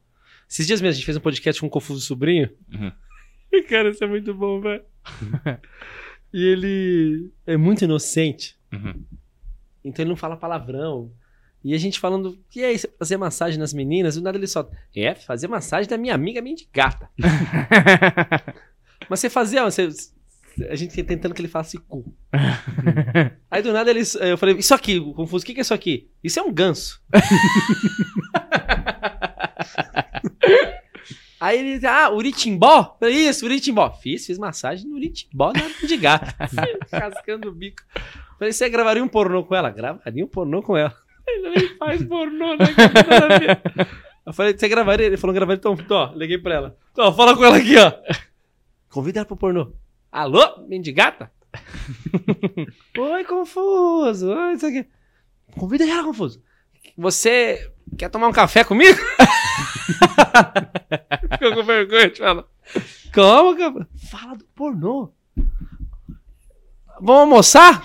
[0.50, 2.50] Esses dias mesmo, a gente fez um podcast com o Confuso Sobrinho.
[2.74, 2.92] Uhum.
[3.70, 4.84] cara, isso é muito bom, velho.
[6.34, 9.04] e ele é muito inocente, Uhum.
[9.84, 11.12] então ele não fala palavrão.
[11.64, 14.76] E a gente falando, que é isso, fazer massagem nas meninas, do nada ele solta,
[14.96, 17.10] é, fazer massagem da minha amiga Mendigata.
[19.10, 19.90] Mas você fazia, você,
[20.70, 22.16] a gente tentando que ele faça cu.
[23.52, 26.10] Aí do nada ele, eu falei, isso aqui, confuso, o que que é isso aqui?
[26.24, 27.02] Isso é um ganso.
[31.40, 32.98] Aí ele, ah, Uritimbó?
[33.02, 33.92] Isso, Uritimbó.
[33.92, 36.36] Fiz, fiz massagem no Uritimbó na de gato.
[36.92, 37.82] Cascando o bico.
[38.38, 39.70] Falei, você gravaria um pornô com ela?
[39.70, 40.94] Gravaria um pornô com ela.
[41.28, 42.66] Ele nem faz pornô, né?
[44.26, 45.06] Eu falei, você gravaria?
[45.06, 46.78] Ele falou, gravaria, então, ó, liguei pra ela.
[46.98, 47.94] Ó, fala com ela aqui, ó.
[48.90, 49.72] Convida ela pro pornô.
[50.12, 51.32] Alô, mendigata?
[52.98, 54.32] Oi, Confuso.
[54.32, 54.86] Oi, isso aqui.
[55.58, 56.44] Convida ela, Confuso.
[56.98, 59.00] Você quer tomar um café comigo?
[61.34, 62.46] Ficou com vergonha de falar.
[63.12, 63.88] Calma, cara.
[64.10, 65.12] Fala do pornô.
[67.02, 67.84] Vamos almoçar?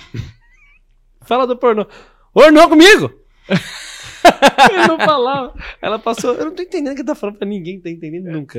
[1.23, 1.87] Fala do pornô.
[2.33, 3.13] Pornô comigo?
[4.71, 5.55] Ele não falava.
[5.83, 6.35] Ela passou.
[6.35, 8.59] Eu não tô entendendo o que tá falando pra ninguém, tá entendendo nunca.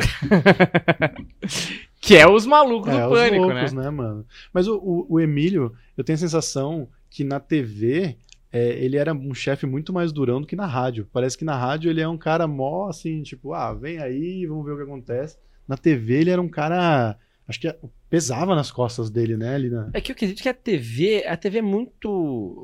[2.00, 3.84] que é os malucos É, do os pânico, loucos, né?
[3.84, 4.26] né, mano?
[4.54, 8.18] Mas o, o, o Emílio, eu tenho a sensação que na TV
[8.52, 11.08] é, ele era um chefe muito mais durão do que na rádio.
[11.12, 14.66] Parece que na rádio ele é um cara mó assim, tipo, ah, vem aí, vamos
[14.66, 15.38] ver o que acontece.
[15.68, 17.18] Na TV ele era um cara.
[17.48, 17.76] Acho que
[18.10, 19.56] pesava nas costas dele, né?
[19.56, 19.90] Ali na...
[19.94, 22.10] É que eu acredito que a TV, a TV é muito.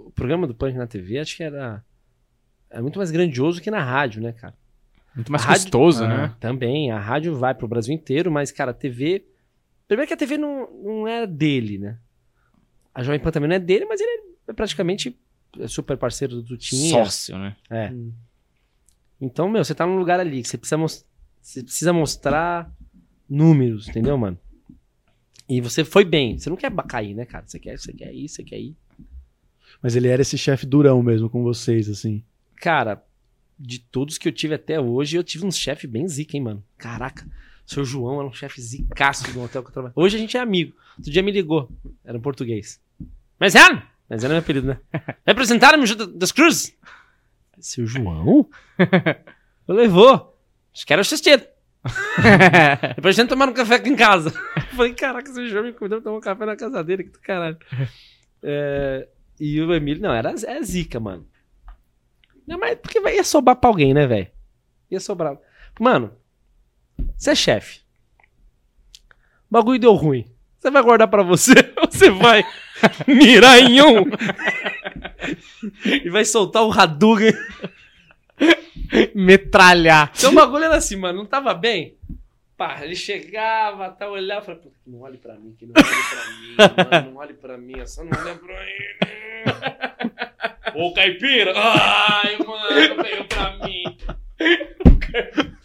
[0.08, 1.84] O programa do Pânico na TV, acho que era.
[2.70, 4.56] É muito mais grandioso que na rádio, né, cara?
[5.16, 6.08] Muito mais rádio- custoso, Ah.
[6.08, 6.36] né?
[6.40, 9.26] Também, a rádio vai pro Brasil inteiro, mas, cara, a TV.
[9.88, 11.98] Primeiro que a TV não, não é dele, né?
[12.96, 15.20] A Jovem Pan também não é dele, mas ele é praticamente
[15.68, 16.92] super parceiro do Tinha.
[17.04, 17.56] Sócio, né?
[17.70, 17.90] É.
[17.92, 18.12] Hum.
[19.20, 21.06] Então, meu, você tá num lugar ali que você precisa, mos-
[21.42, 22.72] você precisa mostrar
[23.30, 24.38] números, entendeu, mano?
[25.48, 26.38] E você foi bem.
[26.40, 27.46] Você não quer cair, né, cara?
[27.48, 28.76] Você quer, você quer ir, você quer ir.
[29.82, 32.24] Mas ele era esse chefe durão mesmo com vocês, assim.
[32.56, 33.04] Cara,
[33.60, 36.64] de todos que eu tive até hoje, eu tive um chefe bem zica, hein, mano?
[36.78, 37.26] Caraca.
[37.68, 40.00] O seu João era um chefe zicaço do hotel que eu trabalhava.
[40.00, 40.74] Hoje a gente é amigo.
[40.98, 41.70] Outro dia me ligou.
[42.04, 42.82] Era um português.
[43.40, 43.62] Mas é?
[44.12, 44.78] Mas era meu apelido, né?
[45.26, 46.78] Representaram-me das cruzes.
[47.62, 48.50] Seu João?
[49.66, 50.38] Eu levou.
[50.74, 51.46] Acho que era o cesteiro.
[52.98, 54.34] Depois a gente tomaram um café aqui em casa.
[54.58, 57.12] Eu falei, caraca, esse João me convidou pra tomar um café na casa dele, que
[57.12, 57.58] do caralho.
[58.44, 59.08] É,
[59.40, 61.26] e o Emílio, não, era é zica, mano.
[62.46, 64.28] Não, mas porque vai, ia sobrar pra alguém, né, velho?
[64.90, 65.38] Ia sobrar.
[65.80, 66.12] Mano,
[67.18, 67.80] você é chefe.
[69.50, 70.30] O bagulho deu ruim.
[70.60, 72.44] Você vai guardar pra você ou você vai
[73.08, 74.06] mirar em um
[75.86, 77.34] e vai soltar o Hadouken?
[79.16, 80.12] Metralhar.
[80.16, 81.96] Então o bagulho era assim, mano, não tava bem.
[82.58, 86.04] Pá, ele chegava, tá, olhava, falava, puta, que não olhe pra mim, que não olhe
[86.10, 86.56] pra mim,
[86.92, 89.00] mano, não olhe pra mim, é só não olha pra ele.
[90.76, 91.54] Ô, caipira!
[91.56, 93.98] Ai, mano, veio pra mim.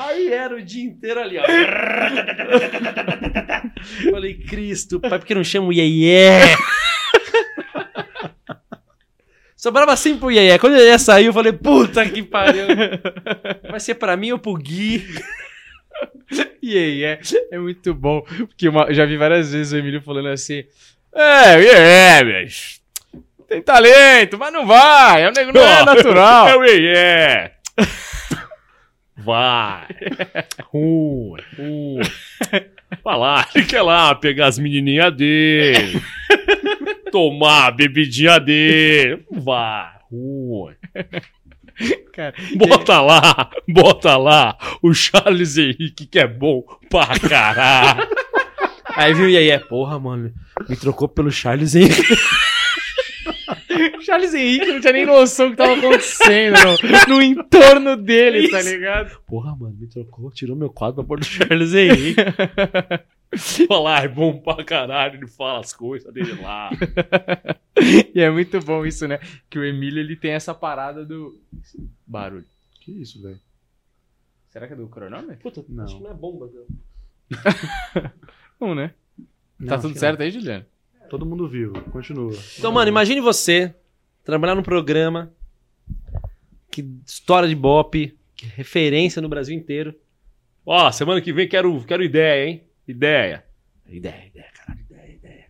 [0.00, 1.42] Aí era o dia inteiro ali, ó.
[4.10, 6.28] Falei, Cristo, pai, por que não chama o Iê
[9.56, 12.66] Sobrava sempre pro Iê Quando o Iê saiu, eu falei, puta que pariu.
[13.68, 15.04] Vai ser pra mim ou pro Gui?
[16.62, 17.18] Aí, é,
[17.58, 18.20] muito bom.
[18.22, 20.64] Porque uma- já vi várias vezes o Emílio falando assim.
[21.14, 22.80] É, é, mas.
[23.48, 25.22] Tem talento, mas não vai.
[25.22, 26.48] É um nego- não é natural.
[26.48, 27.50] É o Iê.
[29.28, 29.86] Vai.
[30.72, 32.00] Ruim, ruim.
[33.04, 36.00] Vai lá, ele quer lá pegar as menininhas dele.
[37.12, 39.22] tomar a bebidinha dele.
[39.30, 39.90] Vai.
[40.10, 40.74] Ruim.
[42.14, 48.08] Cara, Bota lá, bota lá o Charles Henrique que é bom pra caralho.
[48.96, 50.32] Aí viu, e aí, é, porra, mano,
[50.66, 52.16] me trocou pelo Charles Henrique.
[54.08, 56.56] Charles Henrique não tinha nem noção do que tava acontecendo
[57.08, 59.20] no, no entorno dele, tá ligado?
[59.26, 62.22] Porra, mano, me trocou, tirou meu quadro pra pôr do Charles Henrique.
[63.68, 66.70] Falar, é bom pra caralho, ele fala as coisas dele lá.
[68.14, 69.20] E é muito bom isso, né?
[69.50, 71.38] Que o Emílio ele tem essa parada do
[72.06, 72.46] barulho.
[72.80, 73.38] Que isso, velho?
[74.48, 75.36] Será que é do cronômetro?
[75.42, 75.84] Puta, Não.
[75.84, 78.12] acho que não é bomba, cara.
[78.58, 78.94] Não, né?
[79.60, 80.64] Não, tá tudo certo aí, Juliano?
[80.98, 81.08] não.
[81.08, 81.74] Todo mundo vivo.
[81.90, 82.32] Continua.
[82.58, 83.74] Então, mano, imagine você
[84.28, 85.32] trabalhar num programa
[86.70, 89.98] que história de bop, que é referência no Brasil inteiro.
[90.66, 92.62] Ó, semana que vem quero, quero ideia, hein?
[92.86, 93.42] Ideia.
[93.86, 95.46] Ideia, ideia, caralho, ideia, ideia.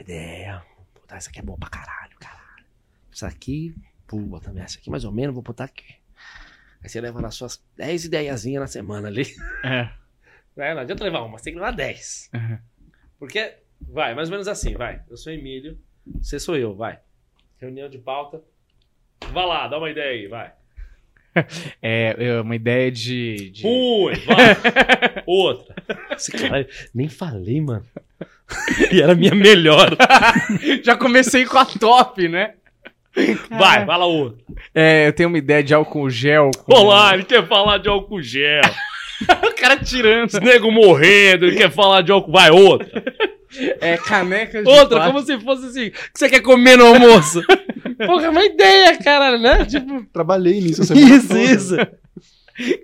[0.00, 0.62] Ideia.
[0.94, 2.64] Puta, essa aqui é boa pra caralho, caralho.
[3.12, 3.74] Essa aqui,
[4.06, 5.96] pô, também essa aqui mais ou menos, vou botar aqui.
[6.82, 9.26] Aí você leva nas suas 10 ideiazinhas na semana ali.
[9.62, 9.90] É.
[10.56, 12.30] É, não adianta levar uma, você tem que levar 10.
[12.32, 12.58] Uhum.
[13.18, 15.02] Porque, vai, mais ou menos assim, vai.
[15.10, 15.78] Eu sou Emílio,
[16.20, 16.98] você sou eu, vai.
[17.60, 18.40] Reunião de pauta.
[19.32, 20.52] Vai lá, dá uma ideia aí, vai.
[21.82, 23.50] É, é uma ideia de.
[23.50, 25.22] de- Ruim, vai.
[25.26, 25.74] Outra.
[26.38, 27.84] Cara, nem falei, mano.
[28.92, 29.96] e era a minha melhor.
[30.84, 32.54] Já comecei com a top, né?
[33.50, 34.44] Vai, vai lá outra.
[34.74, 36.50] É, eu tenho uma ideia de álcool gel.
[36.64, 36.72] Com...
[36.74, 38.62] Olá, ele quer falar de álcool gel.
[39.44, 40.28] o cara tirando.
[40.28, 42.32] Os nego morrendo, ele quer falar de álcool.
[42.32, 43.02] Vai, outra.
[43.80, 45.12] É, caneca de Outra, plástico.
[45.12, 47.42] como se fosse assim, o que você quer comer no almoço?
[48.06, 49.64] Porra, é uma ideia, caralho, né?
[49.64, 51.40] Tipo, Trabalhei nisso a semana isso, toda.
[51.42, 51.76] isso.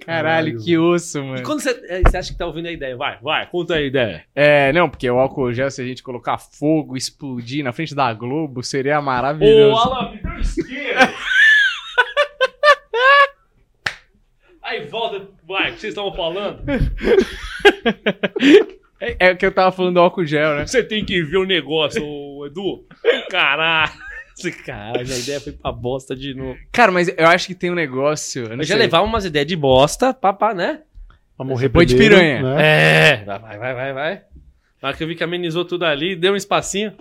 [0.05, 1.39] Caralho, que osso, mano.
[1.39, 3.19] E quando você, é, você acha que tá ouvindo a ideia, vai.
[3.23, 4.25] Vai, conta aí a ideia.
[4.35, 8.13] É, não, porque o álcool gel, se a gente colocar fogo, explodir na frente da
[8.13, 9.81] Globo, seria Ô, maravilhoso.
[9.81, 10.99] Alan, me isqueiro.
[14.63, 16.63] Aí volta, vai, o que vocês estavam falando?
[19.01, 20.67] É, é o que eu tava falando do álcool gel, né?
[20.67, 22.85] Você tem que ver o negócio, ô, Edu.
[23.31, 23.93] Caralho.
[24.39, 26.59] Esse cara, a ideia foi pra bosta de novo.
[26.73, 28.45] Cara, mas eu acho que tem um negócio.
[28.47, 30.81] Eu Eu já levava umas ideias de bosta, papá, né?
[31.37, 32.43] Pra morrer Põe de piranha.
[32.43, 32.63] né?
[33.21, 34.15] É, vai, vai, vai, vai.
[34.81, 36.95] Na hora que eu vi que amenizou tudo ali, deu um espacinho.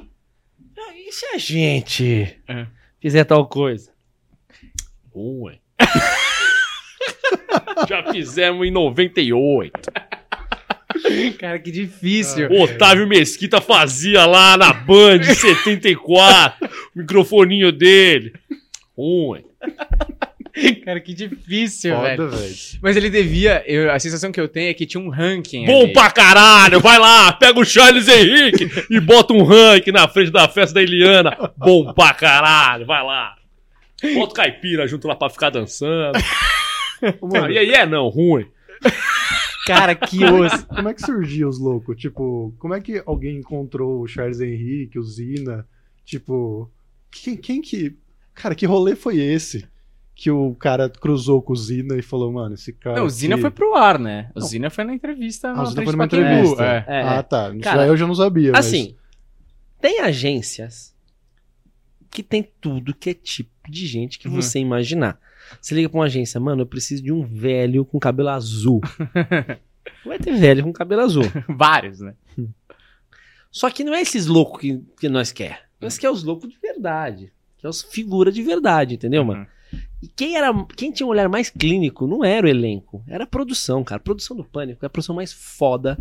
[1.07, 2.65] E se a gente É.
[3.01, 3.91] fizer tal coisa?
[5.13, 5.57] Ruim.
[7.87, 9.71] Já fizemos em 98.
[11.39, 12.49] Cara, que difícil.
[12.49, 16.67] O Otávio Mesquita fazia lá na Band em 74.
[16.95, 18.33] o microfoninho dele.
[18.97, 19.43] Ruim.
[20.83, 22.29] Cara, que difícil, Foda, velho.
[22.31, 22.55] velho.
[22.81, 23.63] Mas ele devia.
[23.67, 25.65] eu- a sensação que eu tenho é que tinha um ranking.
[25.65, 25.93] Bom ali.
[25.93, 26.79] pra caralho.
[26.81, 30.81] Vai lá, pega o Charles Henrique e bota um rank na frente da festa da
[30.81, 31.37] Eliana.
[31.55, 32.85] Bom pra caralho.
[32.85, 33.35] Vai lá.
[34.15, 36.17] Bota o caipira junto lá pra ficar dançando.
[37.21, 38.45] Mano, Ah, e aí é não, ruim.
[39.73, 40.65] Cara, que osso.
[40.67, 41.95] Como é que surgiu os loucos?
[41.97, 45.65] Tipo, como é que alguém encontrou o Charles Henrique, o Zina?
[46.05, 46.69] Tipo,
[47.11, 47.97] quem, quem que.
[48.33, 49.67] Cara, que rolê foi esse?
[50.15, 52.97] Que o cara cruzou com o Zina e falou, mano, esse cara.
[52.97, 54.31] Não, o Zina aqui- foi pro ar, né?
[54.35, 54.47] O Não.
[54.47, 55.49] Zina foi na entrevista.
[55.51, 56.63] Ah, o Zina foi numa entrevista.
[56.63, 56.85] é.
[56.87, 57.23] É, ah, é.
[57.23, 57.49] tá.
[57.51, 58.51] Isso Cara, aí eu já não sabia.
[58.51, 58.95] mas- Assim,
[59.79, 60.93] tem agências
[62.11, 64.33] que tem tudo que é tipo de gente que Uhum.
[64.35, 65.19] você imaginar.
[65.61, 68.81] Você liga pra uma agência, mano, eu preciso de um velho com cabelo azul.
[70.05, 71.23] Vai ter velho com cabelo azul.
[71.47, 72.13] Vários, né?
[73.51, 75.67] Só que não é esses loucos que, que nós quer.
[75.81, 77.31] Nós quer os loucos de verdade.
[77.57, 79.47] Que é os figura de verdade, entendeu, mano?
[80.01, 83.27] E quem era, quem tinha um olhar mais clínico não era o elenco, era a
[83.27, 83.99] produção, cara.
[83.99, 85.97] A produção do Pânico é a produção mais foda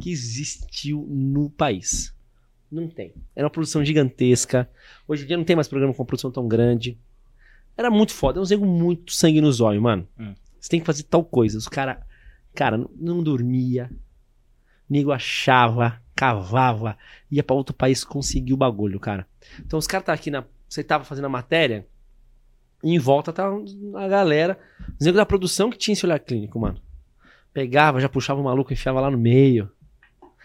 [0.00, 2.14] que existiu no país.
[2.70, 3.14] Não tem.
[3.34, 4.68] Era uma produção gigantesca.
[5.06, 6.98] Hoje em dia não tem mais programa com uma produção tão grande.
[7.76, 8.38] Era muito foda.
[8.38, 10.06] É um zego muito sangue no zóio, mano.
[10.18, 10.34] Hum.
[10.60, 11.58] Você tem que fazer tal coisa.
[11.58, 12.00] Os cara,
[12.54, 13.90] cara, não, não dormia.
[14.88, 16.96] Nego achava, cavava,
[17.30, 19.26] ia pra outro país conseguir o bagulho, cara.
[19.60, 20.44] Então os caras tá aqui na.
[20.68, 21.86] Você tava fazendo a matéria,
[22.82, 23.48] e em volta tá
[23.96, 24.58] a galera.
[24.98, 26.80] Os negros da produção que tinha esse olhar clínico, mano.
[27.52, 29.70] Pegava, já puxava o maluco, enfiava lá no meio.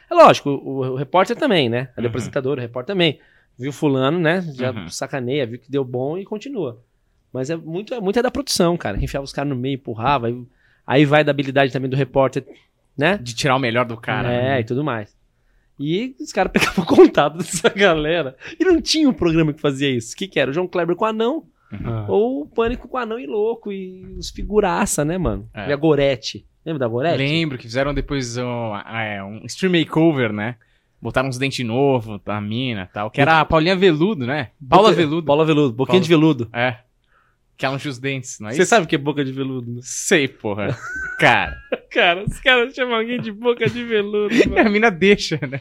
[0.09, 1.89] É lógico, o, o repórter também, né?
[1.97, 2.07] A Uhum.
[2.07, 3.19] apresentadora, o repórter também.
[3.57, 4.41] Viu fulano, né?
[4.41, 4.89] Já Uhum.
[4.89, 6.81] sacaneia, viu que deu bom e continua.
[7.33, 8.97] Mas é muito, é muito é da produção, cara.
[8.97, 10.27] que Enfiava os caras no meio, empurrava.
[10.27, 10.43] Aí,
[10.85, 12.43] aí vai da habilidade também do repórter,
[12.97, 13.17] né?
[13.17, 14.31] De tirar o melhor do cara.
[14.31, 14.59] É, né?
[14.61, 15.15] e tudo mais.
[15.79, 18.35] E os caras pegavam contato dessa galera.
[18.59, 20.13] E não tinha um programa que fazia isso.
[20.13, 20.51] O que, que era?
[20.51, 22.05] O João Kleber com anão, Ah.
[22.09, 25.47] ou o Pânico com anão e louco, e os figuraça, né, mano?
[25.53, 25.69] É.
[25.69, 26.45] E a Gorete.
[26.65, 27.17] Lembra da Gorete?
[27.17, 30.55] Lembro que fizeram depois um, é, um stream makeover, né?
[31.01, 33.09] Botaram uns dentes novos da mina e tal.
[33.09, 34.49] Que era a Paulinha Veludo, né?
[34.67, 35.25] Paula Veludo.
[35.25, 36.49] Paula Veludo, boquinha Paula- de veludo.
[36.51, 36.77] É.
[37.59, 38.69] Que ela enche os dentes, não é Você isso?
[38.69, 39.79] sabe o que é boca de veludo, né?
[39.83, 40.75] Sei, porra.
[41.19, 41.57] Cara.
[41.91, 45.59] Cara, os caras chamam alguém de boca de veludo, a mina deixa, né?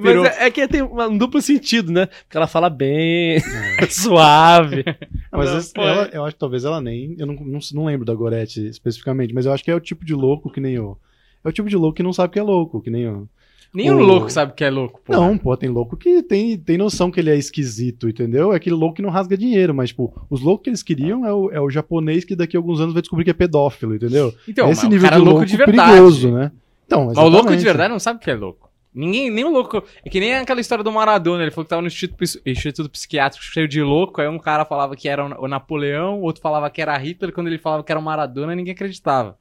[0.00, 2.06] Mas é, é que tem um duplo sentido, né?
[2.06, 3.38] Porque ela fala bem,
[3.88, 4.84] suave.
[5.30, 7.14] Não, mas Não, esse- pô, ela- eu acho que talvez ela nem.
[7.16, 10.04] Eu não, não, não lembro da Gorete especificamente, mas eu acho que é o tipo
[10.04, 10.98] de louco que nem eu.
[11.44, 13.28] É o tipo de louco que não sabe que é louco, que nem eu.
[13.74, 15.12] Nenhum o- louco sabe que é louco, pô.
[15.12, 18.52] Não, pô, tem louco que tem, tem noção que ele é esquisito, entendeu?
[18.52, 21.32] É aquele louco que não rasga dinheiro, mas, tipo, os loucos que eles queriam é
[21.32, 24.34] o, é o japonês que daqui a alguns anos vai descobrir que é pedófilo, entendeu?
[24.46, 25.90] Então, Esse nível de louco de verdade.
[25.92, 26.52] perigoso, né?
[26.86, 28.70] Então, Mas o louco de verdade não sabe que é louco.
[28.94, 29.82] Ninguém, nem o louco.
[30.04, 31.42] É que nem aquela história do Maradona.
[31.42, 34.20] Ele falou que tava no instituto, instituto psiquiátrico cheio de louco.
[34.20, 37.32] Aí um cara falava que era o Napoleão, outro falava que era Hitler.
[37.32, 39.38] Quando ele falava que era o Maradona, ninguém acreditava.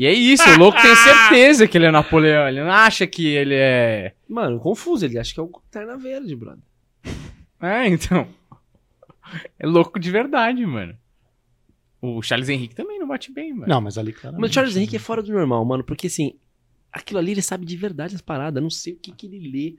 [0.00, 2.48] E é isso, o louco tem certeza que ele é Napoleão.
[2.48, 4.14] Ele não acha que ele é.
[4.26, 6.62] Mano, confuso, ele acha que é o Terna Verde, brother.
[7.60, 8.26] É, então.
[9.58, 10.96] É louco de verdade, mano.
[12.00, 13.66] O Charles Henrique também não bate bem, mano.
[13.68, 14.34] Não, mas ali, cara.
[14.38, 16.32] Mas o Charles Henrique é fora do normal, mano, porque assim,
[16.90, 19.76] aquilo ali ele sabe de verdade as paradas, não sei o que que ele lê,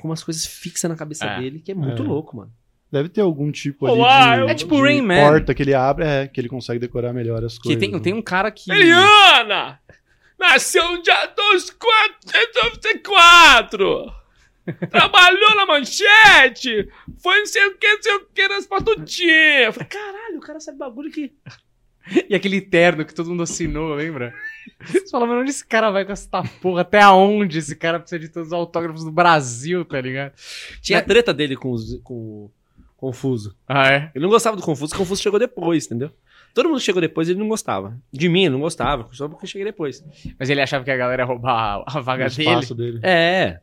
[0.00, 1.38] com umas coisas fixas na cabeça É.
[1.40, 2.04] dele, que é muito É.
[2.06, 2.52] louco, mano.
[2.92, 5.30] Deve ter algum tipo ali Olá, de, eu- É tipo de Rain Man.
[5.30, 7.80] porta que ele abre, é, que ele consegue decorar melhor as Que coisas.
[7.80, 7.98] tem, né?
[8.00, 8.70] tem um cara que.
[8.70, 9.80] Eliana!
[10.38, 14.12] Nasceu no dia 2 494!
[14.90, 16.88] Trabalhou na manchete!
[17.22, 19.66] Foi não sei o que, não sei o que nas patutinhas!
[19.66, 21.32] Eu falei, caralho, o cara sabe bagulho que.
[22.28, 24.34] E aquele terno que todo mundo assinou, lembra?
[24.84, 26.80] Você fala, mas onde esse cara vai com essa porra?
[26.80, 30.32] Até aonde esse cara precisa de todos os autógrafos do Brasil, tá ligado?
[30.80, 31.04] Tinha Né?
[31.04, 32.50] a treta dele com, os, com o
[33.02, 33.56] Confuso.
[33.66, 34.12] Ah, é?
[34.14, 36.12] Ele não gostava do Confuso, o Confuso chegou depois, entendeu?
[36.54, 37.98] Todo mundo chegou depois ele não gostava.
[38.12, 40.04] De mim, ele não gostava, só porque eu cheguei depois.
[40.38, 42.64] Mas ele achava que a galera ia roubar a vaga dele.
[42.76, 43.00] dele.
[43.02, 43.58] É.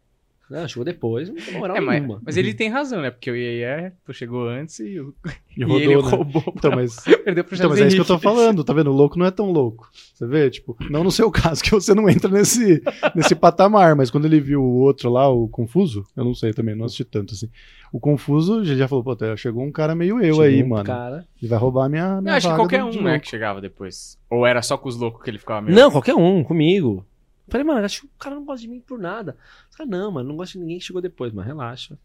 [0.49, 2.21] Não, chegou depois, não tem moral É, mas, nenhuma.
[2.25, 3.11] mas ele tem razão, né?
[3.11, 5.13] Porque o IEE pô, chegou antes e, o-
[5.55, 6.09] E e rodou, ele né?
[6.09, 6.43] roubou.
[6.55, 8.89] Então, mas, Perdeu pro então, mas é isso que eu tô falando, tá vendo?
[8.89, 9.89] O louco não é tão louco.
[10.13, 12.81] Você vê, tipo, não no seu caso, que você não entra nesse,
[13.13, 16.75] nesse patamar, mas quando ele viu o outro lá, o Confuso, eu não sei também,
[16.75, 17.49] não assisti tanto assim.
[17.91, 20.85] O Confuso já, já falou, pô, chegou um cara meio eu Chegou aí, um mano.
[20.85, 21.25] Cara...
[21.41, 24.17] Ele vai roubar a minha, Eu minha acho que qualquer um, né, que chegava depois.
[24.29, 25.75] Ou era só com os loucos que ele ficava meio...
[25.75, 27.05] Não, qualquer um, comigo.
[27.49, 29.35] Falei, mano, acho que o cara não gosta de mim por nada.
[29.69, 31.97] Os caras, não, mano, não gosta de ninguém que chegou depois, mas relaxa.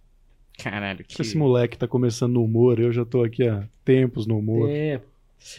[0.58, 1.20] Caralho, que...
[1.20, 4.70] Esse moleque tá começando no humor, eu já tô aqui há tempos no humor.
[4.70, 5.00] É,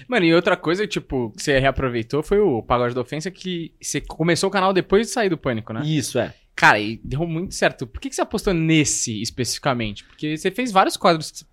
[0.07, 4.01] Mano, e outra coisa, tipo, que você reaproveitou foi o Pagode da Ofensa, que você
[4.01, 5.81] começou o canal depois de sair do Pânico, né?
[5.85, 6.33] isso, é.
[6.55, 7.85] Cara, e deu muito certo.
[7.85, 10.03] Por que, que você apostou nesse especificamente?
[10.05, 11.45] Porque você fez vários quadros que,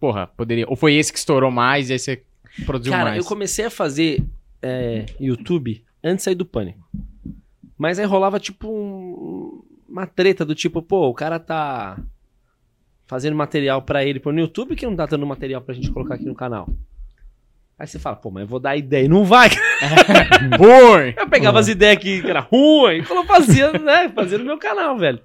[0.00, 0.66] porra, poderia...
[0.68, 2.22] Ou foi esse que estourou mais e aí você
[2.64, 3.18] produziu Cara, mais?
[3.18, 4.24] eu comecei a fazer
[4.62, 6.88] é, YouTube antes de sair do pânico.
[7.78, 11.98] Mas aí rolava tipo um- uma treta do tipo, pô, o cara tá
[13.06, 16.16] fazendo material pra ele pôr no YouTube que não tá dando material pra gente colocar
[16.16, 16.68] aqui no canal.
[17.78, 19.04] Aí você fala, pô, mas eu vou dar ideia.
[19.04, 19.48] E não vai.
[20.58, 21.14] Boi!
[21.16, 24.08] Eu pegava as ideias que que era ruim, e fazia, né?
[24.08, 25.20] Fazia no meu canal, velho.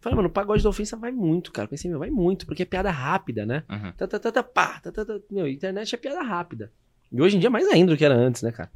[0.00, 1.66] Falei, mano, o pagode da ofensa vai muito, cara.
[1.66, 3.62] Pensei, meu, vai muito, porque é piada rápida, né?
[3.70, 3.92] Uhum.
[3.96, 5.14] Tá, tá, tá, tá, pá, tá, tá, tá.
[5.30, 6.70] Meu, internet é piada rápida.
[7.10, 8.70] E hoje em dia mais ainda do que era antes, né, cara?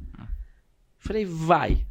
[0.97, 1.85] Falei, vai.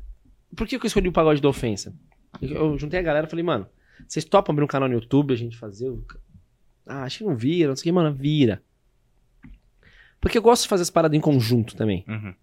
[0.56, 1.94] Por que que eu escolhi o pagode da ofensa?
[2.40, 3.66] Eu, eu juntei a galera e falei, mano,
[4.06, 5.92] vocês topam abrir um canal no YouTube, a gente fazer?
[6.86, 8.62] Ah, acho que não vira, não sei o que, mano, vira.
[10.20, 12.04] Porque eu gosto de fazer as paradas em conjunto também.
[12.08, 12.34] Uhum.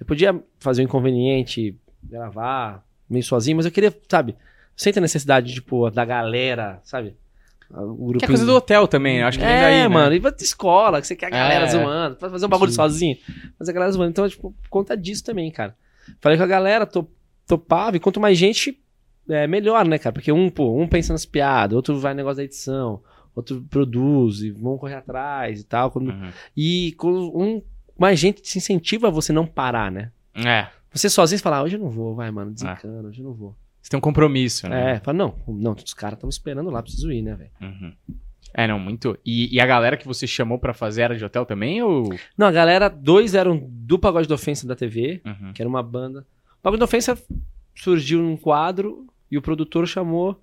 [0.00, 4.34] Eu podia fazer o inconveniente, gravar meio sozinho, mas eu queria, sabe,
[4.76, 7.16] sem ter necessidade, tipo, da galera, sabe?
[7.70, 9.88] O Que é coisa do hotel também, eu acho que vem daí, é, né?
[9.88, 11.68] mano, e vai ter escola, que você quer a galera É.
[11.68, 12.76] zoando, fazer um bagulho Sim.
[12.76, 13.16] sozinho,
[13.58, 14.10] fazer a galera zoando.
[14.10, 15.74] Então, tipo, por conta disso também, cara.
[16.20, 17.08] Falei com a galera, to-
[17.46, 18.78] topava, e quanto mais gente,
[19.28, 20.12] é melhor, né, cara?
[20.12, 23.02] Porque um, pô, um pensa nas piadas, outro vai no negócio da edição,
[23.34, 25.90] outro produz, e vão correr atrás e tal.
[25.90, 26.30] Quando- Uhum.
[26.56, 27.62] E com um,
[27.98, 30.10] mais gente te incentiva a você não parar, né?
[30.34, 33.32] É, Você sozinho fala, ah, hoje eu não vou, vai, mano, desencana, hoje eu não
[33.32, 33.56] vou.
[33.80, 34.96] você tem um compromisso, né?
[34.96, 37.50] É, fala, não, não, os caras estão esperando lá, preciso ir, né, velho?
[37.60, 37.92] Uhum.
[38.54, 39.18] É, não, muito.
[39.24, 42.14] E, e a galera que você chamou pra fazer era de hotel também, ou...
[42.36, 45.52] Não, a galera, dois eram do Pagode da Ofensa da TV, Uhum.
[45.54, 46.26] que era uma banda.
[46.62, 47.20] O Pagode da Ofensa
[47.74, 50.40] surgiu num quadro e o produtor chamou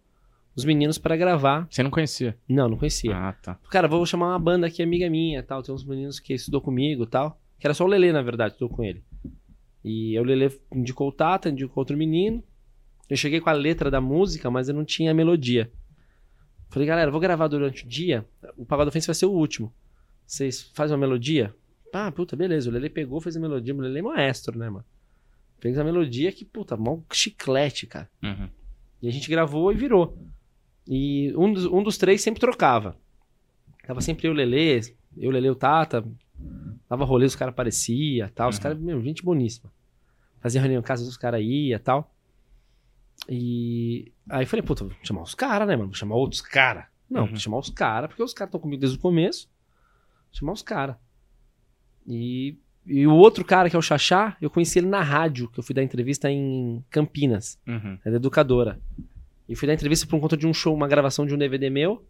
[0.53, 1.65] os meninos pra gravar.
[1.71, 2.37] Você não conhecia?
[2.45, 3.15] Não, não conhecia.
[3.15, 3.57] Ah, tá.
[3.69, 5.63] Cara, vou chamar uma banda aqui, amiga minha, tal.
[5.63, 7.39] Tem uns meninos que estudou comigo, tal.
[7.57, 9.01] Que era só o Lelê, na verdade, estudou com ele.
[9.81, 12.43] E o Lelê indicou o Tata, indicou outro menino.
[13.09, 15.71] Eu cheguei com a letra da música, mas eu não tinha a melodia.
[16.69, 18.25] Falei, galera, vou gravar durante o dia.
[18.57, 19.73] O Pagode Ofensa vai ser o último.
[20.27, 21.55] Vocês fazem uma melodia?
[21.93, 22.69] Ah, puta, beleza.
[22.69, 23.73] O Lele pegou, fez a melodia.
[23.73, 24.83] O Lele é maestro, né, mano?
[25.59, 28.09] Fez a melodia que, puta, mó chiclete, cara.
[28.23, 28.49] Uhum.
[29.01, 30.17] E a gente gravou e virou.
[30.87, 32.95] E um dos, um dos três sempre trocava.
[33.85, 36.05] Tava sempre eu, Lele, eu, Lele, o Tata.
[36.89, 38.49] Dava rolê, os caras aparecia tal.
[38.49, 38.61] Os Uhum.
[38.63, 39.71] caras, meu, gente boníssima.
[40.39, 42.13] Fazia reunião em casa dos caras ia tal.
[43.27, 45.89] E aí eu falei, puta, vou chamar os caras, né, mano?
[45.89, 46.85] Vou chamar outros caras.
[47.09, 47.27] Não, Uhum.
[47.29, 49.47] vou chamar os caras, porque os caras estão comigo desde o começo.
[50.31, 50.95] Vou chamar os caras.
[52.07, 52.57] E,
[52.89, 55.63] e o outro cara, que é o Xaxá, eu conheci ele na rádio, que eu
[55.63, 57.57] fui dar entrevista em Campinas.
[57.67, 57.97] Uhum.
[58.03, 58.79] É da educadora.
[59.47, 62.03] E fui dar entrevista por conta de um show, uma gravação de um DVD meu.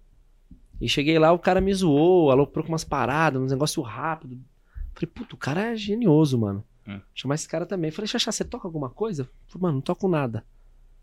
[0.79, 4.39] E cheguei lá, o cara me zoou, aloprou com umas paradas, uns negócio rápido.
[4.93, 6.63] Falei, puto, o cara é genioso, mano.
[6.87, 6.99] Hum.
[7.13, 7.91] Chamar esse cara também.
[7.91, 9.29] Falei, Xaxá, você toca alguma coisa?
[9.47, 10.45] Falei, mano, não toco nada.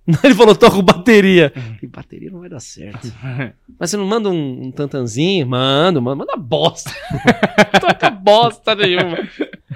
[0.22, 1.52] Ele falou, toco bateria.
[1.54, 3.12] Falei, bateria não vai dar certo.
[3.78, 5.46] Mas você não manda um, um tantanzinho?
[5.46, 6.90] Mando, mano, manda bosta.
[7.80, 9.18] toca bosta nenhuma.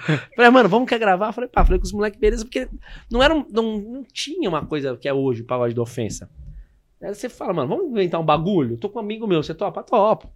[0.36, 1.32] Falei, mano, vamos quer gravar?
[1.32, 2.68] Falei, pá, falei com os moleques, beleza, porque
[3.10, 6.30] não, era um- não, não tinha uma coisa que é hoje, o pagode da ofensa.
[7.02, 8.76] Aí você fala, mano, vamos inventar um bagulho?
[8.76, 9.82] Tô com um amigo meu, você topa?
[9.82, 10.30] Topo.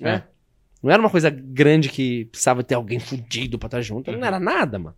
[0.00, 0.14] Né?
[0.16, 0.36] É.
[0.82, 4.10] Não era uma coisa grande que precisava ter alguém fudido pra estar junto.
[4.10, 4.18] Uhum.
[4.18, 4.96] Não era nada, mano.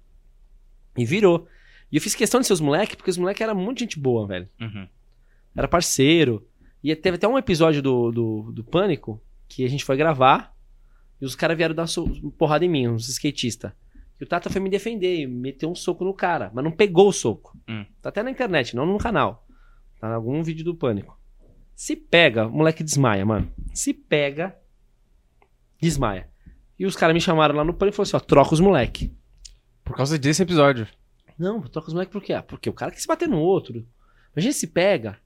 [0.96, 1.46] E virou.
[1.90, 4.26] E eu fiz questão de ser os moleques, porque os moleques eram muito gente boa,
[4.26, 4.48] velho.
[4.60, 4.86] Uhum.
[5.56, 6.46] Era parceiro.
[6.84, 10.54] E teve até um episódio do, do, do Pânico que a gente foi gravar
[11.20, 11.86] e os caras vieram dar
[12.36, 13.72] porrada em mim, uns skatistas.
[14.20, 17.08] E o Tata foi me defender e meteu um soco no cara, mas não pegou
[17.08, 17.56] o soco.
[17.68, 17.84] Hum.
[18.02, 19.46] Tá até na internet, não no canal.
[20.00, 21.18] Tá em algum vídeo do Pânico.
[21.74, 23.52] Se pega, o moleque desmaia, mano.
[23.72, 24.58] Se pega,
[25.80, 26.28] desmaia.
[26.76, 29.16] E os caras me chamaram lá no Pânico e falaram assim: ó, troca os moleque.
[29.84, 30.88] Por causa desse episódio.
[31.38, 32.32] Não, troca os moleques por quê?
[32.32, 33.86] Ah, porque o cara quis bater no outro.
[34.34, 35.20] Imagina se pega.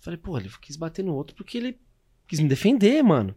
[0.00, 1.80] Falei, pô, ele quis bater no outro porque ele
[2.28, 3.34] quis me defender, mano.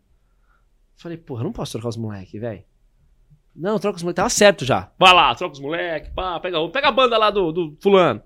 [0.97, 2.63] Falei, porra, eu não posso trocar os moleques, velho.
[3.57, 4.17] Não, troca os moleques.
[4.17, 4.91] Tava certo já.
[4.99, 8.21] Vai lá, troca os moleques, pá, pega, pega a banda lá do, do fulano.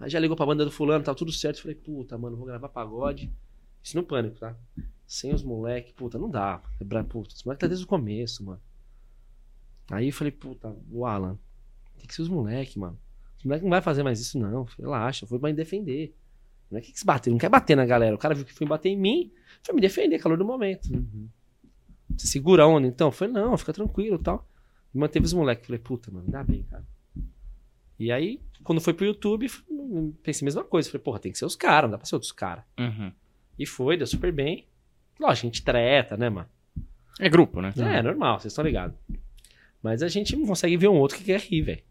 [0.00, 1.62] Aí já ligou pra banda do fulano, tava tudo certo.
[1.62, 3.32] Falei, puta, mano, vou gravar pagode.
[3.80, 4.56] Isso no pânico, tá?
[5.06, 6.60] Sem os moleques, puta, não dá.
[6.78, 8.60] Quebrar, puta, os moleques tá desde o começo, mano.
[9.90, 11.38] Aí eu falei, puta, o Alan,
[11.96, 12.98] tem que ser os moleques, mano.
[13.38, 14.66] Os moleques não vai fazer mais isso, não.
[14.78, 16.16] Relaxa, foi pra me defender.
[16.68, 18.14] Não é que se bater, não quer bater na galera.
[18.14, 19.30] O cara viu que foi bater em mim,
[19.62, 20.88] foi me defender, calor do momento.
[22.16, 23.12] Você segura a onda, então?
[23.12, 24.48] Falei, não, fica tranquilo tal.
[24.94, 25.66] E manteve os moleques.
[25.66, 26.84] Falei, puta, mano, dá bem, cara.
[27.98, 29.48] E aí, quando foi pro YouTube,
[30.22, 30.90] pensei a mesma coisa.
[30.90, 32.64] Falei, porra, tem que ser os caras, não dá pra ser outros caras.
[32.78, 33.12] Uhum.
[33.58, 34.66] E foi, deu super bem.
[35.20, 36.48] Lógico, a gente treta, né, mano?
[37.20, 37.72] É grupo, né?
[37.76, 38.96] É, normal, vocês estão ligados.
[39.82, 41.82] Mas a gente não consegue ver um outro que quer rir, velho.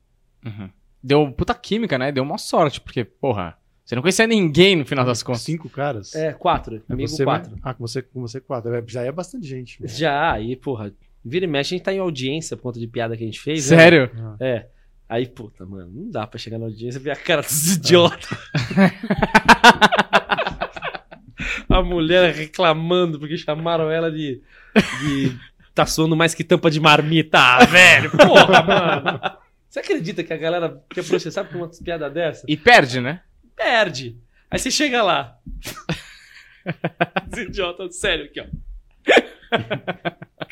[0.46, 0.70] Uhum.
[1.04, 2.12] Deu puta química, né?
[2.12, 5.42] Deu uma sorte, porque, porra, você não conhecia ninguém no final das contas.
[5.42, 6.16] Cinco caras?
[6.16, 6.78] É, quatro.
[6.78, 7.58] É Comigo, você, quatro.
[7.62, 8.74] Ah, com você, com você quatro.
[8.74, 9.80] É, Já é bastante gente.
[9.88, 13.16] Já, aí, porra, vira e mexe, a gente tá em audiência por conta de piada
[13.16, 13.70] que a gente fez.
[13.70, 13.78] né?
[13.78, 14.12] Sério?
[14.16, 14.36] Ah.
[14.40, 14.66] É.
[15.08, 18.30] Aí, puta, mano, não dá pra chegar na audiência e ver a cara dos idiotas.
[21.68, 24.42] a mulher reclamando porque chamaram ela de.
[24.74, 25.38] de
[25.74, 27.38] tá soando mais que tampa de marmita.
[27.40, 29.20] Ah, velho, porra, mano.
[29.70, 32.46] Você acredita que a galera quer processar por uma piada dessa?
[32.48, 33.22] E perde, né?
[33.56, 34.18] Perde.
[34.50, 35.38] Aí você chega lá.
[37.32, 38.46] Os idiotas, sério, aqui, ó.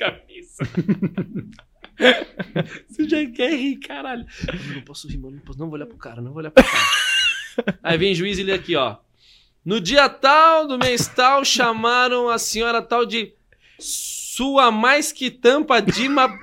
[2.87, 4.25] Você já quer rir, caralho.
[4.47, 5.35] Eu não posso rir, mano.
[5.35, 7.79] Não, posso, não vou olhar pro cara, não vou olhar pro cara.
[7.83, 8.97] Aí vem juiz e ele aqui, ó.
[9.65, 13.33] No dia tal do mês tal, chamaram a senhora tal de
[13.77, 16.29] sua mais que tampa de ma...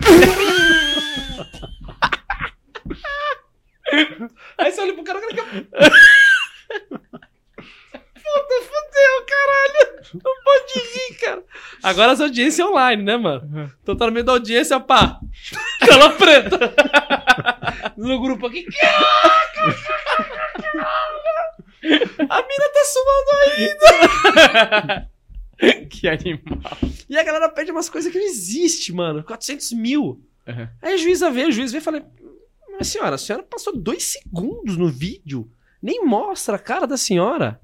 [4.59, 5.67] Aí você olha pro cara, o cara quer...
[8.37, 9.83] Puta, fudeu, caralho.
[10.23, 11.43] Não pode rir, cara.
[11.83, 13.73] Agora as audiências online, né, mano?
[13.87, 15.19] No meio da audiência, pá.
[15.81, 16.59] Tela preta.
[17.97, 18.67] No grupo aqui.
[22.29, 25.09] A mina tá suando ainda.
[25.89, 26.79] que animal.
[27.09, 29.25] E a galera pede umas coisas que não existe, mano.
[29.25, 30.21] 400 mil.
[30.47, 30.69] Uhum.
[30.83, 32.03] Aí a juíza veio, o juiz veio e falei:
[32.79, 35.51] Mas senhora, a senhora passou dois segundos no vídeo.
[35.81, 37.59] Nem mostra a cara da senhora.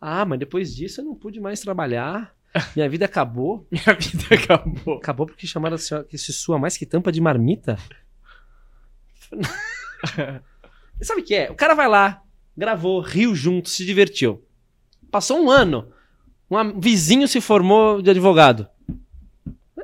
[0.00, 2.34] Ah, mas depois disso eu não pude mais trabalhar.
[2.76, 3.66] Minha vida acabou.
[3.70, 4.96] Minha vida acabou.
[4.98, 7.78] Acabou porque chamaram a senhora que se sua mais que tampa de marmita.
[11.00, 11.50] E Sabe o que é?
[11.50, 12.22] O cara vai lá,
[12.56, 14.42] gravou, riu junto, se divertiu.
[15.10, 15.92] Passou um ano.
[16.50, 18.68] Um vizinho se formou de advogado.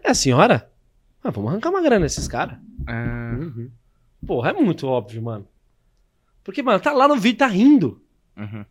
[0.03, 0.71] É a senhora?
[1.23, 2.59] Ah, vamos arrancar uma grana nesses caras.
[2.87, 3.37] Ah,
[4.27, 5.47] Porra, é muito óbvio, mano.
[6.43, 8.03] Porque, mano, tá lá no vídeo, tá rindo.
[8.37, 8.65] uhum.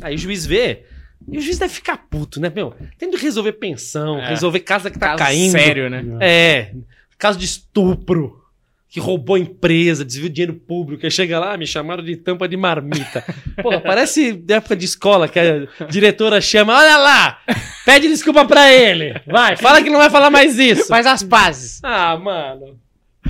[0.00, 0.84] Aí o juiz vê,
[1.30, 2.74] e o juiz deve ficar puto, né, meu?
[2.98, 4.28] Tendo que resolver pensão, É.
[4.30, 5.52] resolver casa que tá Caso caindo.
[5.52, 6.04] Sério, né?
[6.20, 6.72] É,
[7.18, 8.40] caso de estupro,
[8.88, 12.56] que roubou a empresa, desviou dinheiro público, aí chega lá, me chamaram de tampa de
[12.58, 13.24] marmita.
[13.62, 17.38] Pô, parece de época de escola, que a diretora chama, olha lá,
[17.86, 20.88] pede desculpa pra ele, vai, fala que não vai falar mais isso.
[20.88, 21.80] Faz as pazes.
[21.82, 22.78] Ah, mano,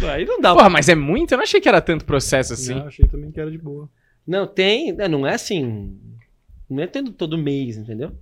[0.02, 0.52] aí não dá.
[0.54, 1.32] Porra, mas é muito?
[1.32, 2.74] Eu não achei que era tanto processo assim.
[2.74, 3.88] Não, achei também que era de boa.
[4.26, 5.96] Não, tem, né, não é assim,
[6.72, 8.16] não é tendo todo mês, entendeu?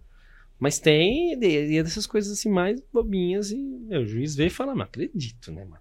[0.59, 4.51] Mas tem, e é dessas coisas assim mais bobinhas e meu, o juiz vê e
[4.51, 5.81] fala, não acredito, né, mano?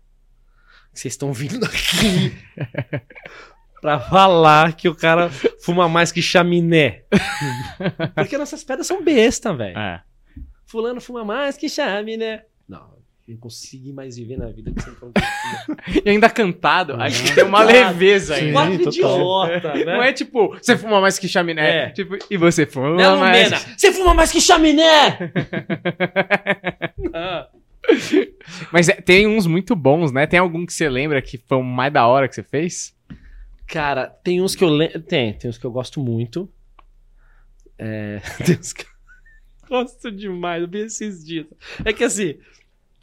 [0.93, 2.33] Vocês estão vindo aqui
[3.81, 5.29] pra falar que o cara
[5.61, 7.03] fuma mais que chaminé.
[8.15, 9.77] Porque nossas pedras são besta, velho.
[9.77, 10.01] É.
[10.65, 12.45] Fulano fuma mais que chaminé.
[13.29, 15.77] Não, não consegui mais viver na vida que você falou que fuma.
[16.05, 17.01] E ainda cantado, Uhum.
[17.01, 18.51] acho que tem uma leveza aí.
[18.51, 19.85] Quatro idiota, né?
[19.85, 21.85] Não é tipo, você fuma mais que chaminé.
[21.85, 21.89] É.
[21.89, 23.49] Tipo, e você fuma Não, mais.
[23.51, 25.31] Lumena, você fuma mais que chaminé!
[27.13, 27.47] Ah.
[28.71, 30.27] Mas é- tem uns muito bons, né?
[30.27, 32.93] Tem algum que você lembra que foi o mais da hora que você fez?
[33.65, 34.99] Cara, tem uns que eu lembro.
[35.01, 36.49] Tem, tem uns que eu gosto muito.
[37.77, 41.45] É, tem uns que eu gosto demais, eu vi esses dias.
[41.85, 42.37] É que assim,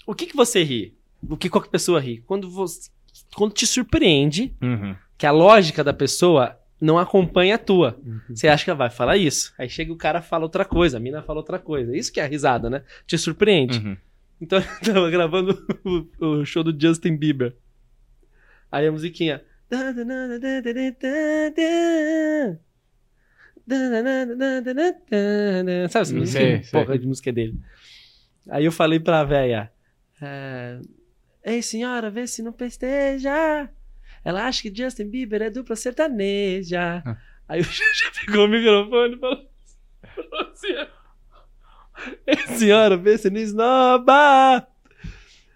[0.07, 0.95] o que, que você ri?
[1.29, 2.23] O que qualquer pessoa ri?
[2.27, 2.89] Quando você.
[3.35, 4.95] Quando te surpreende Uhum.
[5.19, 7.99] que a lógica da pessoa não acompanha a tua.
[8.05, 8.21] Uhum.
[8.29, 9.53] Você acha que ela vai falar isso.
[9.59, 11.97] Aí chega o cara fala outra coisa, a mina fala outra coisa.
[11.97, 12.83] Isso que é a risada, né?
[13.07, 13.79] Te surpreende.
[13.79, 13.97] Uhum.
[14.41, 15.59] Então eu tava gravando
[16.21, 17.57] o, o show do Justin Bieber.
[18.71, 19.43] Aí a musiquinha.
[25.89, 26.63] Sabe essa Sei, musiquinha?
[26.63, 26.71] sei.
[26.81, 27.59] Porra de música dele.
[28.51, 29.71] Aí eu falei pra véia.
[30.21, 30.81] É,
[31.47, 33.71] Ei senhora, vê se não festeja.
[34.25, 37.03] Ela acha que Justin Bieber é dupla sertaneja.
[37.07, 37.17] Ah.
[37.49, 37.85] Aí o já
[38.27, 39.49] pegou o microfone e falou,
[40.15, 40.75] falou assim.
[42.27, 44.67] Ei, senhora, vê se não esnoba.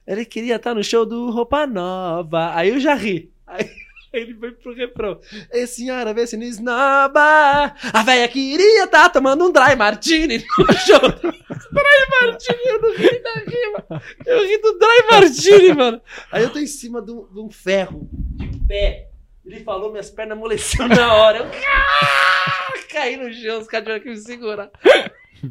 [0.07, 2.55] Ele queria estar no show do Roupa Nova.
[2.55, 3.32] Aí eu já ri.
[3.45, 3.69] Aí
[4.12, 5.20] ele foi pro refrão.
[5.53, 7.74] Ei, senhora, vê se não esnoba.
[7.93, 11.01] A véia queria estar tomando um dry martini no show.
[11.01, 14.03] dry martini, eu não ri da rima.
[14.27, 16.01] Eu ri do dry martini, mano.
[16.32, 19.09] Aí eu tô em cima de um, ferro, de pé.
[19.45, 21.39] Ele falou, minhas pernas amoleceram na hora.
[21.39, 24.70] Eu ah, caí no chão, os caras tiveram que me segurar.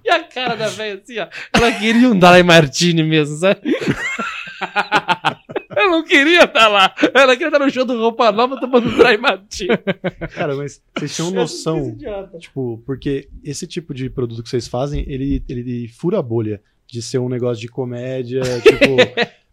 [0.04, 1.28] E a cara da velha assim, ó.
[1.52, 3.62] Ela queria um Dry Martini mesmo, sabe?
[5.80, 6.94] Ela não queria estar lá.
[7.14, 9.70] Ela queria estar no show do Roupa Nova tomando Dry Martini.
[10.36, 11.98] Cara, mas vocês tinham noção,
[12.40, 17.02] tipo, porque esse tipo de produto que vocês fazem, ele, ele fura a bolha de
[17.02, 18.96] ser um negócio de comédia, tipo,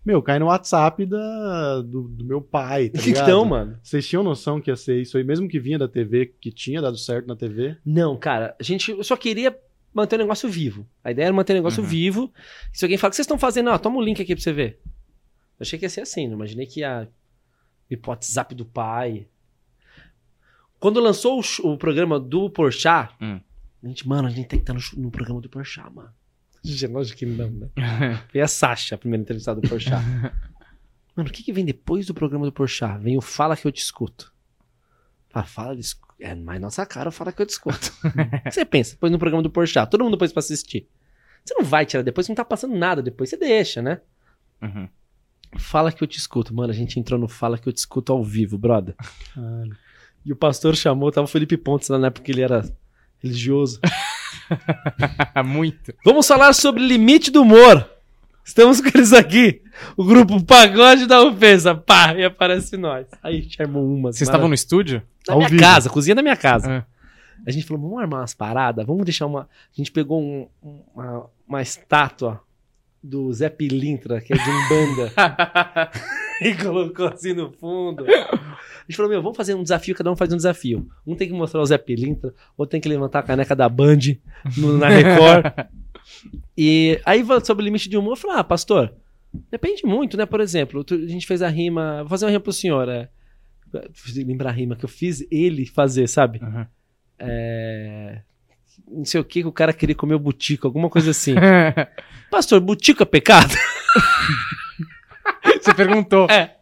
[0.04, 3.24] meu, cai no WhatsApp da, do, do meu pai, tá ligado?
[3.24, 3.78] Então, mano.
[3.82, 6.80] Vocês tinham noção que ia ser isso aí, mesmo que vinha da TV, que tinha
[6.80, 7.76] dado certo na TV?
[7.84, 9.56] Não, cara, a gente eu só queria
[9.92, 10.86] manter o negócio vivo.
[11.02, 11.88] A ideia era manter o negócio Uhum.
[11.88, 12.32] vivo.
[12.72, 13.70] Se alguém fala, o que vocês estão fazendo?
[13.70, 14.78] Ah, toma o link aqui pra você ver.
[15.58, 17.08] Eu achei que ia ser assim, não imaginei que ia
[17.90, 19.26] ir pro WhatsApp do pai.
[20.78, 23.40] Quando lançou o, o programa do Porchat, Hum.
[23.82, 26.10] a gente, mano, a gente tem que estar no, sh- no programa do Porchat, mano.
[26.62, 27.68] Gente, lógico que não, né?
[28.30, 30.02] Foi a Sasha, a primeira entrevistada do Porchat.
[31.16, 33.00] Mano, o que, que vem depois do programa do Porchat?
[33.00, 34.34] Vem o Fala Que Eu Te Escuto.
[35.30, 35.78] Fala, fala,
[36.20, 37.90] é mais nossa cara, o Fala Que Eu Te Escuto.
[38.04, 38.10] o
[38.44, 38.90] que você pensa?
[38.92, 40.86] Depois no programa do Porchat, todo mundo pôs pra assistir.
[41.42, 44.02] Você não vai tirar depois, não tá passando nada depois, você deixa, né?
[44.60, 44.86] Uhum.
[45.58, 46.54] Fala Que Eu Te Escuto.
[46.54, 48.94] Mano, a gente entrou no Fala Que Eu Te Escuto ao vivo, brother.
[49.34, 49.76] Caralho.
[50.24, 52.64] E o pastor chamou, tava o Felipe Pontes lá na época que ele era
[53.22, 53.80] religioso.
[55.44, 55.94] Muito.
[56.04, 57.88] Vamos falar sobre limite do humor.
[58.44, 59.60] Estamos com eles aqui.
[59.96, 61.74] O grupo Pagode da Ofensa.
[61.74, 63.06] Pá, e aparece nós.
[63.22, 64.16] Aí chamou umas.
[64.16, 65.02] Vocês estavam no estúdio?
[65.26, 65.60] na ao minha vivo.
[65.62, 66.84] casa, cozinha da minha casa.
[66.86, 66.96] Ah.
[67.46, 69.42] A gente falou, vamos armar umas paradas, vamos deixar uma.
[69.42, 70.48] A gente pegou um-
[70.94, 72.40] uma, uma estátua
[73.02, 75.12] do Zé Pilintra, que é de Umbanda,
[76.42, 78.04] e colocou assim no fundo.
[78.04, 80.88] A gente falou, meu, vamos fazer um desafio, cada um faz um desafio.
[81.06, 83.98] Um tem que mostrar o Zé Pilintra, outro tem que levantar a caneca da Band
[84.56, 85.68] no- na Record.
[86.56, 88.92] e aí, sobre o limite de humor, eu falei, ah, pastor,
[89.50, 90.26] depende muito, né?
[90.26, 93.08] Por exemplo, a gente fez a rima, vou fazer uma rima pro senhor, é.
[94.14, 96.40] Lembrar a rima que eu fiz ele fazer, sabe?
[96.42, 96.64] Uhum.
[97.18, 98.22] É,
[98.88, 101.34] Não sei o que que o cara queria comer o butico, alguma coisa assim.
[102.30, 103.54] Pastor, butico é pecado?
[105.60, 106.28] Você perguntou.
[106.30, 106.56] É.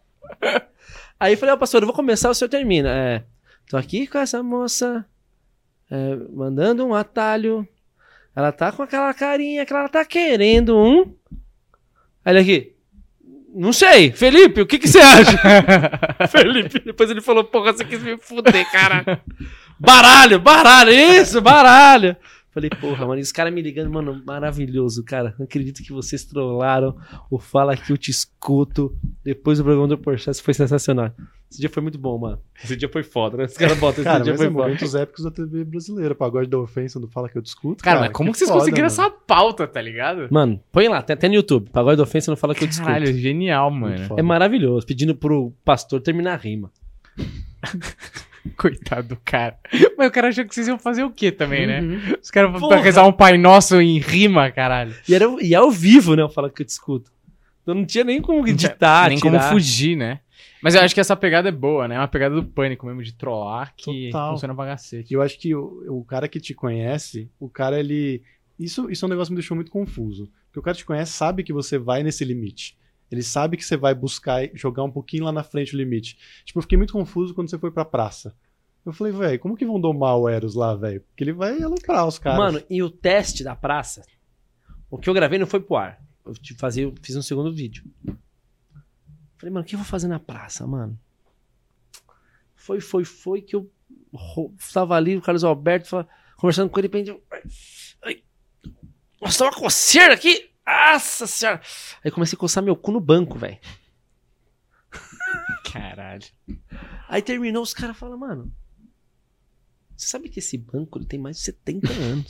[1.19, 2.91] Aí eu falei, ó, pastor, eu vou começar, o senhor termina.
[2.91, 3.23] É,
[3.69, 5.05] tô aqui com essa moça,
[5.91, 7.67] é, mandando um atalho.
[8.35, 11.15] Ela tá com aquela carinha que ela tá querendo um.
[12.27, 12.75] Ele aqui.
[13.55, 15.39] Não sei, Felipe, o que que você acha?
[16.29, 19.23] Felipe, depois ele falou, porra, você quis me fuder, cara.
[19.85, 22.17] Baralho, baralho, isso, baralho.
[22.55, 25.35] Falei, porra, mano, e os caras me ligando, mano, maravilhoso, cara.
[25.37, 26.97] Não acredito que vocês trollaram
[27.29, 28.97] o Fala que eu te escuto.
[29.25, 31.11] Depois do programa do Porsche, foi sensacional.
[31.51, 32.41] Esse dia foi muito bom, mano.
[32.63, 33.45] Esse dia foi foda, né?
[33.45, 34.65] Os caras botam esse Cara, dia mas foi é foda.
[34.65, 36.15] momentos épicos da TV brasileira.
[36.15, 37.83] Pagode da ofensa, não fala que eu discuto.
[37.83, 39.03] Cara, mas como que vocês foda, conseguiram mano.
[39.03, 40.29] essa pauta, tá ligado?
[40.31, 41.71] Mano, põe lá, tem até no YouTube.
[41.71, 42.89] Pagode da ofensa não fala que eu discuto.
[42.89, 43.99] Caralho, genial, mano.
[44.07, 44.21] foda.
[44.21, 46.71] É maravilhoso, pedindo pro pastor terminar a rima.
[48.57, 49.59] Coitado do cara.
[49.97, 51.81] Mas o cara achou que vocês iam fazer o quê também, né?
[51.81, 52.17] Uhum.
[52.23, 54.95] Os caras vão rezar um Pai Nosso em rima, caralho.
[55.09, 56.23] E, era, e é ao vivo, né?
[56.23, 57.11] Eu falo que eu discuto.
[57.63, 59.31] Então não tinha nem como editar, Nem tirar.
[59.31, 60.21] como fugir, né?
[60.63, 61.95] Mas eu acho que essa pegada é boa, né?
[61.95, 64.33] É uma pegada do pânico mesmo, de trollar, que Total.
[64.33, 65.13] funciona pra cacete.
[65.13, 68.23] E eu acho que o, o cara que te conhece, o cara, ele.
[68.59, 70.31] Isso, isso é um negócio que me deixou muito confuso.
[70.47, 72.77] Porque o cara que te conhece sabe que você vai nesse limite.
[73.15, 76.19] Ele sabe que você vai buscar jogar um pouquinho lá na frente o limite.
[76.45, 78.35] Tipo, eu fiquei muito confuso quando você foi pra praça.
[78.85, 81.01] Eu falei, velho, como que vão domar o Eros lá, velho?
[81.01, 82.39] Porque ele vai aloprar os caras.
[82.39, 84.05] Mano, e o teste da praça,
[84.91, 86.03] o que eu gravei não foi pro ar.
[86.25, 87.85] Eu eu fiz um segundo vídeo.
[89.39, 90.99] Falei, mano, o que eu vou fazer na praça, mano?
[92.55, 93.71] Foi, foi, foi que eu
[94.73, 97.15] tava ali, o Carlos Alberto conversando com ele, de
[99.25, 99.53] nossa, tá uma
[100.13, 100.51] aqui!
[100.67, 101.61] Nossa senhora!
[102.05, 103.59] Aí comecei a coçar meu cu no banco, velho.
[105.73, 106.25] Caralho.
[107.09, 108.55] Aí terminou, os caras falam, mano,
[109.97, 112.27] você sabe que esse banco ele tem mais de 70 anos.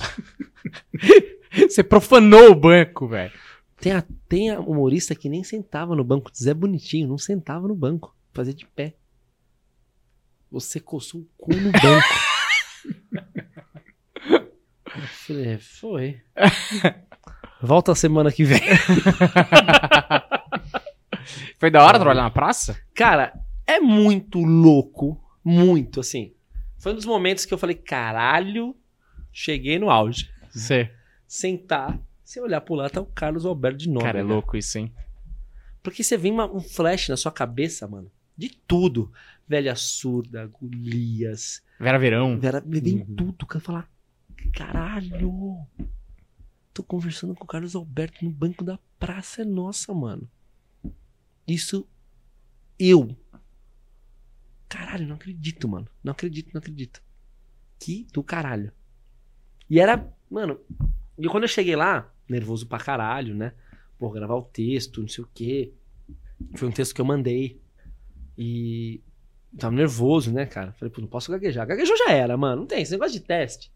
[1.51, 3.33] Você profanou o banco, velho.
[3.77, 6.31] Tem a, tem a humorista que nem sentava no banco.
[6.37, 8.15] Zé Bonitinho, não sentava no banco.
[8.33, 8.97] Fazia de pé.
[10.51, 12.09] Você coçou o cu no banco.
[14.97, 16.23] Eu falei, é, foi.
[17.65, 18.61] Volta a semana que vem.
[21.59, 22.79] Foi da hora trabalhar na praça?
[22.95, 23.33] Cara,
[23.67, 25.21] é muito louco.
[25.43, 26.33] Muito, assim.
[26.79, 28.75] Foi um dos momentos que eu falei, caralho,
[29.33, 30.31] cheguei no auge.
[30.51, 30.91] Você.
[31.27, 34.05] Sentar, você olhar pro lado, tá o Carlos Alberto de novo.
[34.05, 34.93] Cara, é louco isso, hein?
[35.83, 38.11] Porque você vem uma- um flash na sua cabeça, mano.
[38.37, 39.11] De tudo.
[39.49, 41.63] Velha surda, Golias.
[41.79, 42.39] Vera Verão.
[42.39, 43.15] Vera, vem Uhum.
[43.17, 43.47] tudo.
[43.47, 43.89] Cara, falar,
[44.55, 45.57] caralho.
[46.75, 50.29] Tô conversando com o Carlos Alberto no banco da praça é nossa, mano.
[51.47, 51.87] Isso.
[52.77, 53.17] Eu.
[54.69, 55.87] Caralho, não acredito, mano.
[56.03, 57.01] Não acredito, não acredito.
[57.79, 58.73] Que do caralho.
[59.71, 60.59] E era, mano.
[61.17, 63.53] E quando eu cheguei lá, nervoso pra caralho, né?
[63.97, 65.73] Pô, gravar o texto, não sei o quê.
[66.57, 67.63] Foi um texto que eu mandei.
[68.37, 69.01] E.
[69.57, 70.73] Tava nervoso, né, cara?
[70.73, 71.69] Falei, pô, não posso gaguejar.
[71.69, 72.63] Gaguejou já era, mano.
[72.63, 73.71] Não tem esse negócio de teste.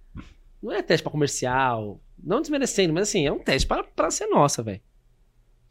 [0.61, 2.01] Não é teste pra comercial.
[2.23, 4.81] Não desmerecendo, mas assim, é um teste pra, pra ser nossa, velho.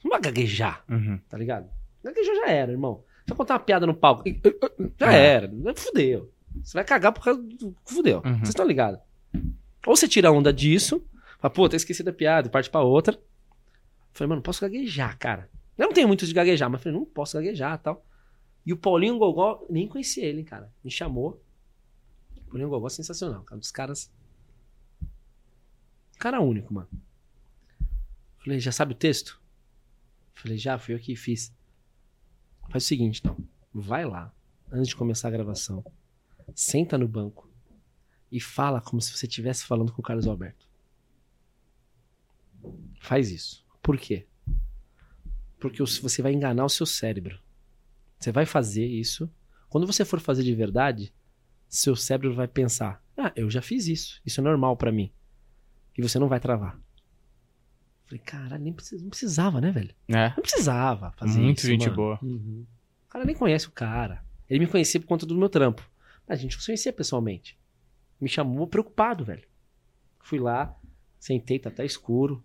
[0.03, 1.19] Não vai gaguejar, Uhum.
[1.29, 1.69] tá ligado?
[2.03, 3.03] Gaguejou já era, irmão.
[3.25, 4.23] Você vai contar uma piada no palco.
[4.99, 5.13] Já Ah.
[5.13, 5.51] era.
[5.75, 6.31] Fudeu.
[6.63, 7.75] Você vai cagar por causa do.
[7.85, 8.21] Fudeu.
[8.25, 8.37] Uhum.
[8.37, 8.99] Vocês estão ligados?
[9.85, 11.05] Ou você tira a onda disso,
[11.39, 13.19] fala, pô, tá esquecido a piada, e parte pra outra.
[14.13, 15.49] Falei, mano, posso gaguejar, cara.
[15.77, 18.05] Eu não tenho muito de gaguejar, mas falei, não posso gaguejar e tal.
[18.65, 20.71] E o Paulinho Gogó, nem conhecia ele, cara.
[20.83, 21.41] Me chamou.
[22.37, 23.57] O Paulinho Gogó é sensacional, cara.
[23.57, 24.11] Um dos caras.
[26.17, 26.89] Cara único, mano.
[28.39, 29.41] Falei, já sabe o texto?
[30.33, 31.53] Falei, já, fui eu que fiz.
[32.69, 33.37] Faz o seguinte, então.
[33.73, 34.33] Vai lá,
[34.71, 35.83] antes de começar a gravação.
[36.55, 37.49] Senta no banco
[38.31, 40.67] e fala como se você estivesse falando com o Carlos Alberto.
[42.99, 43.65] Faz isso.
[43.81, 44.27] Por quê?
[45.59, 47.39] Porque você vai enganar o seu cérebro.
[48.19, 49.29] Você vai fazer isso.
[49.69, 51.13] Quando você for fazer de verdade,
[51.69, 54.21] seu cérebro vai pensar: Ah, eu já fiz isso.
[54.25, 55.11] Isso é normal pra mim.
[55.97, 56.79] E você não vai travar.
[58.05, 59.93] Falei, caralho, nem precis- não precisava, né, velho?
[60.07, 60.29] É.
[60.29, 61.67] Não precisava fazer Muito isso.
[61.67, 61.95] gente mano.
[61.95, 62.19] boa.
[62.21, 62.65] Uhum.
[63.05, 64.23] O cara nem conhece o cara.
[64.49, 65.87] Ele me conhecia por conta do meu trampo.
[66.27, 67.57] Mas a gente não se conhecia pessoalmente.
[68.21, 69.43] Me chamou preocupado, velho.
[70.21, 70.75] Fui lá,
[71.19, 72.43] sentei, tá até escuro.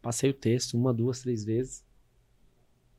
[0.00, 1.84] Passei o texto uma, duas, três vezes.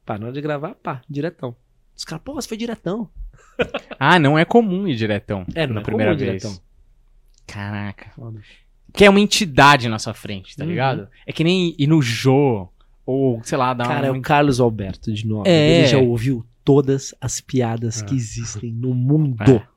[0.06, 1.56] Pá, na hora de gravar, pá, diretão.
[1.96, 3.10] Os caras, pô, você foi diretão.
[3.98, 5.46] Ah, não é comum ir diretão.
[5.56, 6.42] É, não na é primeira comum vez.
[6.44, 6.62] diretão.
[7.48, 8.10] Caraca.
[8.12, 8.42] Foda.
[8.94, 10.70] Que é uma entidade na sua frente, tá Uhum.
[10.70, 11.08] ligado?
[11.28, 12.68] É que nem ir no Jô,
[13.06, 14.18] ou sei lá, dar Cara, é um...
[14.18, 15.44] o Carlos Alberto de novo.
[15.48, 15.80] É.
[15.80, 18.06] Ele já ouviu todas as piadas É.
[18.06, 19.44] que existem no mundo.
[19.44, 19.68] É.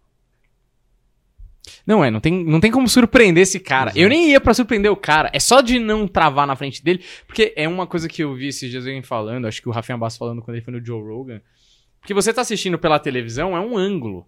[1.86, 3.90] Não é, não tem, não tem como surpreender esse cara.
[3.90, 3.98] Exato.
[3.98, 5.30] Eu nem ia pra surpreender o cara.
[5.32, 7.02] É só de não travar na frente dele.
[7.26, 9.98] Porque é uma coisa que eu vi esses dias alguém falando, acho que o Rafinha
[9.98, 11.40] Bass falando quando ele foi no Joe Rogan.
[12.01, 14.26] Porque você tá assistindo pela televisão, é um ângulo.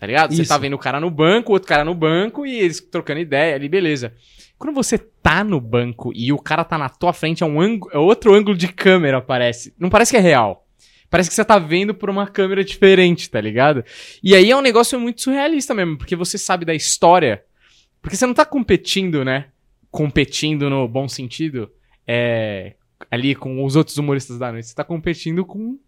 [0.00, 0.34] Tá ligado?
[0.34, 0.48] Você Isso.
[0.48, 3.68] tá vendo o cara no banco, outro cara no banco e eles trocando ideia ali,
[3.68, 4.14] beleza.
[4.58, 7.92] Quando você tá no banco e o cara tá na tua frente, é um ângulo,
[7.92, 9.74] é outro ângulo de câmera, parece.
[9.78, 10.66] Não parece que é real.
[11.10, 13.84] Parece que você tá vendo por uma câmera diferente, tá ligado?
[14.22, 17.44] E aí é um negócio muito surrealista mesmo, porque você sabe da história.
[18.00, 19.48] Porque você não tá competindo, né?
[19.90, 21.70] Competindo no bom sentido.
[22.06, 22.72] É.
[23.10, 24.68] Ali com os outros humoristas da noite.
[24.68, 25.78] Você tá competindo com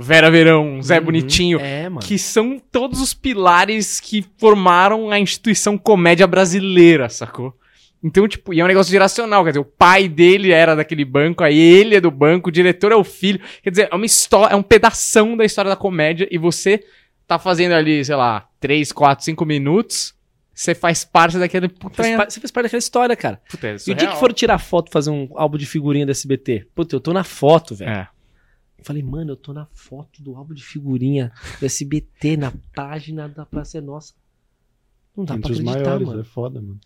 [0.00, 1.04] Vera Verão, Zé Uhum.
[1.06, 1.60] Bonitinho.
[1.60, 2.00] É, mano.
[2.06, 7.52] Que são todos os pilares que formaram a instituição comédia brasileira, sacou?
[8.02, 11.42] Então, tipo, e é um negócio geracional, quer dizer, o pai dele era daquele banco,
[11.42, 13.40] aí ele é do banco, o diretor é o filho.
[13.60, 16.80] Quer dizer, é uma história, é um pedação da história da comédia e você
[17.26, 20.14] tá fazendo ali, sei lá, 3, 4, 5 minutos,
[20.54, 23.40] você faz parte daquele puta, Fez par- Você fez parte daquela história, cara.
[23.50, 26.12] puta é E o dia que foram tirar foto, fazer um álbum de figurinha do
[26.12, 26.66] SBT?
[26.76, 27.90] Puta, eu tô na foto, velho.
[27.90, 28.08] É.
[28.78, 33.28] Eu Falei, mano, eu tô na foto do álbum de figurinha do SBT, na página
[33.28, 34.14] da Praça é Nossa.
[35.16, 36.20] Não dá Entre pra os acreditar, maiores, mano.
[36.20, 36.80] é foda, mano.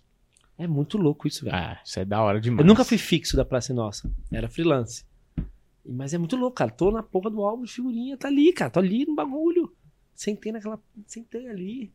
[0.56, 1.56] É muito louco isso, velho.
[1.56, 2.60] Ah, isso é da hora demais.
[2.60, 4.10] Eu nunca fui fixo da Praça é Nossa.
[4.30, 5.04] Era freelance.
[5.84, 6.70] Mas é muito louco, cara.
[6.70, 8.16] Tô na porra do álbum de figurinha.
[8.16, 8.70] Tá ali, cara.
[8.70, 9.72] Tô ali no bagulho.
[10.14, 10.80] Sentei naquela.
[11.06, 11.92] Sentei ali.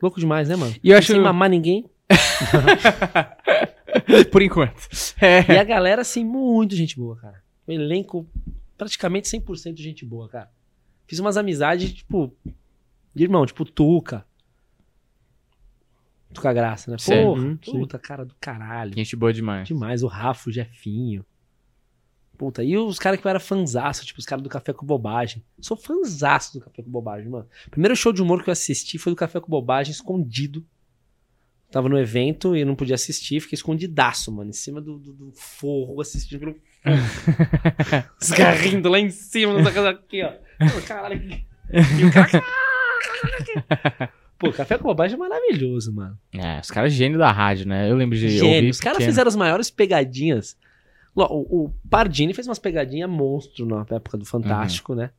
[0.00, 0.74] Louco demais, né, mano?
[0.82, 1.88] E eu acho- Sem mamar ninguém.
[4.32, 4.88] Por enquanto.
[5.20, 5.52] É.
[5.52, 7.41] E a galera, assim, muito gente boa, cara.
[7.66, 8.28] O elenco,
[8.76, 10.50] praticamente 100% gente boa, cara.
[11.06, 12.34] Fiz umas amizades, tipo,
[13.14, 14.26] de irmão, tipo Tuca.
[16.32, 16.98] Tuca Graça, né?
[16.98, 17.26] Certo.
[17.26, 17.72] Porra, Uhum, sim.
[17.72, 18.94] puta, cara do caralho.
[18.94, 19.68] Gente boa demais.
[19.68, 21.24] Demais, o Rafa, o Jefinho.
[22.38, 25.44] Puta, e os caras que eu era fanzaço, tipo os caras do Café com Bobagem.
[25.60, 27.46] Sou fanzaço do Café com Bobagem, mano.
[27.70, 30.66] Primeiro show de humor que eu assisti foi do Café com Bobagem, escondido.
[31.72, 35.32] Tava no evento e não podia assistir, fiquei escondidaço, mano, em cima do, do, do
[35.32, 36.54] forro, assistindo pelo.
[38.20, 40.34] Os caras rindo lá em cima, não sei aqui, ó.
[40.86, 41.22] Caralho.
[41.72, 42.42] E o cara...
[44.38, 46.18] Pô, Café com Bobagem é maravilhoso, mano.
[46.34, 47.90] É, os caras gênio da rádio, né?
[47.90, 48.56] Eu lembro de Gênio.
[48.56, 50.58] ouvir Os caras fizeram as maiores pegadinhas.
[51.14, 55.10] O, o Pardini fez umas pegadinhas monstro na época do Fantástico, né?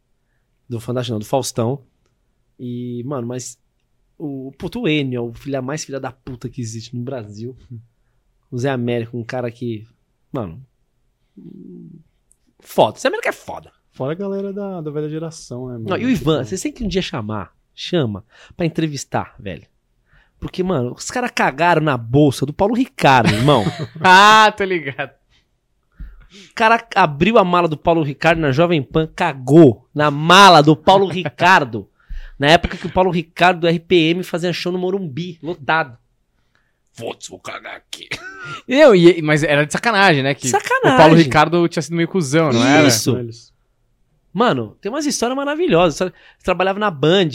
[0.70, 1.84] Do Fantástico, não, do Faustão.
[2.60, 3.58] E, mano, mas
[4.18, 7.56] o puto Enio é o filho mais filha da puta que existe no Brasil.
[8.52, 9.88] O Zé Américo, um cara que.
[10.32, 10.64] Mano.
[12.60, 13.00] Foda.
[13.00, 13.72] Zé Américo é foda.
[13.92, 15.90] Fora a galera da, da velha geração, né, mano?
[15.90, 17.54] Não, e o Ivan, Tipo, vocês têm que um dia chamar.
[17.76, 18.26] Chama.
[18.56, 19.68] Pra entrevistar, velho.
[20.40, 23.64] Porque, mano, os caras cagaram na bolsa do Paulo Ricardo, irmão.
[24.02, 25.12] Ah, tô ligado.
[26.50, 30.76] O cara abriu a mala do Paulo Ricardo na Jovem Pan, cagou na mala do
[30.76, 31.88] Paulo Ricardo.
[32.40, 35.98] Na época que o Paulo Ricardo do RPM fazia show no Morumbi, lotado.
[36.94, 38.08] Foda-se, vou cagar aqui.
[38.68, 40.34] Eu, e, mas era de sacanagem, né?
[40.36, 40.94] Que Sacanagem.
[40.94, 42.88] o Paulo Ricardo tinha sido meio cuzão, não era?
[42.88, 43.18] Isso.
[43.18, 43.52] eles-
[44.32, 45.94] Mano, tem umas histórias maravilhosas.
[45.96, 47.30] História- Trabalhava na Band.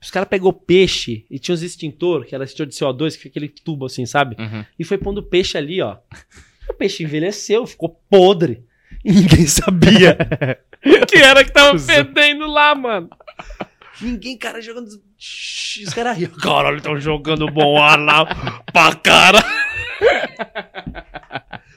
[0.00, 3.28] Os caras pegou peixe e tinha os extintor, que era extintor de CO2, que fica
[3.38, 4.36] aquele tubo assim, sabe?
[4.38, 4.64] Uhum.
[4.78, 5.96] E foi pondo peixe ali, ó.
[6.68, 8.64] O peixe envelheceu, ficou podre.
[9.04, 10.16] E ninguém sabia
[11.08, 11.94] que era que tava Cusão.
[11.94, 13.08] fedendo lá, mano.
[14.00, 14.86] Ninguém, cara, jogando.
[14.88, 16.30] Os caras riam.
[16.32, 18.24] Caralho, tão jogando bom ar lá
[18.72, 19.38] pra cara.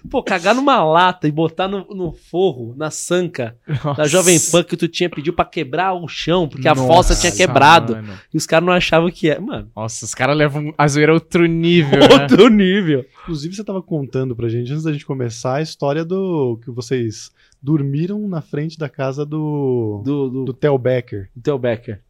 [0.10, 3.56] Pô, cagar numa lata e botar no, no forro, na sanca
[3.96, 7.32] da Jovem Pan que tu tinha pedido pra quebrar o chão, porque a fossa tinha
[7.32, 7.96] quebrado.
[7.96, 8.18] mano.
[8.34, 9.40] E os caras não achavam que é.
[9.40, 12.24] Mano, Nossa, os caras levam a zoeira a outro nível, né?
[12.24, 13.06] outro nível.
[13.22, 17.30] Inclusive, você tava contando pra gente, antes da gente começar, a história do que vocês
[17.62, 21.30] dormiram na frente da casa do, Do, do, do Theo Becker.
[21.36, 22.02] do Theo Becker.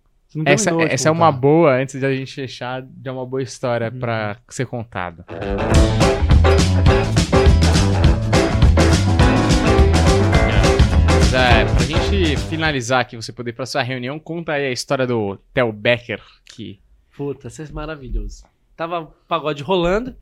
[0.45, 4.38] Essa, essa é uma boa, antes de a gente fechar, de uma boa história pra
[4.47, 5.26] ser contada.
[11.15, 14.72] Mas, é, pra gente finalizar aqui, você poder ir pra sua reunião, conta aí a
[14.72, 16.80] história do Theo Becker, que...
[17.18, 18.43] Puta, isso é maravilhoso.
[18.76, 20.15] Tava pagode rolando.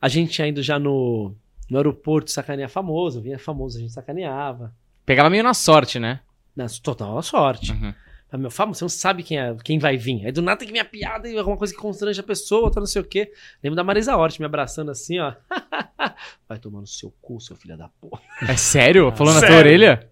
[0.00, 1.34] A gente tinha ido já no,
[1.70, 3.20] no aeroporto sacanear famoso.
[3.20, 4.74] Vinha famoso, a gente sacaneava.
[5.04, 6.20] Pegava meio na sorte, né?
[6.56, 7.72] Na total sorte.
[7.72, 7.94] Uhum.
[8.30, 10.26] Ah, meu famoso, você não sabe quem, é, quem vai vir.
[10.26, 12.64] Aí do nada tem que vir a piada e alguma coisa que constrange a pessoa,
[12.64, 13.32] outra não sei o quê.
[13.62, 15.32] Lembro da Marisa Hort me abraçando assim, ó.
[16.46, 18.20] vai tomar no seu cu, seu filho da porra.
[18.46, 19.10] É sério?
[19.16, 20.10] Falando na tua orelha?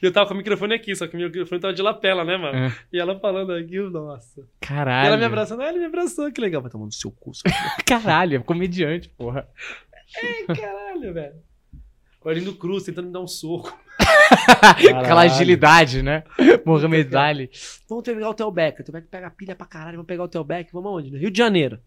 [0.00, 2.36] E eu tava com o microfone aqui, só que o microfone tava de lapela, né,
[2.36, 2.56] mano?
[2.56, 2.76] É.
[2.92, 4.42] E ela falando aqui, nossa.
[4.42, 5.08] E Caralho.
[5.08, 6.62] ela me abraçando, ah, ele me abraçou, que legal.
[6.62, 9.48] Vai tomar no seu cu, seu filho Caralho, é comediante, porra.
[10.46, 11.34] Caralho, velho.
[12.22, 13.76] O Arlindo Cruz tentando me dar um soco.
[15.00, 16.24] Aquela agilidade, né?
[16.64, 17.50] Mohamed Ali.
[17.88, 18.80] Vamos pegar o Theo Becker.
[18.80, 19.96] O Theo Becker pega pilha pra caralho.
[19.96, 20.72] Vamos pegar o Theo Becker.
[20.72, 21.10] Vamos aonde?
[21.10, 21.78] No Rio de Janeiro.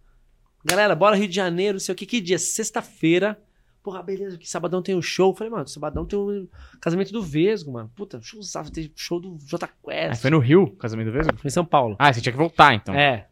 [0.65, 2.05] Galera, bora Rio de Janeiro, não sei o que.
[2.05, 2.37] Que dia?
[2.37, 3.39] Sexta-feira.
[3.83, 4.37] Porra, beleza.
[4.37, 5.33] Que sabadão tem o show.
[5.35, 6.49] Falei, mano, sabadão tem o
[6.81, 7.89] casamento do Vesgo, mano.
[7.95, 8.69] Puta, showzado.
[8.71, 9.69] Tem show do J Ah,
[10.09, 10.21] Quest.
[10.21, 11.37] foi no Rio, casamento do Vesgo?
[11.37, 11.95] Foi em São Paulo.
[11.97, 12.93] Ah, você tinha que voltar, então.
[12.93, 13.27] É.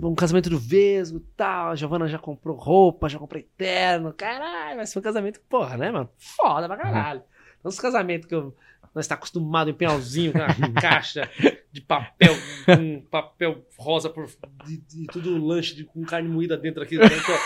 [0.00, 1.70] Um casamento do Vesgo e tal.
[1.70, 4.12] A Giovana já comprou roupa, já comprei terno.
[4.12, 6.08] Caralho, mas foi um casamento, porra, né, mano?
[6.18, 7.20] Foda pra caralho.
[7.20, 7.33] Então,
[7.68, 8.54] os casamentos que eu.
[8.94, 10.46] Nós tá acostumado em penhalzinho, com a
[10.80, 11.28] caixa
[11.72, 12.32] de papel,
[12.64, 14.28] com papel rosa por
[14.64, 16.96] de, de tudo lanche de, com carne moída dentro aqui.
[16.96, 17.38] dentro, ó.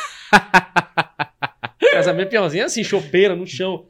[1.92, 3.86] Casamento penhalzinho é assim, chopeira no chão.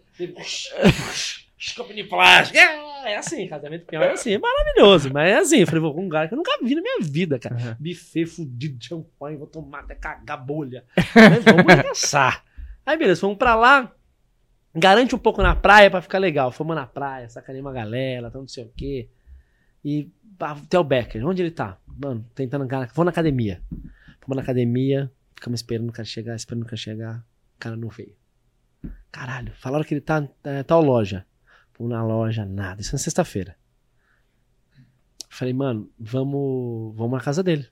[1.77, 2.57] Copo de plástico.
[2.57, 5.13] É, é assim, casamento penhal é assim, é maravilhoso.
[5.13, 7.01] Mas é assim, eu falei, vou com um lugar que eu nunca vi na minha
[7.01, 7.57] vida, cara.
[7.57, 7.75] Uhum.
[7.79, 10.85] Buffet fudido de champanhe, vou tomar até cagar bolha.
[10.97, 12.45] Mas vamos arregaçar.
[12.87, 13.93] Aí beleza, fomos pra lá.
[14.75, 16.53] Garante um pouco na praia pra ficar legal.
[16.53, 19.09] Fomos na praia, sacanei uma galera, não sei o quê.
[19.85, 21.79] E ah, Theo Becker, onde ele tá?
[21.87, 22.67] Mano, tentando.
[22.95, 23.63] Vou na academia.
[24.21, 27.19] Fomos na academia, ficamos esperando o cara chegar, esperando o cara chegar.
[27.57, 28.15] O cara não veio.
[29.11, 31.27] Caralho, falaram que ele tá em tal loja.
[31.73, 32.81] Fomos na loja, nada.
[32.81, 33.57] Isso na sexta-feira.
[35.29, 37.69] Falei, mano, vamos, vamos na casa dele.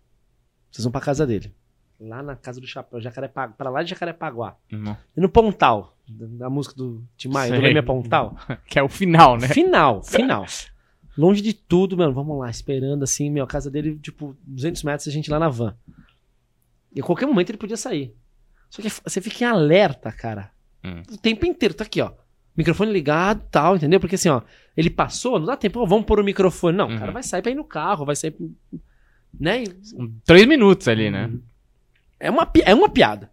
[0.71, 1.55] Vocês vão pra casa dele.
[1.99, 4.57] Lá na casa do Chapéu, Jacarepaguá, pra lá de Jacarepaguá.
[4.71, 4.97] Não.
[5.17, 7.61] E no Pontal, da música do Tim Maia, do.
[7.61, 8.37] Leme Pontal.
[8.67, 9.49] Que é o final, né?
[9.49, 10.45] Final, final.
[11.17, 12.13] Longe de tudo, mano.
[12.13, 15.49] Vamos lá, esperando assim, meu, a casa dele, tipo, 200 metros, a gente lá na
[15.49, 15.77] van.
[16.95, 18.15] E a qualquer momento ele podia sair.
[18.71, 20.51] Só que você fica em alerta, cara.
[20.85, 21.03] Hum.
[21.11, 22.13] O tempo inteiro, tá aqui, ó.
[22.57, 24.01] Microfone ligado tal, entendeu?
[24.01, 24.41] Porque assim, ó,
[24.77, 26.77] ele passou, não dá tempo, ó, vamos pôr o microfone.
[26.77, 27.13] Não, o cara Uhum.
[27.13, 28.35] vai sair pra ir no carro, vai sair.
[29.39, 29.65] Né?
[30.25, 31.31] Três minutos ali, né?
[32.19, 33.31] É uma, é uma piada.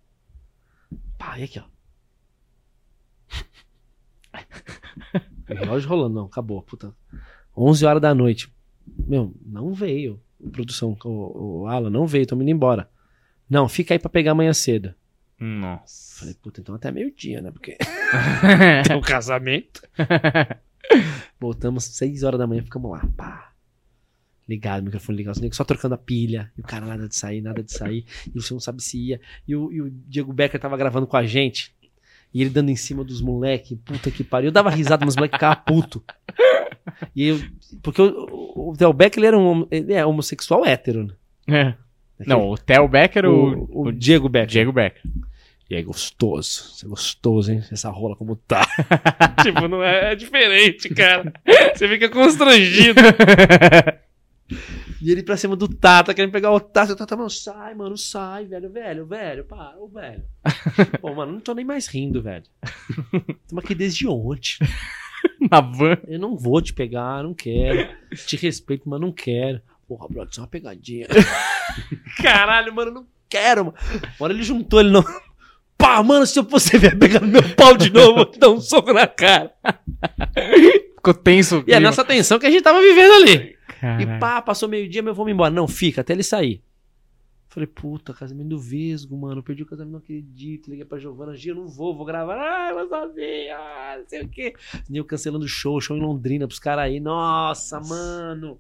[1.17, 1.63] Pá, e aqui, ó.
[4.33, 4.37] O
[5.47, 6.93] relógio rolando, não, acabou, puta.
[7.55, 8.51] 11 horas da noite.
[8.85, 10.21] Meu, não veio.
[10.51, 12.89] Produção, o, o Alan, não veio, tô indo embora.
[13.49, 14.93] Não, fica aí pra pegar amanhã cedo.
[15.39, 16.19] Nossa.
[16.19, 17.51] Falei, puta, então até meio-dia, né?
[17.51, 17.77] Porque
[18.89, 19.81] é um casamento.
[21.39, 23.53] Voltamos 6 horas da manhã, ficamos lá, pá.
[24.47, 26.51] Ligado, microfone ligado, só trocando a pilha.
[26.57, 28.05] E o cara nada de sair, nada de sair.
[28.27, 29.21] E você não sabe se ia.
[29.47, 31.73] E o, e o Diego Becker tava gravando com a gente.
[32.33, 34.47] E ele dando em cima dos moleque, puta que pariu.
[34.47, 36.03] Eu dava risada, mas os moleque ficavam puto.
[37.15, 37.39] E eu,
[37.81, 41.15] porque o, Theo Becker ele era um, ele é homossexual hétero,
[41.47, 41.75] né?
[42.19, 42.25] É.
[42.25, 44.47] Não, o Theo Becker, o, o, o Diego Becker.
[44.47, 45.01] Diego Becker.
[45.69, 46.71] E aí, gostoso.
[46.73, 47.63] Você é gostoso, hein?
[47.71, 48.65] Essa rola como tá.
[49.41, 51.33] tipo, não é, é diferente, cara.
[51.73, 53.01] Você fica constrangido.
[55.01, 56.93] E ele pra cima do Tata, querendo pegar o Tata.
[56.93, 60.23] O Tata, mano, sai, mano, sai, velho, velho, velho, para, ô, velho.
[61.01, 62.43] Pô, mano, não tô nem mais rindo, velho.
[63.43, 64.57] Estamos aqui desde ontem.
[65.51, 65.97] Na van.
[66.07, 67.87] Eu não vou te pegar, não quero.
[68.25, 69.61] Te respeito, mas não quero.
[69.87, 71.07] Porra, brother, isso é uma pegadinha.
[72.21, 73.77] Caralho, mano, não quero, mano.
[74.19, 75.03] Uma hora ele juntou, ele não.
[75.77, 78.49] Pá, mano, se você vier pegar no meu pau de novo, eu vou te dar
[78.49, 79.53] um soco na cara.
[80.95, 81.57] Ficou tenso.
[81.57, 81.81] o E a clima.
[81.81, 83.52] nossa tensão que a gente tava vivendo ali.
[83.99, 85.51] E pá, passou meio-dia, mas eu vou me embora.
[85.51, 86.63] Não, fica, até ele sair.
[87.53, 89.43] Falei, puta, casamento do Vesgo, mano.
[89.43, 90.71] Perdi o casamento, não acredito.
[90.71, 92.35] Liguei pra Giovana, Gia, eu não vou, vou gravar.
[92.35, 94.55] Ah, eu vou ah, não sei o quê.
[94.89, 96.99] Nil cancelando show, show em Londrina pros caras aí.
[96.99, 98.59] Nossa, mano.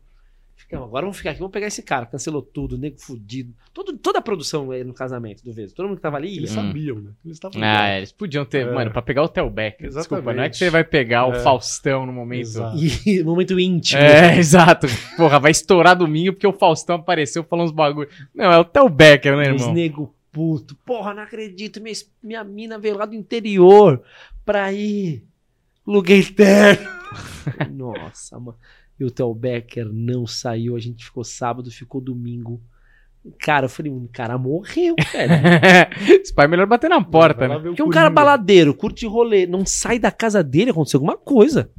[0.73, 2.05] Ficamos, agora vamos ficar aqui, vamos pegar esse cara.
[2.07, 3.53] Cancelou tudo, nego fudido.
[3.71, 5.75] Todo, toda a produção aí no casamento do Vesgo.
[5.75, 6.37] Todo mundo que tava ali.
[6.37, 6.51] Eles.
[6.51, 6.55] Hum.
[6.55, 7.11] sabiam, né?
[7.23, 8.67] Eles estavam Ah, eles podiam ter.
[8.67, 8.73] É.
[8.73, 9.89] Mano, pra pegar o Theo Becker.
[9.89, 11.39] Desculpa, não é que você vai pegar o É.
[11.39, 12.41] Faustão no momento.
[12.41, 12.77] Exato.
[13.05, 14.01] E momento íntimo.
[14.01, 14.87] É, exato.
[15.15, 18.09] Porra, vai estourar domingo porque o Faustão apareceu falando uns bagulho.
[18.33, 19.73] Não, é o Theo Becker, né, Os irmão?
[19.73, 20.75] nego puto.
[20.83, 21.79] Porra, não acredito.
[21.79, 24.01] Minha, minha mina veio lá do interior
[24.43, 25.23] pra ir.
[25.85, 26.89] Luguei terno.
[27.71, 28.57] Nossa, mano.
[29.03, 30.75] E o Theo Becker não saiu.
[30.75, 32.61] A gente ficou sábado, ficou domingo.
[33.39, 35.33] Cara, eu falei, um cara morreu, velho.
[36.21, 37.55] Esse pai é melhor bater na porta, né?
[37.55, 37.93] o Porque um Coringa.
[37.93, 41.69] cara baladeiro, curte rolê, não sai da casa dele, aconteceu alguma coisa.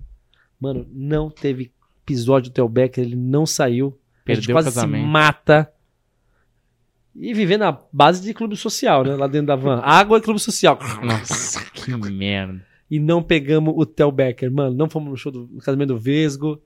[0.60, 1.72] Mano, não teve
[2.02, 3.86] episódio do Theo Becker, ele não saiu.
[4.26, 5.02] a gente Perdeu o quase casamento.
[5.04, 5.70] se mata.
[7.14, 9.14] E vivendo na base de clube social, né?
[9.14, 9.80] Lá dentro da van.
[9.84, 10.78] Água e clube social.
[11.02, 12.64] Nossa, que merda.
[12.90, 14.74] E não pegamos o Theo Becker, mano.
[14.74, 16.60] Não fomos no show do no casamento do Vesgo.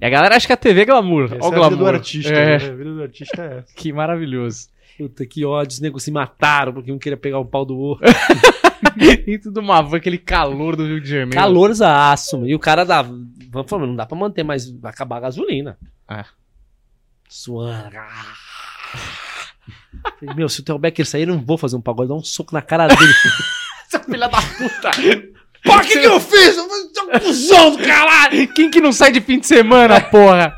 [0.00, 1.24] E a galera acha que a TV é glamour.
[1.24, 1.78] Essa Olha o é a vida glamour.
[1.78, 2.66] do artista, É, né?
[2.66, 3.74] A vida do artista é essa.
[3.76, 4.68] que maravilhoso.
[4.96, 5.72] Puta, que ódio.
[5.74, 8.04] Os negros se mataram porque um queria pegar o pau do outro.
[9.24, 11.30] Dentro de uma van, aquele calor do Rio de Janeiro.
[11.32, 12.48] Calorzaço, mano.
[12.48, 13.02] E o cara da.
[13.02, 15.78] Vamos falar, não dá pra manter, mas vai acabar a gasolina.
[16.10, 16.24] É.
[17.28, 17.96] Suando.
[17.96, 18.34] Ah.
[20.18, 22.22] Falei, Meu, se o Theo Becker sair, eu não vou fazer um pagode, dar um
[22.22, 23.12] soco na cara dele.
[23.86, 24.90] Essa filha da puta.
[25.64, 26.56] Pô, o que, que eu fiz?
[26.56, 28.48] Eu sou um cuzão do caralho!
[28.54, 30.56] Quem que não sai de fim de semana, porra?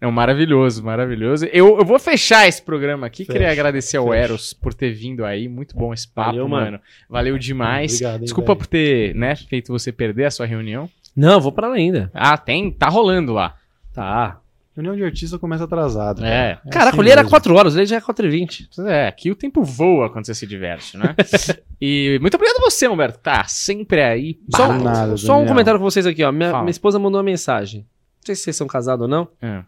[0.00, 1.46] Não, maravilhoso, maravilhoso.
[1.52, 3.24] Eu, eu vou fechar esse programa aqui.
[3.24, 4.16] Fecha, Queria agradecer ao fecha.
[4.18, 5.48] Eros por ter vindo aí.
[5.48, 6.64] Muito bom esse papo, Valeu, mano.
[6.72, 6.80] mano.
[7.08, 7.92] Valeu demais.
[7.92, 8.58] Obrigado, hein, Desculpa velho.
[8.58, 10.90] por ter, né, feito você perder a sua reunião.
[11.14, 12.10] Não, eu vou pra lá ainda.
[12.12, 13.54] Ah, tem, tá rolando lá.
[13.94, 14.40] Tá.
[14.74, 16.24] Reunião de artista começa atrasado.
[16.24, 16.58] É.
[16.64, 17.30] É Caraca, assim era mesmo.
[17.30, 20.34] 4 horas, ele já é 4 e 20 É, aqui o tempo voa quando você
[20.34, 21.14] se diverte, né?
[21.80, 24.38] e muito obrigado a você, Humberto, tá sempre aí.
[24.54, 26.32] Só, um- nada, só um comentário com vocês aqui, ó.
[26.32, 27.80] Minha, minha esposa mandou uma mensagem.
[27.82, 29.24] Não sei se vocês são casados ou não.
[29.24, 29.62] O É.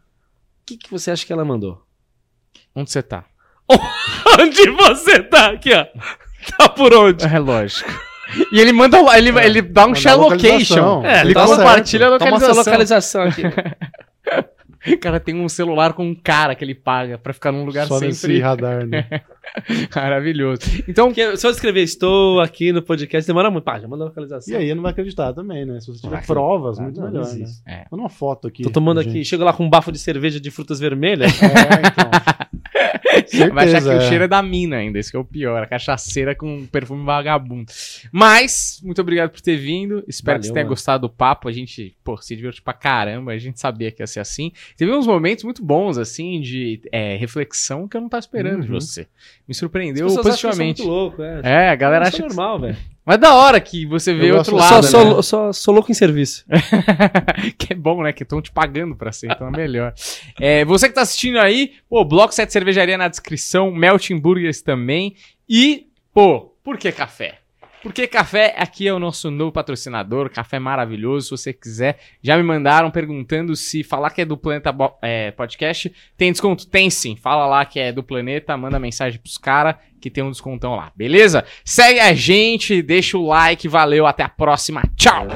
[0.64, 1.82] que, que você acha que ela mandou?
[2.74, 3.24] Onde você tá?
[4.40, 5.86] Onde você tá aqui, ó?
[6.56, 7.24] Tá por onde?
[7.26, 7.90] É lógico.
[8.52, 10.96] E ele manda, ele, ele dá um share a localização.
[11.00, 11.06] location.
[11.06, 12.60] É, ele tá compartilha a Toma localização.
[12.60, 13.42] essa localização aqui.
[14.86, 17.86] O cara tem um celular com um cara que ele paga pra ficar num lugar
[17.86, 19.06] Só nesse sempre radar, né?
[19.94, 20.62] maravilhoso.
[20.88, 23.64] Então, Porque se eu escrever estou aqui no podcast, demora muito.
[23.64, 24.54] Pá, já manda a localização.
[24.54, 25.80] E aí não vai acreditar também, né?
[25.80, 27.46] Se você tiver Ah, provas, muito não, melhor, não né?
[27.66, 27.86] É.
[27.90, 28.62] Manda uma foto aqui.
[28.62, 31.32] Tô tomando aqui, chego lá com um bafo de cerveja de frutas vermelhas.
[31.42, 32.10] É, então.
[33.52, 34.08] vai achar que Certeza, o é.
[34.08, 35.62] cheiro é da mina ainda, isso que é o pior.
[35.62, 37.70] A cachaceira com um perfume vagabundo.
[38.12, 40.04] Mas, muito obrigado por ter vindo.
[40.08, 40.72] Espero que Valeu, você tenha mano.
[40.74, 41.48] gostado do papo.
[41.48, 43.32] A gente, pô, se divertiu pra caramba.
[43.32, 44.52] A gente sabia que ia ser assim.
[44.76, 48.72] Teve uns momentos muito bons, assim, de é, reflexão que eu não tava esperando de
[48.72, 48.80] Uhum.
[48.80, 49.06] você.
[49.46, 50.82] Me surpreendeu que sou positivamente.
[50.82, 51.40] muito louco, é.
[51.44, 52.22] É, a galera Eu acha que.
[52.22, 52.76] normal, velho.
[53.06, 54.86] Mas da hora que você vê Eu outro gosto- Só, lado.
[54.86, 55.22] sou, né?
[55.22, 56.44] só- sou louco em serviço.
[57.58, 58.12] que é bom, né?
[58.12, 59.92] Que estão te pagando pra ser, então é melhor.
[60.40, 65.14] É, você que tá assistindo aí, pô, Bloco 7 Cervejaria na descrição, Melting Burgers também.
[65.48, 67.40] E, pô, por que café?
[67.84, 71.26] Porque café aqui é o nosso novo patrocinador, café maravilhoso.
[71.26, 75.30] Se você quiser, já me mandaram perguntando se falar que é do Planeta Bo- é,
[75.32, 76.66] Podcast tem desconto.
[76.66, 80.30] Tem sim, fala lá que é do Planeta, manda mensagem pros caras que tem um
[80.30, 81.44] descontão lá, beleza?
[81.62, 85.26] Segue a gente, deixa o like, valeu, até a próxima, tchau!